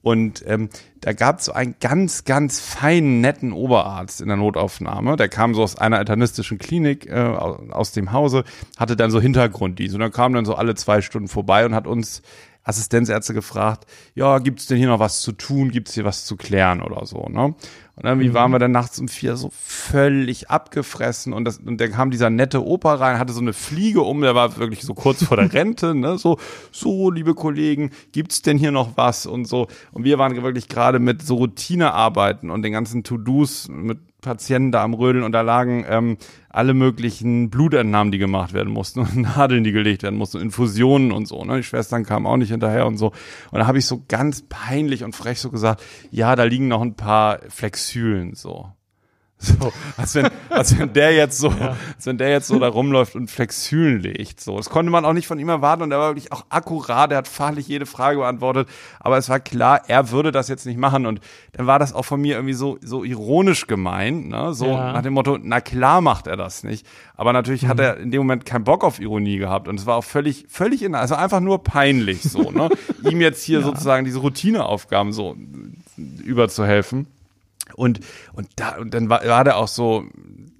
Und 0.00 0.44
ähm, 0.46 0.68
da 1.00 1.12
gab 1.12 1.40
es 1.40 1.46
so 1.46 1.52
einen 1.52 1.74
ganz, 1.80 2.24
ganz 2.24 2.60
feinen, 2.60 3.20
netten 3.20 3.52
Oberarzt 3.52 4.20
in 4.20 4.28
der 4.28 4.36
Notaufnahme. 4.36 5.16
Der 5.16 5.28
kam 5.28 5.54
so 5.54 5.62
aus 5.62 5.76
einer 5.76 6.00
internistischen 6.00 6.58
Klinik 6.58 7.06
äh, 7.06 7.18
aus 7.18 7.92
dem 7.92 8.12
Hause, 8.12 8.44
hatte 8.76 8.94
dann 8.94 9.10
so 9.10 9.20
Hintergrunddienst. 9.20 9.94
Und 9.94 10.00
dann 10.00 10.12
kam 10.12 10.32
dann 10.32 10.44
so 10.44 10.54
alle 10.54 10.76
zwei 10.76 11.00
Stunden 11.00 11.28
vorbei 11.28 11.66
und 11.66 11.74
hat 11.74 11.88
uns 11.88 12.22
Assistenzärzte 12.68 13.32
gefragt, 13.32 13.86
ja, 14.14 14.38
gibt's 14.38 14.66
denn 14.66 14.76
hier 14.76 14.88
noch 14.88 14.98
was 14.98 15.22
zu 15.22 15.32
tun, 15.32 15.70
gibt's 15.70 15.94
hier 15.94 16.04
was 16.04 16.26
zu 16.26 16.36
klären 16.36 16.82
oder 16.82 17.06
so, 17.06 17.26
ne? 17.28 17.54
Und 17.96 18.04
irgendwie 18.04 18.28
mhm. 18.28 18.34
waren 18.34 18.52
wir 18.52 18.58
dann 18.60 18.70
nachts 18.70 19.00
um 19.00 19.08
vier 19.08 19.36
so 19.36 19.50
völlig 19.52 20.50
abgefressen 20.50 21.32
und, 21.32 21.44
das, 21.44 21.58
und 21.58 21.80
dann 21.80 21.90
kam 21.90 22.12
dieser 22.12 22.30
nette 22.30 22.64
Opa 22.64 22.94
rein, 22.94 23.18
hatte 23.18 23.32
so 23.32 23.40
eine 23.40 23.54
Fliege 23.54 24.02
um, 24.02 24.20
der 24.20 24.34
war 24.34 24.56
wirklich 24.58 24.82
so 24.82 24.94
kurz 24.94 25.24
vor 25.24 25.36
der 25.38 25.52
Rente, 25.54 25.94
ne? 25.94 26.18
So, 26.18 26.38
so, 26.70 27.10
liebe 27.10 27.34
Kollegen, 27.34 27.90
gibt's 28.12 28.42
denn 28.42 28.58
hier 28.58 28.70
noch 28.70 28.96
was 28.96 29.24
und 29.24 29.46
so. 29.46 29.66
Und 29.90 30.04
wir 30.04 30.18
waren 30.18 30.40
wirklich 30.42 30.68
gerade 30.68 30.98
mit 30.98 31.22
so 31.22 31.36
Routinearbeiten 31.36 32.50
und 32.50 32.62
den 32.62 32.72
ganzen 32.72 33.02
To-Dos 33.02 33.68
mit 33.68 33.98
Patienten 34.28 34.72
da 34.72 34.84
am 34.84 34.92
Rödeln 34.92 35.24
und 35.24 35.32
da 35.32 35.40
lagen 35.40 35.86
ähm, 35.88 36.18
alle 36.50 36.74
möglichen 36.74 37.48
Blutentnahmen, 37.48 38.12
die 38.12 38.18
gemacht 38.18 38.52
werden 38.52 38.70
mussten 38.70 39.00
und 39.00 39.16
Nadeln, 39.36 39.64
die 39.64 39.72
gelegt 39.72 40.02
werden 40.02 40.18
mussten, 40.18 40.38
Infusionen 40.38 41.12
und 41.12 41.26
so. 41.26 41.42
Ne? 41.44 41.56
Die 41.56 41.62
Schwestern 41.62 42.04
kamen 42.04 42.26
auch 42.26 42.36
nicht 42.36 42.50
hinterher 42.50 42.86
und 42.86 42.98
so. 42.98 43.12
Und 43.50 43.60
da 43.60 43.66
habe 43.66 43.78
ich 43.78 43.86
so 43.86 44.04
ganz 44.06 44.42
peinlich 44.46 45.02
und 45.02 45.16
frech 45.16 45.40
so 45.40 45.50
gesagt, 45.50 45.82
ja, 46.10 46.36
da 46.36 46.44
liegen 46.44 46.68
noch 46.68 46.82
ein 46.82 46.94
paar 46.94 47.38
Flexülen 47.48 48.34
so. 48.34 48.70
So, 49.40 49.72
als 49.96 50.16
wenn, 50.16 50.28
als 50.50 50.76
wenn 50.76 50.92
der 50.92 51.14
jetzt 51.14 51.38
so, 51.38 51.48
ja. 51.50 51.76
als 51.94 52.06
wenn 52.06 52.18
der 52.18 52.30
jetzt 52.30 52.48
so 52.48 52.58
da 52.58 52.66
rumläuft 52.66 53.14
und 53.14 53.30
Flexülen 53.30 54.00
legt. 54.00 54.40
So, 54.40 54.56
das 54.56 54.68
konnte 54.68 54.90
man 54.90 55.04
auch 55.04 55.12
nicht 55.12 55.28
von 55.28 55.38
ihm 55.38 55.48
erwarten 55.48 55.84
und 55.84 55.92
er 55.92 55.98
war 56.00 56.08
wirklich 56.08 56.32
auch 56.32 56.44
akkurat. 56.48 57.12
Er 57.12 57.18
hat 57.18 57.28
fachlich 57.28 57.68
jede 57.68 57.86
Frage 57.86 58.18
beantwortet. 58.18 58.68
Aber 58.98 59.16
es 59.16 59.28
war 59.28 59.38
klar, 59.38 59.82
er 59.86 60.10
würde 60.10 60.32
das 60.32 60.48
jetzt 60.48 60.66
nicht 60.66 60.76
machen 60.76 61.06
und 61.06 61.20
dann 61.52 61.68
war 61.68 61.78
das 61.78 61.92
auch 61.92 62.04
von 62.04 62.20
mir 62.20 62.34
irgendwie 62.34 62.54
so, 62.54 62.78
so 62.82 63.04
ironisch 63.04 63.68
gemeint, 63.68 64.28
ne? 64.28 64.54
So 64.54 64.66
ja. 64.66 64.92
nach 64.92 65.02
dem 65.02 65.12
Motto, 65.12 65.38
na 65.40 65.60
klar 65.60 66.00
macht 66.00 66.26
er 66.26 66.36
das 66.36 66.64
nicht. 66.64 66.84
Aber 67.16 67.32
natürlich 67.32 67.62
mhm. 67.62 67.68
hat 67.68 67.78
er 67.78 67.96
in 67.98 68.10
dem 68.10 68.22
Moment 68.22 68.44
keinen 68.44 68.64
Bock 68.64 68.82
auf 68.82 68.98
Ironie 68.98 69.38
gehabt 69.38 69.68
und 69.68 69.78
es 69.78 69.86
war 69.86 69.96
auch 69.96 70.04
völlig, 70.04 70.46
völlig 70.48 70.82
in, 70.82 70.96
also 70.96 71.14
einfach 71.14 71.40
nur 71.40 71.62
peinlich 71.62 72.22
so, 72.22 72.50
ne? 72.50 72.70
ihm 73.08 73.20
jetzt 73.20 73.44
hier 73.44 73.60
ja. 73.60 73.64
sozusagen 73.64 74.04
diese 74.04 74.18
Routineaufgaben 74.18 75.12
so 75.12 75.36
überzuhelfen. 76.24 77.06
Und, 77.78 78.00
und 78.32 78.48
da, 78.56 78.76
und 78.76 78.92
dann 78.92 79.08
war, 79.08 79.24
war 79.24 79.44
der 79.44 79.56
auch 79.56 79.68
so, 79.68 80.04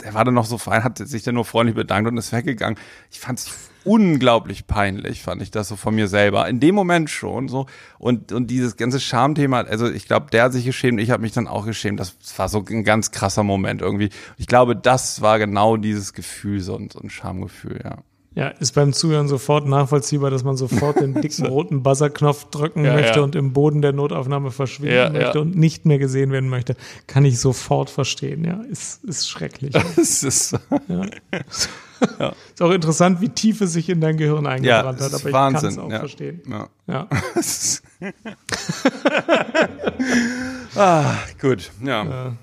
der 0.03 0.15
war 0.15 0.25
dann 0.25 0.35
noch 0.35 0.47
so 0.47 0.57
fein, 0.57 0.85
hat 0.85 0.99
sich 0.99 1.25
dann 1.25 1.35
nur 1.35 1.45
freundlich 1.45 1.75
bedankt 1.75 2.09
und 2.09 2.17
ist 2.17 2.33
weggegangen. 2.33 2.79
Ich 3.11 3.19
fand 3.19 3.41
es 3.41 3.51
unglaublich 3.85 4.67
peinlich, 4.67 5.23
fand 5.23 5.43
ich 5.43 5.51
das 5.51 5.69
so 5.69 5.75
von 5.75 5.95
mir 5.95 6.07
selber. 6.07 6.49
In 6.49 6.61
dem 6.61 6.77
Moment 6.77 7.11
schon 7.11 7.49
so. 7.49 7.67
Und, 7.99 8.31
und 8.33 8.49
dieses 8.49 8.77
ganze 8.77 9.01
Schamthema, 9.01 9.63
also 9.63 9.91
ich 9.91 10.07
glaube, 10.07 10.27
der 10.31 10.45
hat 10.45 10.53
sich 10.53 10.65
geschämt, 10.65 11.01
ich 11.01 11.11
habe 11.11 11.23
mich 11.23 11.33
dann 11.33 11.49
auch 11.49 11.67
geschämt. 11.67 11.99
Das 11.99 12.17
war 12.37 12.49
so 12.49 12.65
ein 12.69 12.85
ganz 12.85 13.11
krasser 13.11 13.43
Moment 13.43 13.83
irgendwie. 13.83 14.11
Ich 14.37 14.47
glaube, 14.47 14.77
das 14.77 15.21
war 15.21 15.41
genau 15.41 15.77
dieses 15.77 16.13
Gefühl, 16.13 16.61
so 16.61 16.77
ein, 16.77 16.89
so 16.91 17.01
ein 17.01 17.11
Schamgefühl, 17.11 17.81
ja. 17.83 17.99
Ja, 18.39 18.51
ist 18.61 18.77
beim 18.77 18.93
Zuhören 18.93 19.27
sofort 19.27 19.67
nachvollziehbar, 19.67 20.31
dass 20.31 20.45
man 20.45 20.57
sofort 20.57 21.01
den 21.01 21.13
dicken 21.23 21.45
roten 21.47 21.83
Buzzerknopf 21.83 22.45
drücken 22.51 22.85
ja, 22.85 22.93
möchte 22.93 23.19
ja. 23.19 23.25
und 23.25 23.35
im 23.35 23.53
Boden 23.53 23.83
der 23.83 23.93
Notaufnahme 23.93 24.53
verschwinden 24.53 24.95
ja, 24.95 25.11
möchte 25.11 25.41
und 25.41 25.57
nicht 25.57 25.87
mehr 25.87 25.99
gesehen 25.99 26.31
werden 26.31 26.49
möchte. 26.49 26.77
Kann 27.09 27.25
ich 27.25 27.41
sofort 27.41 27.91
verstehen, 27.91 28.45
ja. 28.45 28.61
Ist, 28.71 29.03
ist 29.05 29.29
schrecklich. 29.29 29.75
Das 29.97 30.23
ist, 30.23 30.53
ja. 30.89 32.33
ist 32.55 32.63
auch 32.63 32.71
interessant, 32.71 33.21
wie 33.21 33.29
tief 33.29 33.61
es 33.61 33.73
sich 33.73 33.89
in 33.89 34.01
dein 34.01 34.17
Gehirn 34.17 34.47
eingebrannt 34.47 35.01
hat, 35.01 35.13
aber 35.13 35.33
Wahnsinn. 35.33 35.71
ich 35.71 35.77
kann 35.77 35.87
es 35.87 35.95
auch 35.95 35.99
verstehen. 35.99 36.43
Ja. 36.87 37.09
ah, 40.77 41.15
gut, 41.41 41.73
ja. 41.85 42.37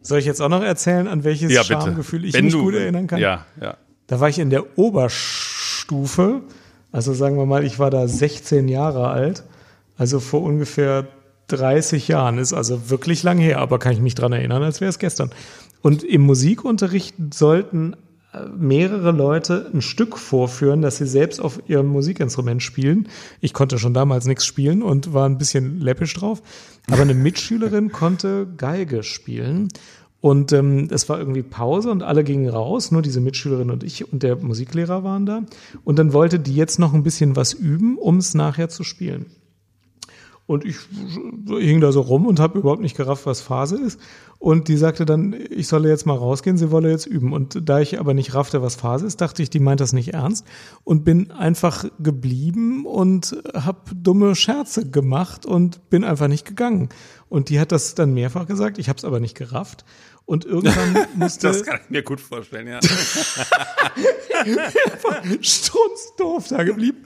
Soll 0.00 0.18
ich 0.18 0.24
jetzt 0.24 0.40
auch 0.40 0.48
noch 0.48 0.62
erzählen, 0.62 1.06
an 1.08 1.24
welches 1.24 1.52
Schamgefühl 1.66 2.24
ich 2.24 2.32
Wenn 2.32 2.46
mich 2.46 2.54
gut 2.54 2.74
erinnern 2.74 3.06
kann? 3.06 3.20
Ja, 3.20 3.44
ja. 3.60 3.76
Da 4.12 4.20
war 4.20 4.28
ich 4.28 4.38
in 4.38 4.50
der 4.50 4.78
Oberstufe, 4.78 6.42
also 6.92 7.14
sagen 7.14 7.38
wir 7.38 7.46
mal, 7.46 7.64
ich 7.64 7.78
war 7.78 7.88
da 7.88 8.06
16 8.06 8.68
Jahre 8.68 9.08
alt, 9.08 9.42
also 9.96 10.20
vor 10.20 10.42
ungefähr 10.42 11.08
30 11.46 12.08
Jahren, 12.08 12.36
ist 12.36 12.52
also 12.52 12.90
wirklich 12.90 13.22
lang 13.22 13.38
her, 13.38 13.58
aber 13.58 13.78
kann 13.78 13.94
ich 13.94 14.02
mich 14.02 14.14
dran 14.14 14.34
erinnern, 14.34 14.62
als 14.62 14.82
wäre 14.82 14.90
es 14.90 14.98
gestern. 14.98 15.30
Und 15.80 16.04
im 16.04 16.20
Musikunterricht 16.20 17.14
sollten 17.32 17.94
äh, 18.34 18.44
mehrere 18.54 19.12
Leute 19.12 19.70
ein 19.72 19.80
Stück 19.80 20.18
vorführen, 20.18 20.82
dass 20.82 20.98
sie 20.98 21.06
selbst 21.06 21.40
auf 21.40 21.62
ihrem 21.66 21.86
Musikinstrument 21.86 22.62
spielen. 22.62 23.08
Ich 23.40 23.54
konnte 23.54 23.78
schon 23.78 23.94
damals 23.94 24.26
nichts 24.26 24.44
spielen 24.44 24.82
und 24.82 25.14
war 25.14 25.26
ein 25.26 25.38
bisschen 25.38 25.80
läppisch 25.80 26.12
drauf. 26.12 26.42
Aber 26.90 27.00
eine 27.00 27.14
Mitschülerin 27.14 27.92
konnte 27.92 28.46
Geige 28.58 29.04
spielen 29.04 29.68
und 30.22 30.52
ähm, 30.52 30.86
es 30.88 31.08
war 31.08 31.18
irgendwie 31.18 31.42
Pause 31.42 31.90
und 31.90 32.04
alle 32.04 32.22
gingen 32.22 32.48
raus, 32.48 32.92
nur 32.92 33.02
diese 33.02 33.20
Mitschülerin 33.20 33.72
und 33.72 33.82
ich 33.82 34.12
und 34.12 34.22
der 34.22 34.36
Musiklehrer 34.36 35.02
waren 35.02 35.26
da. 35.26 35.42
Und 35.82 35.98
dann 35.98 36.12
wollte 36.12 36.38
die 36.38 36.54
jetzt 36.54 36.78
noch 36.78 36.94
ein 36.94 37.02
bisschen 37.02 37.34
was 37.34 37.52
üben, 37.52 37.98
um 37.98 38.18
es 38.18 38.32
nachher 38.32 38.68
zu 38.68 38.84
spielen. 38.84 39.26
Und 40.46 40.64
ich 40.64 40.76
hing 41.48 41.80
da 41.80 41.90
so 41.90 42.02
rum 42.02 42.28
und 42.28 42.38
habe 42.38 42.60
überhaupt 42.60 42.82
nicht 42.82 42.96
gerafft, 42.96 43.26
was 43.26 43.40
Phase 43.40 43.76
ist. 43.76 43.98
Und 44.42 44.66
die 44.66 44.76
sagte 44.76 45.04
dann, 45.04 45.36
ich 45.50 45.68
solle 45.68 45.88
jetzt 45.88 46.04
mal 46.04 46.16
rausgehen, 46.16 46.56
sie 46.56 46.72
wolle 46.72 46.90
jetzt 46.90 47.06
üben. 47.06 47.32
Und 47.32 47.68
da 47.68 47.78
ich 47.78 48.00
aber 48.00 48.12
nicht 48.12 48.34
raffte, 48.34 48.60
was 48.60 48.74
Phase 48.74 49.06
ist, 49.06 49.20
dachte 49.20 49.40
ich, 49.40 49.50
die 49.50 49.60
meint 49.60 49.80
das 49.80 49.92
nicht 49.92 50.14
ernst 50.14 50.44
und 50.82 51.04
bin 51.04 51.30
einfach 51.30 51.84
geblieben 52.00 52.84
und 52.84 53.36
habe 53.54 53.94
dumme 53.94 54.34
Scherze 54.34 54.90
gemacht 54.90 55.46
und 55.46 55.88
bin 55.90 56.02
einfach 56.02 56.26
nicht 56.26 56.44
gegangen. 56.44 56.88
Und 57.28 57.50
die 57.50 57.60
hat 57.60 57.70
das 57.70 57.94
dann 57.94 58.14
mehrfach 58.14 58.48
gesagt, 58.48 58.78
ich 58.78 58.88
habe 58.88 58.98
es 58.98 59.04
aber 59.04 59.20
nicht 59.20 59.36
gerafft. 59.36 59.84
Und 60.24 60.44
irgendwann 60.44 61.06
musste. 61.14 61.48
das 61.48 61.64
kann 61.64 61.80
ich 61.84 61.90
mir 61.90 62.02
gut 62.02 62.20
vorstellen, 62.20 62.68
ja. 62.68 62.80
strunzdoof 65.40 66.48
da 66.48 66.62
geblieben. 66.62 66.98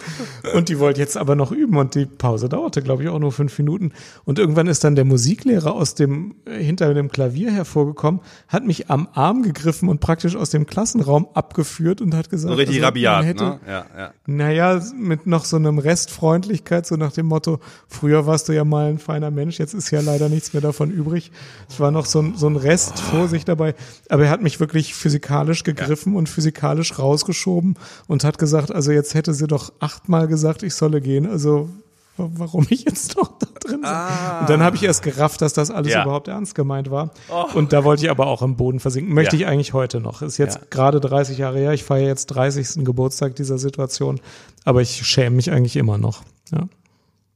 Und 0.54 0.68
die 0.68 0.78
wollte 0.78 1.00
jetzt 1.00 1.16
aber 1.16 1.34
noch 1.34 1.50
üben 1.50 1.76
und 1.76 1.94
die 1.94 2.06
Pause 2.06 2.48
dauerte, 2.48 2.82
glaube 2.82 3.02
ich, 3.02 3.08
auch 3.08 3.18
nur 3.18 3.32
fünf 3.32 3.56
Minuten. 3.58 3.92
Und 4.24 4.38
irgendwann 4.38 4.66
ist 4.66 4.84
dann 4.84 4.96
der 4.96 5.04
Musiklehrer 5.04 5.74
aus 5.74 5.94
dem, 5.94 6.36
hinter 6.48 6.92
dem 6.94 7.10
Klavier 7.10 7.25
hervorgekommen, 7.30 8.20
hat 8.48 8.64
mich 8.64 8.90
am 8.90 9.08
Arm 9.12 9.42
gegriffen 9.42 9.88
und 9.88 10.00
praktisch 10.00 10.36
aus 10.36 10.50
dem 10.50 10.66
Klassenraum 10.66 11.28
abgeführt 11.34 12.00
und 12.00 12.14
hat 12.14 12.30
gesagt, 12.30 12.52
so 12.52 12.56
richtig 12.56 12.76
also, 12.76 12.86
rabiat, 12.86 13.24
hätte, 13.24 13.44
ne? 13.44 13.60
Ja, 13.66 13.86
ja. 13.96 14.10
Naja, 14.26 14.82
mit 14.96 15.26
noch 15.26 15.44
so 15.44 15.56
einem 15.56 15.78
Restfreundlichkeit, 15.78 16.86
so 16.86 16.96
nach 16.96 17.12
dem 17.12 17.26
Motto, 17.26 17.60
früher 17.88 18.26
warst 18.26 18.48
du 18.48 18.52
ja 18.52 18.64
mal 18.64 18.90
ein 18.90 18.98
feiner 18.98 19.30
Mensch, 19.30 19.58
jetzt 19.58 19.74
ist 19.74 19.90
ja 19.90 20.00
leider 20.00 20.28
nichts 20.28 20.52
mehr 20.52 20.62
davon 20.62 20.90
übrig. 20.90 21.30
Es 21.68 21.80
war 21.80 21.90
noch 21.90 22.06
so 22.06 22.20
ein, 22.20 22.34
so 22.36 22.46
ein 22.46 22.56
Rest 22.56 22.98
Vorsicht 22.98 23.48
dabei. 23.48 23.74
Aber 24.08 24.24
er 24.24 24.30
hat 24.30 24.42
mich 24.42 24.60
wirklich 24.60 24.94
physikalisch 24.94 25.64
gegriffen 25.64 26.12
ja. 26.12 26.18
und 26.18 26.28
physikalisch 26.28 26.98
rausgeschoben 26.98 27.74
und 28.06 28.24
hat 28.24 28.38
gesagt, 28.38 28.72
also 28.72 28.92
jetzt 28.92 29.14
hätte 29.14 29.34
sie 29.34 29.46
doch 29.46 29.72
achtmal 29.80 30.28
gesagt, 30.28 30.62
ich 30.62 30.74
solle 30.74 31.00
gehen. 31.00 31.26
Also 31.26 31.68
warum 32.16 32.66
ich 32.70 32.84
jetzt 32.84 33.16
noch 33.16 33.38
da 33.38 33.46
drin 33.60 33.80
bin. 33.80 33.90
Ah. 33.90 34.40
Und 34.40 34.50
dann 34.50 34.62
habe 34.62 34.76
ich 34.76 34.82
erst 34.82 35.02
gerafft, 35.02 35.42
dass 35.42 35.52
das 35.52 35.70
alles 35.70 35.92
ja. 35.92 36.02
überhaupt 36.02 36.28
ernst 36.28 36.54
gemeint 36.54 36.90
war. 36.90 37.10
Oh. 37.28 37.46
Und 37.54 37.72
da 37.72 37.84
wollte 37.84 38.04
ich 38.04 38.10
aber 38.10 38.26
auch 38.26 38.42
im 38.42 38.56
Boden 38.56 38.80
versinken. 38.80 39.14
Möchte 39.14 39.36
ja. 39.36 39.42
ich 39.42 39.48
eigentlich 39.48 39.72
heute 39.72 40.00
noch. 40.00 40.22
Ist 40.22 40.38
jetzt 40.38 40.56
ja. 40.56 40.62
gerade 40.70 41.00
30 41.00 41.38
Jahre 41.38 41.58
her. 41.58 41.72
Ich 41.72 41.84
feiere 41.84 42.06
jetzt 42.06 42.26
30. 42.26 42.84
Geburtstag 42.84 43.36
dieser 43.36 43.58
Situation. 43.58 44.20
Aber 44.64 44.82
ich 44.82 45.06
schäme 45.06 45.36
mich 45.36 45.50
eigentlich 45.50 45.76
immer 45.76 45.98
noch. 45.98 46.22
Ja. 46.52 46.68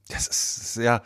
Das 0.09 0.27
ist 0.27 0.77
ja 0.77 1.03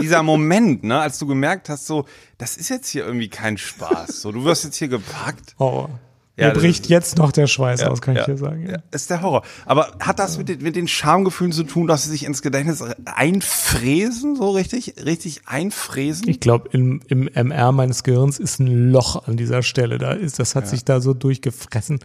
dieser 0.00 0.22
Moment, 0.22 0.84
ne, 0.84 1.00
als 1.00 1.18
du 1.18 1.26
gemerkt 1.26 1.68
hast, 1.68 1.86
so, 1.86 2.04
das 2.38 2.56
ist 2.56 2.68
jetzt 2.68 2.88
hier 2.88 3.04
irgendwie 3.04 3.28
kein 3.28 3.58
Spaß. 3.58 4.20
So, 4.20 4.30
du 4.30 4.44
wirst 4.44 4.64
jetzt 4.64 4.76
hier 4.76 4.88
gepackt. 4.88 5.56
Oh. 5.58 5.88
Ja, 6.36 6.48
Mir 6.48 6.54
bricht 6.54 6.88
jetzt 6.88 7.16
noch 7.16 7.30
der 7.30 7.46
Schweiß 7.46 7.82
ja, 7.82 7.90
aus, 7.90 8.02
kann 8.02 8.16
ja, 8.16 8.22
ich 8.22 8.26
dir 8.26 8.36
sagen. 8.36 8.68
Ja. 8.68 8.78
Ist 8.90 9.08
der 9.08 9.22
Horror. 9.22 9.42
Aber 9.66 9.92
hat 10.00 10.18
das 10.18 10.36
mit 10.36 10.48
den, 10.48 10.62
mit 10.62 10.74
den 10.74 10.88
Schamgefühlen 10.88 11.52
zu 11.52 11.62
tun, 11.62 11.86
dass 11.86 12.04
sie 12.04 12.10
sich 12.10 12.24
ins 12.24 12.42
Gedächtnis 12.42 12.82
einfräsen, 13.04 14.34
so 14.34 14.50
richtig? 14.50 14.94
Richtig 15.04 15.42
einfräsen? 15.46 16.28
Ich 16.28 16.40
glaube, 16.40 16.70
im, 16.72 17.00
im 17.06 17.28
MR 17.28 17.70
meines 17.70 18.02
Gehirns 18.02 18.40
ist 18.40 18.58
ein 18.58 18.90
Loch 18.90 19.28
an 19.28 19.36
dieser 19.36 19.62
Stelle. 19.62 19.98
Da 19.98 20.10
ist, 20.10 20.40
das 20.40 20.56
hat 20.56 20.66
sich 20.66 20.84
da 20.84 21.00
so 21.00 21.14
durchgefressen. 21.14 22.00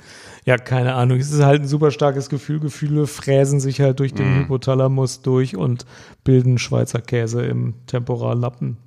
Ja, 0.46 0.58
keine 0.58 0.94
Ahnung. 0.94 1.18
Es 1.18 1.32
ist 1.32 1.42
halt 1.42 1.64
ein 1.64 1.68
super 1.68 1.90
starkes 1.90 2.30
Gefühl. 2.30 2.60
Gefühle 2.60 3.08
fräsen 3.08 3.60
sich 3.60 3.82
halt 3.82 4.00
durch 4.00 4.14
den 4.14 4.32
mhm. 4.32 4.40
Hypothalamus 4.42 5.24
durch 5.24 5.56
und 5.58 5.88
bilden 6.24 6.60
Schweizer 6.60 7.02
Käse 7.02 7.44
im 7.44 7.74
Temporallappen. 7.88 8.78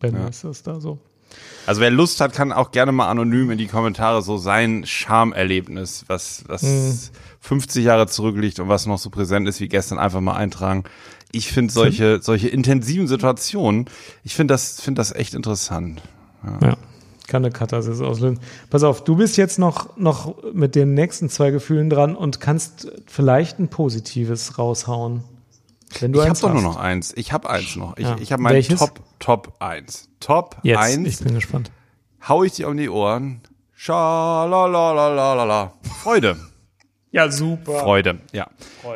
Wenn 0.00 0.16
ist 0.16 0.42
das 0.42 0.64
da 0.64 0.80
so. 0.80 0.98
Also 1.66 1.80
wer 1.80 1.90
Lust 1.90 2.20
hat, 2.20 2.32
kann 2.32 2.52
auch 2.52 2.72
gerne 2.72 2.92
mal 2.92 3.08
anonym 3.08 3.50
in 3.50 3.58
die 3.58 3.68
Kommentare 3.68 4.22
so 4.22 4.36
sein 4.36 4.84
Charmerlebnis, 4.84 6.04
was, 6.08 6.44
was 6.48 6.62
mhm. 6.62 6.98
50 7.40 7.84
Jahre 7.84 8.06
zurückliegt 8.08 8.58
und 8.60 8.68
was 8.68 8.86
noch 8.86 8.98
so 8.98 9.10
präsent 9.10 9.48
ist 9.48 9.60
wie 9.60 9.68
gestern, 9.68 9.98
einfach 9.98 10.20
mal 10.20 10.34
eintragen. 10.34 10.84
Ich 11.30 11.52
finde 11.52 11.72
solche, 11.72 12.20
solche 12.20 12.48
intensiven 12.48 13.06
Situationen, 13.06 13.86
ich 14.22 14.34
finde 14.34 14.54
das, 14.54 14.80
finde 14.80 15.00
das 15.00 15.12
echt 15.12 15.34
interessant. 15.34 16.02
Ja. 16.44 16.68
ja. 16.68 16.76
Kann 17.28 17.44
eine 17.44 17.52
Katharsis 17.52 18.00
auslösen. 18.00 18.40
Pass 18.68 18.82
auf, 18.82 19.04
du 19.04 19.16
bist 19.16 19.36
jetzt 19.36 19.58
noch, 19.58 19.96
noch 19.96 20.34
mit 20.52 20.74
den 20.74 20.94
nächsten 20.94 21.30
zwei 21.30 21.50
Gefühlen 21.50 21.88
dran 21.88 22.16
und 22.16 22.40
kannst 22.40 22.90
vielleicht 23.06 23.58
ein 23.58 23.68
positives 23.68 24.58
raushauen. 24.58 25.22
Wenn 26.00 26.12
du 26.12 26.20
ich 26.22 26.28
habe 26.28 26.38
doch 26.38 26.52
nur 26.52 26.62
noch 26.62 26.76
eins. 26.76 27.12
Ich 27.16 27.32
habe 27.32 27.48
eins 27.50 27.76
noch. 27.76 27.96
Ich, 27.96 28.04
Ja. 28.04 28.16
ich 28.20 28.32
habe 28.32 28.42
mein 28.42 28.54
Welches? 28.54 28.78
Top, 28.80 29.00
Top 29.18 29.52
1. 29.60 30.08
Top 30.20 30.56
Jetzt, 30.62 30.78
1. 30.78 31.08
ich 31.08 31.18
bin 31.20 31.34
gespannt. 31.34 31.70
hau 32.28 32.42
ich 32.44 32.52
dir 32.52 32.68
um 32.68 32.76
die 32.76 32.88
Ohren. 32.88 33.40
Schalalalala. 33.74 35.72
Freude. 36.02 36.36
Ja, 37.10 37.30
super. 37.30 37.80
Freude, 37.80 38.20
ja. 38.32 38.48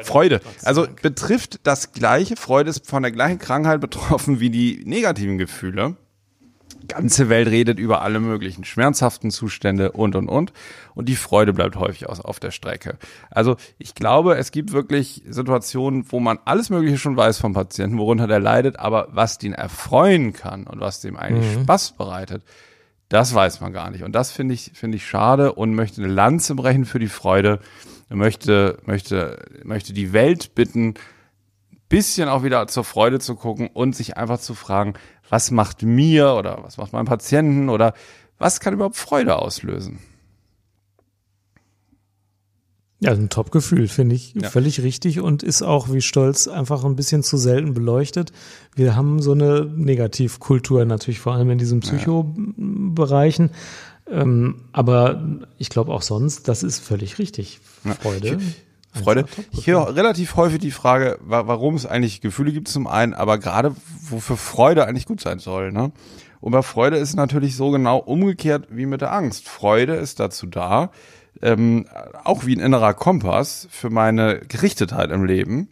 Freude. 0.04 0.40
Also 0.64 0.86
betrifft 1.02 1.60
das 1.64 1.92
gleiche, 1.92 2.36
Freude 2.36 2.70
ist 2.70 2.86
von 2.88 3.02
der 3.02 3.12
gleichen 3.12 3.38
Krankheit 3.38 3.80
betroffen 3.80 4.40
wie 4.40 4.48
die 4.50 4.82
negativen 4.86 5.36
Gefühle. 5.38 5.96
Ganze 6.88 7.28
Welt 7.28 7.48
redet 7.48 7.78
über 7.78 8.02
alle 8.02 8.20
möglichen 8.20 8.64
schmerzhaften 8.64 9.30
Zustände 9.30 9.92
und 9.92 10.16
und 10.16 10.28
und. 10.28 10.52
Und 10.94 11.08
die 11.08 11.16
Freude 11.16 11.52
bleibt 11.52 11.76
häufig 11.76 12.08
aus, 12.08 12.20
auf 12.20 12.40
der 12.40 12.50
Strecke. 12.50 12.98
Also 13.30 13.56
ich 13.78 13.94
glaube, 13.94 14.36
es 14.36 14.50
gibt 14.50 14.72
wirklich 14.72 15.22
Situationen, 15.28 16.04
wo 16.10 16.20
man 16.20 16.38
alles 16.44 16.70
Mögliche 16.70 16.98
schon 16.98 17.16
weiß 17.16 17.38
vom 17.38 17.52
Patienten, 17.52 17.98
worunter 17.98 18.26
der 18.26 18.40
leidet, 18.40 18.78
aber 18.78 19.08
was 19.10 19.38
den 19.38 19.52
erfreuen 19.52 20.32
kann 20.32 20.66
und 20.66 20.80
was 20.80 21.00
dem 21.00 21.16
eigentlich 21.16 21.60
Spaß 21.62 21.92
bereitet, 21.92 22.42
das 23.08 23.34
weiß 23.34 23.60
man 23.60 23.72
gar 23.72 23.90
nicht. 23.90 24.02
Und 24.02 24.12
das 24.12 24.32
finde 24.32 24.54
ich, 24.54 24.72
finde 24.74 24.96
ich 24.96 25.06
schade 25.06 25.52
und 25.52 25.74
möchte 25.74 26.02
eine 26.02 26.12
Lanze 26.12 26.54
brechen 26.54 26.84
für 26.84 26.98
die 26.98 27.08
Freude. 27.08 27.60
Möchte, 28.08 28.78
möchte, 28.86 29.44
möchte 29.64 29.92
die 29.92 30.12
Welt 30.12 30.54
bitten, 30.54 30.94
bisschen 31.88 32.28
auch 32.28 32.42
wieder 32.42 32.66
zur 32.68 32.84
Freude 32.84 33.18
zu 33.20 33.34
gucken 33.36 33.68
und 33.72 33.94
sich 33.94 34.16
einfach 34.16 34.40
zu 34.40 34.54
fragen, 34.54 34.94
was 35.28 35.50
macht 35.50 35.82
mir 35.82 36.34
oder 36.34 36.58
was 36.62 36.76
macht 36.76 36.92
meinem 36.92 37.06
Patienten 37.06 37.68
oder 37.68 37.94
was 38.38 38.60
kann 38.60 38.74
überhaupt 38.74 38.96
Freude 38.96 39.36
auslösen? 39.36 39.98
Ja, 42.98 43.12
ein 43.12 43.28
Top-Gefühl, 43.28 43.88
finde 43.88 44.14
ich 44.14 44.34
Ja. 44.34 44.48
völlig 44.48 44.82
richtig 44.82 45.20
und 45.20 45.42
ist 45.42 45.62
auch 45.62 45.92
wie 45.92 46.00
Stolz 46.00 46.48
einfach 46.48 46.82
ein 46.84 46.96
bisschen 46.96 47.22
zu 47.22 47.36
selten 47.36 47.74
beleuchtet. 47.74 48.32
Wir 48.74 48.96
haben 48.96 49.20
so 49.20 49.32
eine 49.32 49.66
Negativkultur 49.66 50.84
natürlich 50.86 51.20
vor 51.20 51.34
allem 51.34 51.50
in 51.50 51.58
diesen 51.58 51.80
Psychobereichen. 51.80 53.50
Ähm, 54.08 54.62
aber 54.72 55.22
ich 55.58 55.68
glaube 55.68 55.92
auch 55.92 56.00
sonst, 56.02 56.48
das 56.48 56.62
ist 56.62 56.78
völlig 56.78 57.18
richtig. 57.18 57.60
Freude. 58.00 58.30
Einfach 58.32 58.44
Top-Gefühl. 59.04 59.44
Ich 59.52 59.66
höre 59.66 59.94
relativ 59.94 60.36
häufig 60.36 60.58
die 60.58 60.70
Frage, 60.70 61.18
wa- 61.20 61.46
warum 61.46 61.74
es 61.74 61.86
eigentlich 61.86 62.20
Gefühle 62.20 62.52
gibt 62.52 62.68
zum 62.68 62.86
einen, 62.86 63.14
aber 63.14 63.38
gerade 63.38 63.74
wofür 64.08 64.36
Freude 64.36 64.86
eigentlich 64.86 65.06
gut 65.06 65.20
sein 65.20 65.38
soll. 65.38 65.72
Ne? 65.72 65.92
Und 66.40 66.52
bei 66.52 66.62
Freude 66.62 66.96
ist 66.96 67.10
es 67.10 67.16
natürlich 67.16 67.56
so 67.56 67.70
genau 67.70 67.98
umgekehrt 67.98 68.68
wie 68.70 68.86
mit 68.86 69.00
der 69.00 69.12
Angst. 69.12 69.48
Freude 69.48 69.94
ist 69.94 70.20
dazu 70.20 70.46
da, 70.46 70.90
ähm, 71.42 71.86
auch 72.24 72.46
wie 72.46 72.56
ein 72.56 72.60
innerer 72.60 72.94
Kompass 72.94 73.68
für 73.70 73.90
meine 73.90 74.40
Gerichtetheit 74.40 75.10
im 75.10 75.24
Leben, 75.24 75.68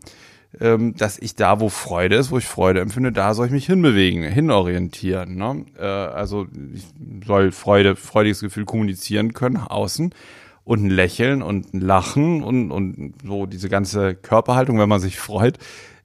ähm, 0.61 0.95
dass 0.97 1.19
ich 1.19 1.35
da, 1.37 1.59
wo 1.59 1.69
Freude 1.69 2.17
ist, 2.17 2.31
wo 2.31 2.39
ich 2.39 2.47
Freude 2.47 2.81
empfinde, 2.81 3.13
da 3.13 3.35
soll 3.35 3.47
ich 3.47 3.53
mich 3.53 3.67
hinbewegen, 3.67 4.23
hinorientieren. 4.25 5.37
Ne? 5.37 5.65
Äh, 5.79 5.85
also 5.85 6.47
ich 6.75 6.85
soll 7.27 7.51
Freude, 7.51 7.97
freudiges 7.97 8.41
Gefühl 8.41 8.65
kommunizieren 8.65 9.33
können, 9.33 9.57
außen 9.57 10.15
und 10.65 10.85
ein 10.85 10.91
Lächeln 10.91 11.43
und 11.43 11.75
ein 11.75 11.81
Lachen 11.81 12.43
und, 12.43 12.71
und 12.71 13.15
so 13.25 13.47
diese 13.47 13.69
ganze 13.69 14.15
Körperhaltung, 14.15 14.79
wenn 14.79 14.89
man 14.89 15.01
sich 15.01 15.19
freut, 15.19 15.59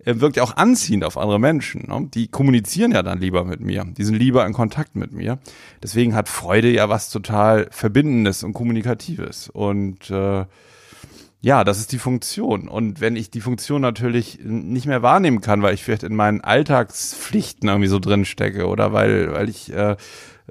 äh, 0.05 0.19
wirkt 0.19 0.37
ja 0.37 0.43
auch 0.43 0.57
anziehend 0.57 1.03
auf 1.03 1.17
andere 1.17 1.39
Menschen. 1.39 1.87
Ne? 1.87 2.09
Die 2.13 2.27
kommunizieren 2.27 2.91
ja 2.91 3.03
dann 3.03 3.19
lieber 3.19 3.45
mit 3.45 3.61
mir, 3.61 3.85
die 3.97 4.03
sind 4.03 4.15
lieber 4.15 4.45
in 4.45 4.53
Kontakt 4.53 4.95
mit 4.95 5.11
mir. 5.11 5.39
Deswegen 5.81 6.15
hat 6.15 6.29
Freude 6.29 6.69
ja 6.69 6.89
was 6.89 7.09
total 7.09 7.67
Verbindendes 7.71 8.43
und 8.43 8.53
Kommunikatives. 8.53 9.49
Und 9.49 10.09
äh, 10.09 10.45
ja, 11.41 11.63
das 11.63 11.79
ist 11.79 11.93
die 11.93 11.99
Funktion. 11.99 12.67
Und 12.67 12.99
wenn 12.99 13.15
ich 13.15 13.31
die 13.31 13.39
Funktion 13.39 13.81
natürlich 13.81 14.39
nicht 14.43 14.87
mehr 14.87 15.01
wahrnehmen 15.01 15.39
kann, 15.39 15.61
weil 15.61 15.73
ich 15.73 15.83
vielleicht 15.83 16.03
in 16.03 16.15
meinen 16.15 16.41
Alltagspflichten 16.41 17.69
irgendwie 17.69 17.87
so 17.87 17.99
drin 17.99 18.25
stecke 18.25 18.67
oder 18.67 18.91
weil, 18.91 19.31
weil 19.31 19.47
ich 19.47 19.71
äh, 19.73 19.95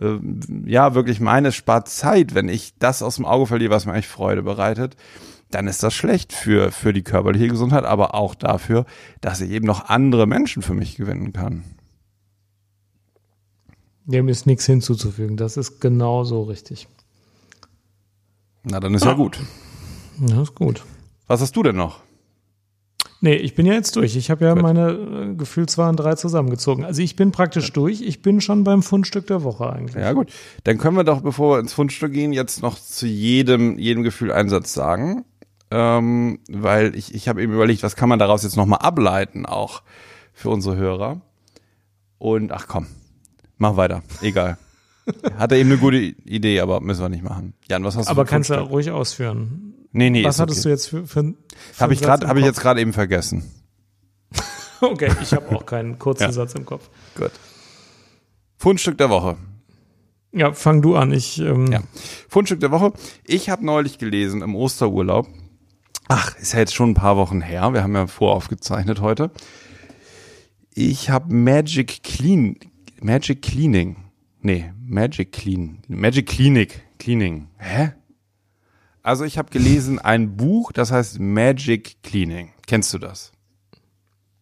äh, 0.01 0.19
ja 0.65 0.95
wirklich 0.95 1.21
meine, 1.21 1.49
es 1.49 1.57
spart 1.57 1.89
Zeit, 1.89 2.35
wenn 2.35 2.49
ich 2.49 2.75
das 2.79 3.03
aus 3.03 3.17
dem 3.17 3.27
Auge 3.27 3.47
verliere, 3.47 3.73
was 3.73 3.87
mir 3.87 3.93
eigentlich 3.93 4.09
Freude 4.09 4.43
bereitet, 4.43 4.97
dann 5.51 5.67
ist 5.67 5.83
das 5.83 5.95
schlecht 5.95 6.33
für, 6.33 6.71
für 6.73 6.93
die 6.93 7.03
körperliche 7.03 7.49
Gesundheit, 7.49 7.85
aber 7.85 8.15
auch 8.15 8.35
dafür, 8.35 8.85
dass 9.21 9.41
ich 9.41 9.51
eben 9.51 9.67
noch 9.67 9.89
andere 9.89 10.27
Menschen 10.27 10.63
für 10.63 10.75
mich 10.75 10.97
gewinnen 10.97 11.33
kann. 11.33 11.65
Dem 14.05 14.29
ist 14.29 14.47
nichts 14.47 14.65
hinzuzufügen. 14.67 15.37
Das 15.37 15.57
ist 15.57 15.81
genau 15.81 16.25
so 16.25 16.43
richtig. 16.43 16.89
Na, 18.63 18.81
dann 18.81 18.95
ist 18.95 19.05
ja 19.05 19.13
gut. 19.13 19.39
Ja, 20.27 20.43
ist 20.43 20.55
gut. 20.55 20.85
Was 21.27 21.41
hast 21.41 21.55
du 21.57 21.63
denn 21.63 21.77
noch? 21.77 22.01
Nee, 23.21 23.35
ich 23.35 23.55
bin 23.55 23.67
ja 23.67 23.73
jetzt 23.75 23.97
durch. 23.97 24.15
Ich 24.17 24.31
habe 24.31 24.45
ja 24.45 24.55
Gut. 24.55 24.63
meine 24.63 24.91
äh, 24.91 25.35
Gefühlswaren 25.35 25.97
drei 25.97 26.15
zusammengezogen. 26.15 26.85
Also 26.85 27.03
ich 27.03 27.17
bin 27.17 27.33
praktisch 27.33 27.73
durch. 27.73 28.01
Ich 28.01 28.23
bin 28.23 28.41
schon 28.41 28.63
beim 28.63 28.83
Fundstück 28.83 29.27
der 29.27 29.43
Woche 29.43 29.73
eigentlich. 29.73 30.03
Ja, 30.03 30.13
gut. 30.13 30.31
Dann 30.65 30.79
können 30.79 30.97
wir 30.97 31.05
doch, 31.05 31.21
bevor 31.23 31.57
wir 31.57 31.61
ins 31.61 31.73
Fundstück 31.73 32.13
gehen, 32.13 32.33
jetzt 32.33 32.63
noch 32.63 32.79
zu 32.79 33.07
jedem, 33.07 33.79
jedem 33.79 34.05
Gefühl 34.05 34.31
einen 34.31 34.49
Satz 34.49 34.73
sagen. 34.73 35.25
Ähm, 35.71 36.39
weil 36.49 36.95
ich, 36.95 37.15
ich 37.15 37.29
habe 37.29 37.43
eben 37.43 37.53
überlegt, 37.53 37.83
was 37.83 37.97
kann 37.97 38.09
man 38.09 38.19
daraus 38.19 38.43
jetzt 38.43 38.57
nochmal 38.57 38.79
ableiten, 38.81 39.47
auch 39.47 39.83
für 40.33 40.51
unsere 40.51 40.77
Hörer. 40.77 41.21
Und 42.19 42.53
ach 42.53 42.67
komm, 42.69 42.87
mach 43.59 43.77
weiter. 43.77 44.03
Egal. 44.23 44.59
Hatte 45.39 45.57
eben 45.57 45.71
eine 45.71 45.79
gute 45.79 45.97
Idee, 45.97 46.61
aber 46.61 46.81
müssen 46.81 47.03
wir 47.03 47.09
nicht 47.09 47.25
machen. 47.25 47.55
Jan, 47.69 47.83
was 47.85 47.97
hast 47.97 48.07
du 48.07 48.11
Aber 48.11 48.25
kannst 48.25 48.51
du 48.51 48.55
ruhig 48.55 48.91
ausführen. 48.91 49.75
Nee, 49.93 50.11
nee, 50.11 50.25
Was 50.25 50.39
hattest 50.39 50.61
okay. 50.61 50.69
du 50.69 50.71
jetzt 50.71 50.87
für, 50.87 51.07
für, 51.07 51.35
für 51.73 51.83
Habe 51.83 51.95
ich 51.95 52.03
im 52.03 52.09
habe 52.09 52.39
ich 52.41 52.45
jetzt 52.45 52.61
gerade 52.61 52.81
eben 52.81 52.93
vergessen. 52.93 53.51
Okay, 54.81 55.11
ich 55.21 55.33
habe 55.33 55.57
auch 55.57 55.67
keinen 55.67 55.99
kurzen 55.99 56.23
Ja. 56.27 56.33
Satz 56.33 56.55
im 56.55 56.65
Kopf. 56.65 56.89
Gut. 57.17 57.33
Fundstück 58.57 58.97
der 58.97 59.11
Woche. 59.11 59.37
Ja, 60.31 60.53
fang 60.53 60.83
du 60.83 60.95
an. 60.95 61.13
Ich, 61.13 61.41
ähm, 61.41 61.67
Ja. 61.73 61.81
Fundstück 62.29 62.61
der 62.61 62.71
Woche. 62.71 62.93
Ich 63.25 63.51
habe 63.51 63.67
neulich 63.67 63.99
gelesen 63.99 64.41
im 64.41 64.55
Osterurlaub. 64.55 65.27
Ach, 66.09 66.37
ist 66.39 66.53
ja 66.53 66.61
jetzt 66.61 66.75
schon 66.77 66.91
ein 66.91 66.95
paar 66.95 67.17
Wochen 67.17 67.41
her. 67.41 67.73
Wir 67.73 67.83
haben 67.83 67.95
ja 67.95 68.07
voraufgezeichnet 68.07 69.01
heute. 69.01 69.33
Ich 70.75 71.11
habe 71.11 71.35
Magic 71.35 72.05
Clean, 72.05 72.57
Magic 73.03 73.43
Cleaning. 73.43 73.97
Nee, 74.41 74.73
Magic 74.81 75.33
Clean, 75.33 75.83
Magic 75.89 76.29
Clinic, 76.29 76.83
Cleaning. 76.99 77.49
Hä? 77.59 77.93
Also 79.03 79.25
ich 79.25 79.39
habe 79.39 79.51
gelesen 79.51 79.99
ein 79.99 80.37
Buch, 80.37 80.73
das 80.73 80.93
heißt 80.93 81.19
Magic 81.21 82.03
Cleaning. 82.03 82.51
Kennst 82.67 82.93
du 82.93 82.99
das? 82.99 83.33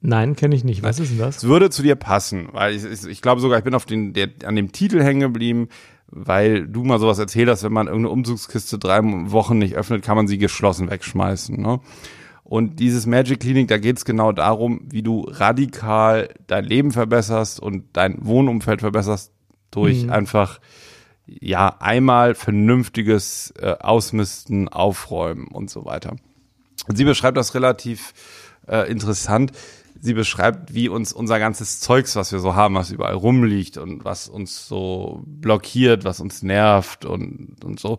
Nein, 0.00 0.36
kenne 0.36 0.54
ich 0.54 0.64
nicht. 0.64 0.82
Was 0.82 1.00
ist 1.00 1.10
denn 1.10 1.18
das? 1.18 1.38
Es 1.38 1.44
würde 1.44 1.70
zu 1.70 1.82
dir 1.82 1.96
passen, 1.96 2.48
weil 2.52 2.74
ich, 2.74 2.84
ich, 2.84 3.04
ich 3.06 3.22
glaube 3.22 3.40
sogar, 3.40 3.58
ich 3.58 3.64
bin 3.64 3.74
auf 3.74 3.86
den, 3.86 4.12
der, 4.12 4.28
an 4.44 4.56
dem 4.56 4.72
Titel 4.72 5.02
hängen 5.02 5.20
geblieben, 5.20 5.68
weil 6.08 6.66
du 6.66 6.84
mal 6.84 7.00
sowas 7.00 7.18
erzählt 7.18 7.48
hast, 7.48 7.64
wenn 7.64 7.72
man 7.72 7.86
irgendeine 7.86 8.12
Umzugskiste 8.12 8.78
drei 8.78 9.00
Wochen 9.02 9.58
nicht 9.58 9.74
öffnet, 9.74 10.04
kann 10.04 10.16
man 10.16 10.28
sie 10.28 10.38
geschlossen 10.38 10.90
wegschmeißen. 10.90 11.60
Ne? 11.60 11.80
Und 12.44 12.78
dieses 12.78 13.06
Magic 13.06 13.40
Clinic, 13.40 13.66
da 13.66 13.78
geht 13.78 13.96
es 13.96 14.04
genau 14.04 14.30
darum, 14.30 14.82
wie 14.84 15.02
du 15.02 15.22
radikal 15.22 16.28
dein 16.46 16.64
Leben 16.64 16.92
verbesserst 16.92 17.58
und 17.58 17.84
dein 17.94 18.24
Wohnumfeld 18.24 18.80
verbesserst 18.80 19.32
durch 19.72 20.08
einfach 20.10 20.60
ja 21.26 21.76
einmal 21.80 22.34
vernünftiges 22.34 23.52
äh, 23.58 23.76
Ausmisten, 23.80 24.68
Aufräumen 24.68 25.48
und 25.48 25.70
so 25.70 25.84
weiter. 25.84 26.16
Und 26.88 26.96
sie 26.96 27.04
beschreibt 27.04 27.36
das 27.36 27.54
relativ 27.54 28.14
äh, 28.68 28.90
interessant. 28.90 29.52
Sie 30.00 30.14
beschreibt, 30.14 30.74
wie 30.74 30.88
uns 30.88 31.12
unser 31.12 31.38
ganzes 31.38 31.80
Zeugs, 31.80 32.16
was 32.16 32.30
wir 32.30 32.38
so 32.38 32.54
haben, 32.54 32.74
was 32.74 32.90
überall 32.90 33.14
rumliegt 33.14 33.78
und 33.78 34.04
was 34.04 34.28
uns 34.28 34.68
so 34.68 35.22
blockiert, 35.26 36.04
was 36.04 36.20
uns 36.20 36.42
nervt 36.42 37.04
und, 37.04 37.64
und 37.64 37.80
so, 37.80 37.98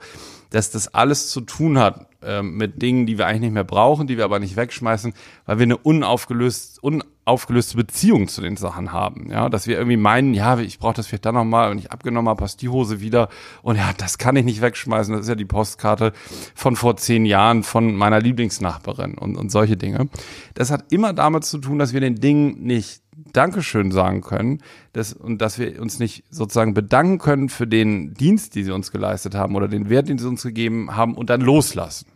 dass 0.52 0.70
das 0.70 0.94
alles 0.94 1.30
zu 1.30 1.42
tun 1.42 1.80
hat 1.80 2.08
ähm, 2.22 2.56
mit 2.56 2.82
Dingen, 2.82 3.08
die 3.08 3.18
wir 3.18 3.26
eigentlich 3.26 3.42
nicht 3.42 3.54
mehr 3.54 3.64
brauchen, 3.64 4.08
die 4.08 4.18
wir 4.18 4.26
aber 4.26 4.40
nicht 4.40 4.56
wegschmeißen, 4.56 5.14
weil 5.46 5.58
wir 5.58 5.64
eine 5.64 5.78
unaufgelöst, 5.78 6.82
unaufgelöste 7.28 7.76
Beziehung 7.76 8.28
zu 8.30 8.42
den 8.42 8.56
Sachen 8.56 8.94
haben. 8.94 9.30
Ja, 9.30 9.50
dass 9.50 9.68
wir 9.68 9.78
irgendwie 9.78 9.98
meinen, 9.98 10.34
ja, 10.34 10.58
ich 10.60 10.80
brauche 10.80 10.94
das 10.94 11.08
vielleicht 11.08 11.26
dann 11.26 11.36
nochmal, 11.36 11.70
wenn 11.70 11.78
ich 11.78 11.92
abgenommen 11.92 12.30
habe, 12.30 12.40
passt 12.40 12.62
die 12.62 12.70
Hose 12.70 13.02
wieder 13.02 13.28
und 13.62 13.76
ja, 13.76 13.92
das 13.98 14.18
kann 14.18 14.36
ich 14.38 14.46
nicht 14.46 14.62
wegschmeißen. 14.62 15.14
Das 15.14 15.24
ist 15.24 15.30
ja 15.30 15.36
die 15.36 15.46
Postkarte 15.46 16.14
von 16.56 16.76
vor 16.76 16.96
zehn 16.96 17.26
Jahren 17.26 17.64
von 17.64 17.96
meiner 17.96 18.22
Lieblingsnachbarin 18.22 19.16
und, 19.16 19.36
und 19.36 19.52
solche 19.52 19.76
Dinge. 19.76 20.08
Das 20.54 20.72
hat 20.72 20.86
immer 20.92 21.12
damit 21.14 21.44
zu 21.44 21.58
tun, 21.58 21.80
dass 21.80 21.94
wir 21.94 22.00
den 22.00 22.16
Dingen 22.16 22.64
nicht 22.64 23.02
Dankeschön 23.34 23.92
sagen 23.92 24.22
können 24.22 24.60
dass, 24.94 25.12
und 25.12 25.42
dass 25.42 25.60
wir 25.60 25.82
uns 25.82 26.00
nicht 26.00 26.24
sozusagen 26.30 26.74
bedanken 26.74 27.18
können 27.18 27.50
für 27.50 27.68
den 27.68 28.14
Dienst, 28.14 28.56
den 28.56 28.64
sie 28.64 28.72
uns 28.72 28.92
geleistet 28.92 29.36
haben 29.36 29.56
oder 29.56 29.68
den 29.68 29.90
Wert, 29.90 30.08
den 30.08 30.18
sie 30.18 30.28
uns 30.28 30.44
gegeben 30.44 30.96
haben 30.96 31.16
und 31.16 31.30
dann 31.30 31.42
loslassen. 31.42 32.08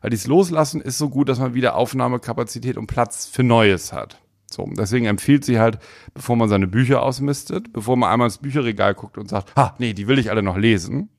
Weil 0.00 0.10
dieses 0.10 0.26
Loslassen 0.26 0.80
ist 0.80 0.98
so 0.98 1.10
gut, 1.10 1.28
dass 1.28 1.40
man 1.40 1.54
wieder 1.54 1.74
Aufnahmekapazität 1.74 2.78
und 2.78 2.86
Platz 2.86 3.26
für 3.26 3.42
Neues 3.42 3.92
hat. 3.92 4.18
So, 4.56 4.66
deswegen 4.72 5.04
empfiehlt 5.04 5.44
sie 5.44 5.58
halt, 5.58 5.78
bevor 6.14 6.34
man 6.34 6.48
seine 6.48 6.66
Bücher 6.66 7.02
ausmistet, 7.02 7.74
bevor 7.74 7.98
man 7.98 8.10
einmal 8.10 8.28
ins 8.28 8.38
Bücherregal 8.38 8.94
guckt 8.94 9.18
und 9.18 9.28
sagt, 9.28 9.54
ha, 9.54 9.74
nee, 9.78 9.92
die 9.92 10.08
will 10.08 10.18
ich 10.18 10.30
alle 10.30 10.42
noch 10.42 10.56
lesen. 10.56 11.10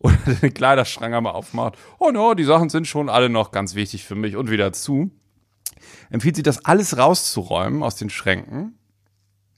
Oder 0.00 0.16
den 0.42 0.52
Kleiderschrank 0.52 1.14
einmal 1.14 1.34
aufmacht, 1.34 1.78
oh 2.00 2.10
no, 2.10 2.34
die 2.34 2.42
Sachen 2.42 2.70
sind 2.70 2.88
schon 2.88 3.08
alle 3.08 3.28
noch 3.28 3.52
ganz 3.52 3.76
wichtig 3.76 4.04
für 4.04 4.16
mich 4.16 4.34
und 4.34 4.50
wieder 4.50 4.72
zu. 4.72 5.12
empfiehlt 6.10 6.34
sie 6.34 6.42
das 6.42 6.64
alles 6.64 6.98
rauszuräumen 6.98 7.84
aus 7.84 7.94
den 7.94 8.10
Schränken. 8.10 8.80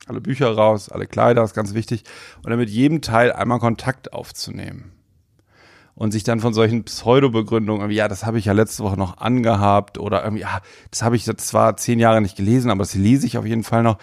Alle 0.06 0.20
Bücher 0.20 0.50
raus, 0.50 0.90
alle 0.90 1.06
Kleider, 1.06 1.44
ist 1.44 1.54
ganz 1.54 1.72
wichtig. 1.72 2.04
Und 2.42 2.50
dann 2.50 2.58
mit 2.58 2.68
jedem 2.68 3.00
Teil 3.00 3.32
einmal 3.32 3.58
Kontakt 3.58 4.12
aufzunehmen. 4.12 4.92
Und 5.96 6.12
sich 6.12 6.24
dann 6.24 6.40
von 6.40 6.52
solchen 6.52 6.84
Pseudo-Begründungen, 6.84 7.90
ja, 7.90 8.06
das 8.06 8.26
habe 8.26 8.38
ich 8.38 8.44
ja 8.44 8.52
letzte 8.52 8.84
Woche 8.84 8.98
noch 8.98 9.16
angehabt 9.16 9.96
oder 9.96 10.22
irgendwie, 10.22 10.42
ja, 10.42 10.60
das 10.90 11.02
habe 11.02 11.16
ich 11.16 11.24
zwar 11.24 11.78
zehn 11.78 11.98
Jahre 11.98 12.20
nicht 12.20 12.36
gelesen, 12.36 12.70
aber 12.70 12.80
das 12.80 12.94
lese 12.94 13.26
ich 13.26 13.38
auf 13.38 13.46
jeden 13.46 13.64
Fall 13.64 13.82
noch. 13.82 13.96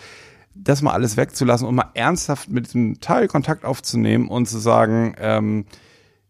Das 0.56 0.82
mal 0.82 0.92
alles 0.92 1.18
wegzulassen 1.18 1.68
und 1.68 1.76
mal 1.76 1.92
ernsthaft 1.94 2.50
mit 2.50 2.66
diesem 2.66 3.00
Teil 3.00 3.28
Kontakt 3.28 3.64
aufzunehmen 3.64 4.28
und 4.28 4.48
zu 4.48 4.58
sagen, 4.58 5.16
ähm, 5.20 5.66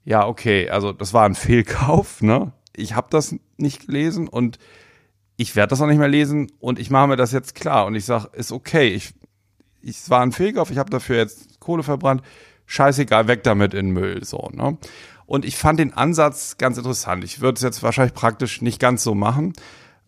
ja, 0.03 0.28
okay, 0.28 0.70
also 0.70 0.91
das 0.91 1.14
war 1.14 1.24
ein 1.24 1.36
Fehlkauf, 1.36 2.22
ne? 2.22 2.51
Ich 2.76 2.95
habe 2.95 3.07
das 3.09 3.34
nicht 3.55 3.88
gelesen 3.88 4.28
und 4.28 4.59
ich 5.38 5.55
werde 5.55 5.70
das 5.70 5.82
auch 5.82 5.88
nicht 5.88 5.97
mehr 5.97 6.09
lesen 6.09 6.51
und 6.59 6.78
ich 6.78 6.89
mache 6.89 7.07
mir 7.07 7.16
das 7.16 7.32
jetzt 7.32 7.55
klar 7.55 7.86
und 7.86 7.95
ich 7.95 8.03
sage, 8.03 8.30
ist 8.34 8.51
okay, 8.51 8.89
ich, 8.89 9.14
ich 9.82 10.09
war 10.09 10.22
ein 10.22 10.34
Fehlkauf, 10.34 10.72
ich 10.72 10.78
habe 10.78 10.89
dafür 10.89 11.18
jetzt 11.18 11.61
Kohle 11.61 11.84
verbrannt, 11.84 12.22
scheißegal, 12.66 13.28
weg 13.28 13.43
damit 13.43 13.74
in 13.74 13.91
Müll, 13.91 14.26
so, 14.26 14.49
ne? 14.51 14.78
Und 15.34 15.45
ich 15.45 15.57
fand 15.57 15.79
den 15.79 15.93
Ansatz 15.93 16.59
ganz 16.59 16.77
interessant. 16.77 17.23
Ich 17.23 17.41
würde 17.41 17.55
es 17.55 17.63
jetzt 17.63 17.81
wahrscheinlich 17.81 18.13
praktisch 18.13 18.61
nicht 18.61 18.79
ganz 18.79 19.03
so 19.03 19.15
machen, 19.15 19.53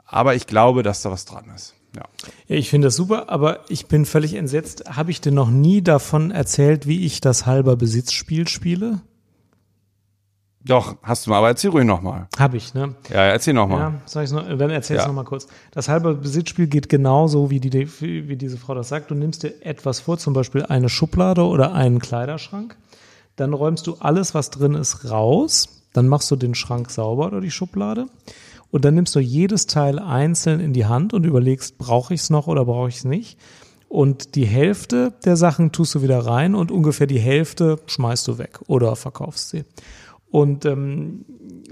aber 0.06 0.36
ich 0.36 0.46
glaube, 0.46 0.84
dass 0.84 1.02
da 1.02 1.10
was 1.10 1.26
dran 1.26 1.46
ist. 1.56 1.74
Ja. 1.96 2.04
Ja, 2.48 2.56
ich 2.58 2.70
finde 2.70 2.90
das 2.90 2.96
super, 2.96 3.28
aber 3.28 3.62
ich 3.68 3.88
bin 3.88 4.06
völlig 4.06 4.36
entsetzt. 4.36 4.84
Habe 4.96 5.10
ich 5.10 5.22
dir 5.22 5.32
noch 5.32 5.50
nie 5.50 5.82
davon 5.82 6.30
erzählt, 6.30 6.86
wie 6.86 7.08
ich 7.08 7.22
das 7.22 7.48
halber 7.48 7.76
Besitzspiel 7.76 8.48
spiele? 8.48 9.02
Doch, 10.64 10.96
hast 11.02 11.26
du 11.26 11.32
mal, 11.32 11.38
aber 11.40 11.48
erzähl 11.48 11.72
ruhig 11.72 11.86
nochmal. 11.86 12.28
Habe 12.38 12.58
ich, 12.58 12.76
ne? 12.76 12.94
Ja, 13.10 13.24
erzähl 13.24 13.56
nochmal. 13.56 13.80
Ja, 13.80 13.94
sag 14.06 14.26
ich's 14.26 14.32
noch, 14.32 14.48
dann 14.48 14.70
erzähl 14.70 14.98
Ja. 14.98 15.08
noch 15.08 15.14
mal 15.16 15.24
kurz. 15.24 15.48
Das 15.72 15.90
halbe 15.90 16.14
Besitzspiel 16.14 16.68
geht 16.68 16.88
genauso, 16.88 17.50
wie, 17.50 17.60
die, 17.60 17.72
wie 18.00 18.36
diese 18.36 18.58
Frau 18.58 18.76
das 18.76 18.90
sagt. 18.90 19.10
Du 19.10 19.16
nimmst 19.16 19.42
dir 19.42 19.54
etwas 19.66 20.02
vor, 20.02 20.20
zum 20.20 20.34
Beispiel 20.34 20.64
eine 20.68 20.90
Schublade 20.90 21.44
oder 21.46 21.74
einen 21.74 21.98
Kleiderschrank. 21.98 22.78
Dann 23.36 23.54
räumst 23.54 23.88
du 23.88 23.96
alles, 23.96 24.34
was 24.34 24.50
drin 24.50 24.76
ist, 24.76 25.10
raus. 25.10 25.84
Dann 25.94 26.08
machst 26.08 26.30
du 26.32 26.36
den 26.36 26.56
Schrank 26.56 26.90
sauber 26.90 27.28
oder 27.28 27.42
die 27.42 27.52
Schublade. 27.52 28.08
Und 28.72 28.86
dann 28.86 28.96
nimmst 28.96 29.16
du 29.16 29.20
jedes 29.20 29.68
Teil 29.68 30.00
einzeln 30.00 30.60
in 30.60 30.74
die 30.74 30.86
Hand 30.86 31.14
und 31.14 31.26
überlegst, 31.26 31.78
brauche 31.78 32.14
ich 32.14 32.22
es 32.22 32.30
noch 32.30 32.48
oder 32.48 32.66
brauche 32.66 32.90
ich 32.90 32.98
es 32.98 33.06
nicht. 33.06 33.40
Und 33.88 34.36
die 34.36 34.46
Hälfte 34.46 35.14
der 35.24 35.38
Sachen 35.38 35.72
tust 35.72 35.96
du 35.96 36.02
wieder 36.02 36.20
rein 36.20 36.56
und 36.56 36.72
ungefähr 36.72 37.08
die 37.08 37.20
Hälfte 37.20 37.80
schmeißt 37.86 38.28
du 38.28 38.38
weg 38.38 38.60
oder 38.68 38.96
verkaufst 38.96 39.50
sie. 39.50 39.64
Und 40.30 40.66
ähm, 40.66 41.24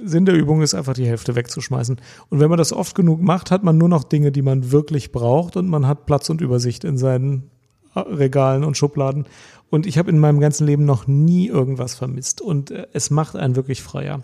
Sinn 0.01 0.25
der 0.25 0.35
Übung 0.35 0.61
ist 0.61 0.73
einfach 0.73 0.93
die 0.93 1.05
Hälfte 1.05 1.35
wegzuschmeißen. 1.35 1.99
Und 2.29 2.39
wenn 2.39 2.49
man 2.49 2.57
das 2.57 2.71
oft 2.71 2.95
genug 2.95 3.21
macht, 3.21 3.51
hat 3.51 3.63
man 3.63 3.77
nur 3.77 3.89
noch 3.89 4.05
Dinge, 4.05 4.31
die 4.31 4.41
man 4.41 4.71
wirklich 4.71 5.11
braucht 5.11 5.57
und 5.57 5.67
man 5.67 5.87
hat 5.87 6.05
Platz 6.05 6.29
und 6.29 6.39
Übersicht 6.39 6.85
in 6.85 6.97
seinen 6.97 7.49
äh, 7.95 7.99
Regalen 7.99 8.63
und 8.63 8.77
Schubladen. 8.77 9.25
Und 9.73 9.87
ich 9.87 9.97
habe 9.97 10.11
in 10.11 10.19
meinem 10.19 10.39
ganzen 10.39 10.67
Leben 10.67 10.85
noch 10.85 11.07
nie 11.07 11.47
irgendwas 11.47 11.95
vermisst. 11.95 12.41
Und 12.41 12.69
äh, 12.69 12.85
es 12.93 13.09
macht 13.09 13.35
einen 13.35 13.55
wirklich 13.55 13.81
freier. 13.81 14.21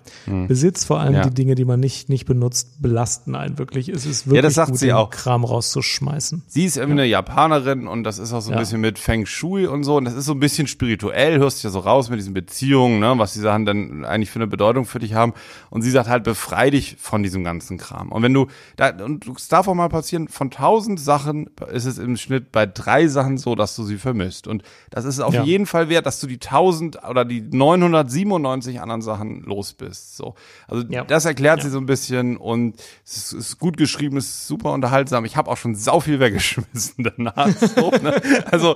Besitz, 0.47 0.85
vor 0.85 0.99
allem 0.99 1.09
Hm. 1.15 1.15
Ja. 1.15 1.23
die 1.27 1.33
Dinge, 1.33 1.55
die 1.55 1.65
man 1.65 1.79
nicht, 1.79 2.07
nicht 2.07 2.25
benutzt, 2.25 2.81
belasten 2.83 3.33
einen 3.35 3.57
wirklich. 3.57 3.89
Es 3.89 4.05
ist 4.05 4.27
wirklich 4.27 4.43
das 4.43 4.53
sagt 4.53 4.69
gut, 4.71 4.79
sie 4.79 4.93
auch. 4.93 5.09
Kram 5.09 5.43
rauszuschmeißen. 5.43 6.43
Sie 6.47 6.65
ist 6.65 6.77
irgendwie 6.77 7.01
eine 7.01 7.05
Japanerin 7.09 7.87
und 7.87 8.03
das 8.03 8.19
ist 8.19 8.31
auch 8.31 8.41
so 8.41 8.51
ein 8.51 8.53
Ja. 8.53 8.59
bisschen 8.59 8.79
mit 8.81 8.99
Feng 8.99 9.25
Shui 9.25 9.65
und 9.65 9.83
so 9.83 9.97
und 9.97 10.05
das 10.05 10.13
ist 10.13 10.25
so 10.25 10.33
ein 10.33 10.39
bisschen 10.39 10.67
spirituell, 10.67 11.39
hörst 11.39 11.63
du 11.63 11.67
ja 11.67 11.71
so 11.71 11.79
raus 11.79 12.09
mit 12.11 12.19
diesen 12.19 12.33
Beziehungen, 12.35 12.99
ne, 12.99 13.13
was 13.17 13.33
die 13.33 13.39
Sachen 13.39 13.65
dann 13.65 14.05
eigentlich 14.05 14.29
für 14.29 14.37
eine 14.39 14.47
Bedeutung 14.47 14.85
für 14.85 14.99
dich 14.99 15.13
haben 15.15 15.33
und 15.71 15.81
sie 15.81 15.89
sagt 15.91 16.07
halt, 16.09 16.23
befrei 16.23 16.69
dich 16.69 16.97
von 16.99 17.23
diesem 17.23 17.43
ganzen 17.43 17.77
Kram. 17.77 18.11
Und 18.11 18.21
wenn 18.21 18.33
du, 18.33 18.47
da, 18.75 18.89
und 19.03 19.27
es 19.27 19.47
darf 19.47 19.67
auch 19.67 19.73
mal 19.73 19.89
passieren, 19.89 20.27
von 20.27 20.51
tausend 20.51 20.99
Sachen 20.99 21.49
ist 21.71 21.85
es 21.85 21.97
im 21.97 22.17
Schnitt 22.17 22.51
bei 22.51 22.65
drei 22.67 23.07
Sachen 23.07 23.37
so, 23.39 23.55
dass 23.55 23.75
du 23.75 23.83
sie 23.83 23.97
vermisst 23.97 24.47
und 24.47 24.61
das 24.91 25.05
ist 25.05 25.19
auf 25.19 25.33
Ja. 25.39 25.43
jeden 25.45 25.65
Fall 25.65 25.89
wert, 25.89 26.05
dass 26.05 26.19
du 26.19 26.27
die 26.27 26.37
tausend 26.37 26.99
oder 27.09 27.25
die 27.25 27.41
997 27.41 28.79
anderen 28.81 29.01
Sachen 29.01 29.41
los 29.43 29.73
bist, 29.73 30.15
so. 30.17 30.35
Also 30.67 30.85
Ja. 30.89 31.03
das 31.03 31.25
erklärt 31.25 31.59
Ja. 31.59 31.65
sie 31.65 31.71
so 31.71 31.77
ein 31.79 31.85
bisschen 31.85 32.37
und 32.37 32.75
es 33.05 33.33
ist, 33.33 33.59
gut 33.59 33.77
geschrieben, 33.77 34.17
es 34.17 34.25
ist 34.25 34.47
super 34.47 34.71
unterhaltsam. 34.73 35.25
Ich 35.25 35.35
habe 35.37 35.49
auch 35.51 35.57
schon 35.57 35.75
sau 35.75 35.99
viel 35.99 36.19
weggeschmissen 36.19 37.03
danach. 37.17 37.49
So, 37.57 37.91
ne? 37.91 38.21
Also 38.51 38.75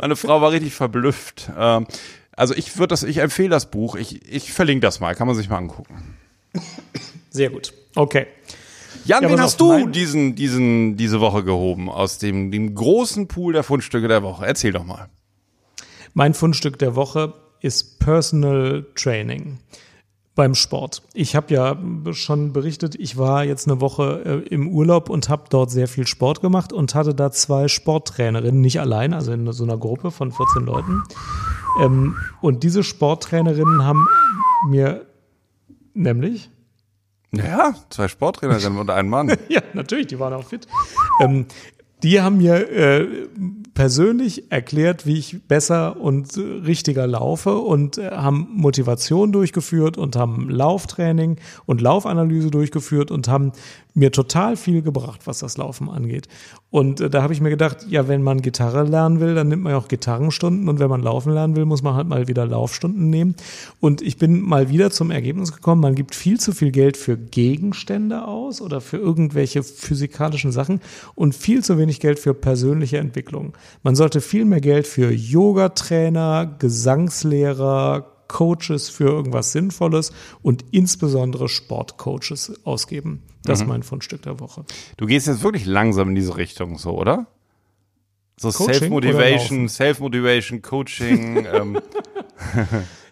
meine 0.00 0.16
Frau 0.16 0.40
war 0.40 0.50
richtig 0.52 0.74
verblüfft. 0.74 1.50
Ähm, 1.58 1.86
also 2.36 2.54
ich 2.54 2.76
würde 2.78 2.88
das, 2.88 3.02
ich 3.02 3.18
empfehle 3.18 3.48
das 3.50 3.70
Buch. 3.70 3.96
Ich, 3.96 4.32
ich 4.32 4.52
verlinke 4.52 4.82
das 4.86 5.00
mal, 5.00 5.14
kann 5.14 5.26
man 5.26 5.34
sich 5.36 5.48
mal 5.48 5.56
angucken. 5.58 6.16
Sehr 7.30 7.50
gut. 7.50 7.72
Okay. 7.94 8.26
Jan, 9.04 9.22
Ja, 9.22 9.30
wen 9.30 9.40
hast 9.40 9.60
du 9.60 9.68
mein- 9.72 9.92
diesen, 9.92 10.34
diesen, 10.34 10.96
diese 10.96 11.20
Woche 11.20 11.44
gehoben 11.44 11.88
aus 11.88 12.18
dem, 12.18 12.50
dem 12.50 12.74
großen 12.74 13.28
Pool 13.28 13.52
der 13.52 13.62
Fundstücke 13.62 14.08
der 14.08 14.22
Woche? 14.22 14.46
Erzähl 14.46 14.72
doch 14.72 14.84
mal. 14.84 15.08
Mein 16.14 16.34
Fundstück 16.34 16.78
der 16.78 16.96
Woche 16.96 17.34
ist 17.60 17.98
Personal 17.98 18.86
Training 18.94 19.58
beim 20.38 20.54
Sport. 20.54 21.02
Ich 21.14 21.34
habe 21.34 21.52
ja 21.52 21.76
schon 22.12 22.52
berichtet, 22.52 22.94
ich 22.94 23.18
war 23.18 23.42
jetzt 23.44 23.66
eine 23.66 23.80
Woche 23.80 24.22
äh, 24.24 24.48
im 24.54 24.68
Urlaub 24.68 25.10
und 25.10 25.28
habe 25.28 25.46
dort 25.50 25.72
sehr 25.72 25.88
viel 25.88 26.06
Sport 26.06 26.40
gemacht 26.40 26.72
und 26.72 26.94
hatte 26.94 27.12
da 27.12 27.32
zwei 27.32 27.66
Sporttrainerinnen, 27.66 28.60
nicht 28.60 28.78
allein, 28.78 29.14
also 29.14 29.32
in 29.32 29.50
so 29.52 29.64
einer 29.64 29.76
Gruppe 29.76 30.12
von 30.12 30.30
14 30.30 30.64
Leuten. 30.64 31.02
Ähm, 31.80 32.16
und 32.40 32.62
diese 32.62 32.84
Sporttrainerinnen 32.84 33.84
haben 33.84 34.06
mir 34.68 35.06
nämlich 35.92 36.50
Ja, 37.32 37.74
zwei 37.90 38.06
Sporttrainerinnen 38.06 38.78
und 38.78 38.90
ein 38.90 39.08
Mann. 39.08 39.36
ja, 39.48 39.60
natürlich, 39.74 40.06
die 40.06 40.20
waren 40.20 40.34
auch 40.34 40.44
fit. 40.44 40.68
Ähm, 41.20 41.46
die 42.02 42.20
haben 42.20 42.38
mir 42.38 42.70
äh, 42.70 43.06
persönlich 43.74 44.50
erklärt, 44.50 45.06
wie 45.06 45.18
ich 45.18 45.42
besser 45.46 46.00
und 46.00 46.36
richtiger 46.36 47.06
laufe 47.06 47.56
und 47.58 47.98
äh, 47.98 48.10
haben 48.10 48.48
Motivation 48.52 49.30
durchgeführt 49.32 49.96
und 49.96 50.16
haben 50.16 50.48
Lauftraining 50.48 51.36
und 51.66 51.80
Laufanalyse 51.80 52.50
durchgeführt 52.50 53.10
und 53.10 53.28
haben 53.28 53.52
mir 53.98 54.12
total 54.12 54.56
viel 54.56 54.82
gebracht, 54.82 55.22
was 55.24 55.40
das 55.40 55.56
Laufen 55.56 55.90
angeht. 55.90 56.28
Und 56.70 57.00
äh, 57.00 57.10
da 57.10 57.22
habe 57.22 57.32
ich 57.32 57.40
mir 57.40 57.50
gedacht, 57.50 57.86
ja, 57.88 58.08
wenn 58.08 58.22
man 58.22 58.42
Gitarre 58.42 58.84
lernen 58.84 59.20
will, 59.20 59.34
dann 59.34 59.48
nimmt 59.48 59.62
man 59.62 59.72
ja 59.72 59.78
auch 59.78 59.88
Gitarrenstunden 59.88 60.68
und 60.68 60.78
wenn 60.78 60.88
man 60.88 61.02
laufen 61.02 61.32
lernen 61.32 61.56
will, 61.56 61.64
muss 61.64 61.82
man 61.82 61.94
halt 61.94 62.08
mal 62.08 62.28
wieder 62.28 62.46
Laufstunden 62.46 63.10
nehmen. 63.10 63.34
Und 63.80 64.02
ich 64.02 64.16
bin 64.18 64.40
mal 64.40 64.68
wieder 64.68 64.90
zum 64.90 65.10
Ergebnis 65.10 65.52
gekommen, 65.52 65.80
man 65.80 65.94
gibt 65.94 66.14
viel 66.14 66.38
zu 66.38 66.52
viel 66.52 66.70
Geld 66.70 66.96
für 66.96 67.16
Gegenstände 67.16 68.24
aus 68.26 68.60
oder 68.60 68.80
für 68.80 68.98
irgendwelche 68.98 69.62
physikalischen 69.62 70.52
Sachen 70.52 70.80
und 71.14 71.34
viel 71.34 71.64
zu 71.64 71.78
wenig 71.78 72.00
Geld 72.00 72.18
für 72.18 72.34
persönliche 72.34 72.98
Entwicklung. 72.98 73.54
Man 73.82 73.96
sollte 73.96 74.20
viel 74.20 74.44
mehr 74.44 74.60
Geld 74.60 74.86
für 74.86 75.10
Yoga-Trainer, 75.10 76.56
Gesangslehrer, 76.58 78.17
Coaches 78.28 78.88
für 78.88 79.04
irgendwas 79.04 79.52
Sinnvolles 79.52 80.12
und 80.42 80.64
insbesondere 80.70 81.48
Sportcoaches 81.48 82.60
ausgeben. 82.64 83.22
Das 83.44 83.60
ist 83.60 83.66
mein 83.66 83.82
Fundstück 83.82 84.22
der 84.22 84.38
Woche. 84.40 84.64
Du 84.98 85.06
gehst 85.06 85.26
jetzt 85.26 85.42
wirklich 85.42 85.64
langsam 85.64 86.10
in 86.10 86.14
diese 86.14 86.36
Richtung, 86.36 86.76
so, 86.78 86.90
oder? 86.98 87.26
So 88.36 88.50
Self-Motivation? 88.50 89.68
Self-Motivation, 89.68 90.62
Coaching. 90.62 91.46
ähm, 91.52 91.80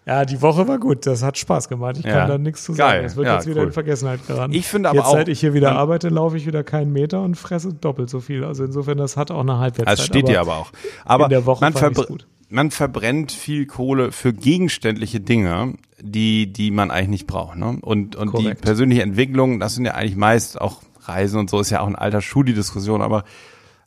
Ja, 0.05 0.23
die 0.23 0.41
Woche 0.41 0.65
war 0.69 0.77
gut. 0.79 1.05
Das 1.05 1.21
hat 1.21 1.37
Spaß 1.37 1.67
gemacht. 1.67 1.97
Ich 1.97 2.05
Ja. 2.05 2.13
kann 2.19 2.29
da 2.29 2.37
nichts 2.37 2.63
zu 2.63 2.73
Geil. 2.73 2.77
sagen. 2.77 3.03
Das 3.03 3.15
wird 3.17 3.27
Ja, 3.27 3.35
jetzt 3.35 3.47
wieder 3.47 3.61
cool. 3.61 3.67
in 3.67 3.73
Vergessenheit 3.73 4.25
geraten. 4.25 4.53
Ich 4.53 4.65
finde 4.67 4.87
aber 4.89 4.99
jetzt, 4.99 5.07
auch- 5.07 5.11
seit 5.13 5.27
ich 5.27 5.39
hier 5.41 5.53
wieder 5.53 5.73
arbeite, 5.73 6.07
laufe 6.07 6.37
ich 6.37 6.45
wieder 6.47 6.63
keinen 6.63 6.93
Meter 6.93 7.21
und 7.23 7.35
fresse 7.35 7.73
doppelt 7.73 8.09
so 8.09 8.21
viel. 8.21 8.45
Also 8.45 8.63
insofern, 8.63 8.97
das 8.97 9.17
hat 9.17 9.31
auch 9.31 9.41
eine 9.41 9.57
Halbwertszeit. 9.57 9.99
Das 9.99 10.05
steht 10.05 10.29
dir 10.29 10.39
aber 10.39 10.55
auch. 10.57 10.71
Aber 11.03 11.25
in 11.25 11.31
der 11.31 11.45
Woche 11.45 11.59
man, 11.65 11.73
fand 11.73 11.97
gut. 12.07 12.25
Man 12.49 12.71
verbrennt 12.71 13.31
viel 13.31 13.65
Kohle 13.65 14.11
für 14.11 14.33
gegenständliche 14.33 15.19
Dinge, 15.19 15.73
die, 15.99 16.51
die 16.51 16.71
man 16.71 16.91
eigentlich 16.91 17.09
nicht 17.09 17.27
braucht. 17.27 17.57
Ne? 17.57 17.77
Und, 17.81 18.15
und 18.15 18.37
die 18.39 18.53
persönliche 18.53 19.01
Entwicklung, 19.01 19.59
das 19.59 19.75
sind 19.75 19.85
ja 19.85 19.93
eigentlich 19.93 20.15
meist 20.15 20.59
auch 20.61 20.81
Reisen 21.01 21.39
und 21.39 21.49
so, 21.49 21.59
ist 21.59 21.69
ja 21.69 21.81
auch 21.81 21.87
ein 21.87 21.95
alter 21.95 22.21
Schuh, 22.21 22.43
die 22.43 22.53
Diskussion, 22.53 23.01
aber 23.01 23.23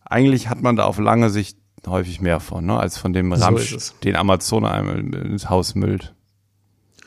eigentlich 0.05 0.49
hat 0.49 0.63
man 0.63 0.77
da 0.77 0.85
auf 0.85 0.99
lange 0.99 1.31
Sicht 1.31 1.57
häufig 1.87 2.21
mehr 2.21 2.41
von, 2.41 2.67
ne? 2.67 2.79
als 2.79 2.99
von 2.99 3.13
dem 3.13 3.35
So 3.35 3.43
Ramsch, 3.45 3.73
es. 3.73 3.95
den 4.05 4.17
Amazon 4.17 4.67
einem 4.67 5.13
ins 5.13 5.49
Haus 5.49 5.75
müllt. 5.75 6.15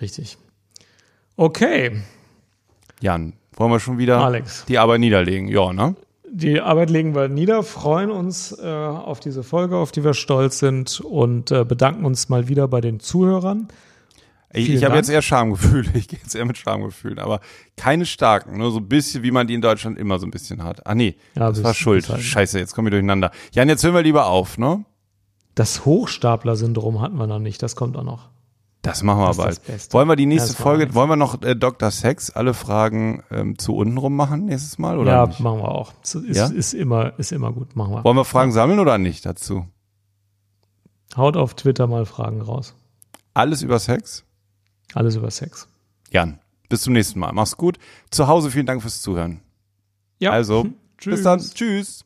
Richtig. 0.02 0.38
Okay. 1.36 2.02
Jan, 3.02 3.34
wollen 3.56 3.72
wir 3.72 3.80
schon 3.80 3.98
wieder 3.98 4.22
Alex. 4.24 4.66
die 4.66 4.78
Arbeit 4.78 5.00
niederlegen? 5.00 5.48
Ja, 5.48 5.74
ne? 5.74 5.96
Die 6.36 6.62
Arbeit 6.62 6.90
legen 6.90 7.14
wir 7.14 7.28
nieder, 7.28 7.62
freuen 7.62 8.10
uns 8.10 8.58
äh, 8.58 8.66
auf 8.66 9.20
diese 9.20 9.44
Folge, 9.44 9.78
auf 9.78 9.92
die 9.92 10.04
wir 10.04 10.16
stolz 10.16 10.58
sind 10.58 11.00
und 11.00 11.52
äh, 11.52 11.64
bedanken 11.64 12.06
uns 12.06 12.28
mal 12.28 12.48
wieder 12.48 12.68
bei 12.68 12.82
den 12.82 13.00
Zuhörern. 13.00 13.68
Ich, 14.52 14.68
ich 14.74 14.84
habe 14.84 14.96
jetzt 14.96 15.12
eher 15.12 15.22
Schamgefühle. 15.22 15.92
Ich 15.94 16.08
gehe 16.08 16.18
jetzt 16.18 16.34
eher 16.34 16.46
mit 16.46 16.58
Schamgefühlen, 16.58 17.20
aber 17.20 17.40
keine 17.78 18.08
starken, 18.08 18.58
nur 18.58 18.72
so 18.72 18.80
ein 18.80 18.88
bisschen, 18.88 19.22
wie 19.22 19.30
man 19.30 19.46
die 19.46 19.54
in 19.54 19.62
Deutschland 19.62 20.00
immer 20.00 20.18
so 20.18 20.26
ein 20.26 20.32
bisschen 20.32 20.64
hat. 20.64 20.88
Ah 20.88 20.96
nee, 20.96 21.18
Ja, 21.36 21.50
das 21.50 21.62
war 21.62 21.76
Schuld. 21.76 22.06
Scheiße, 22.06 22.58
jetzt 22.58 22.74
kommen 22.74 22.88
wir 22.88 22.92
durcheinander. 22.92 23.30
Jan, 23.52 23.70
jetzt 23.70 23.84
hören 23.84 23.94
wir 23.94 24.02
lieber 24.02 24.26
auf, 24.26 24.58
ne? 24.58 24.86
Das 25.54 25.86
Hochstapler-Syndrom 25.86 27.00
hatten 27.00 27.18
wir 27.18 27.28
noch 27.28 27.38
nicht, 27.38 27.62
das 27.62 27.76
kommt 27.76 27.96
auch 27.96 28.04
noch. 28.04 28.30
Das 28.84 29.02
machen 29.02 29.22
wir 29.22 29.28
Das 29.28 29.38
bald. 29.38 29.94
Wollen 29.94 30.10
wir 30.10 30.18
die 30.18 30.26
nächste 30.26 30.54
Folge, 30.54 30.94
wollen 30.94 31.10
wir 31.10 31.16
noch 31.16 31.42
äh, 31.42 31.56
Dr. 31.56 31.90
Sex 31.90 32.30
alle 32.30 32.54
Fragen 32.54 33.24
ähm, 33.32 33.58
zu 33.58 33.74
unten 33.76 33.98
rum 33.98 34.14
machen 34.14 34.46
nächstes 34.46 34.78
Mal 34.78 35.00
oder 35.00 35.12
ja, 35.14 35.26
nicht? 35.26 35.40
machen 35.40 35.60
wir 35.60 35.70
auch. 35.70 35.94
Ist, 36.04 36.16
Ja? 36.36 36.48
ist, 36.48 36.74
immer, 36.74 37.18
ist 37.18 37.32
immer 37.32 37.54
gut. 37.54 37.78
Machen 37.78 37.94
wir. 37.94 38.04
Wollen 38.04 38.18
wir 38.18 38.26
Fragen 38.26 38.52
sammeln 38.52 38.80
oder 38.80 38.98
nicht 38.98 39.26
dazu? 39.26 39.66
Haut 41.16 41.38
auf 41.38 41.54
Twitter 41.54 41.88
mal 41.88 42.06
Fragen 42.06 42.42
raus. 42.42 42.76
Alles 43.34 43.62
über 43.62 43.80
Sex? 43.80 44.26
Alles 44.94 45.16
über 45.16 45.32
Sex. 45.32 45.70
Jan, 46.12 46.40
bis 46.68 46.82
zum 46.82 46.92
nächsten 46.92 47.20
Mal. 47.20 47.32
Mach's 47.32 47.56
gut. 47.56 47.78
Zu 48.12 48.28
Hause 48.28 48.52
vielen 48.52 48.66
Dank 48.66 48.82
fürs 48.82 49.02
Zuhören. 49.02 49.40
Ja. 50.20 50.32
Also, 50.32 50.68
Tschüss. 50.98 51.16
bis 51.16 51.24
dann. 51.24 51.40
Tschüss. 51.40 52.04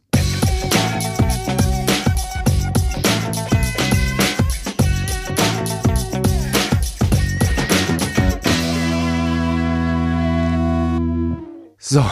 So, 11.89 12.03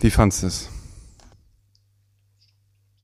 wie 0.00 0.10
fandst 0.10 0.44
du 0.44 0.46
es? 0.46 0.68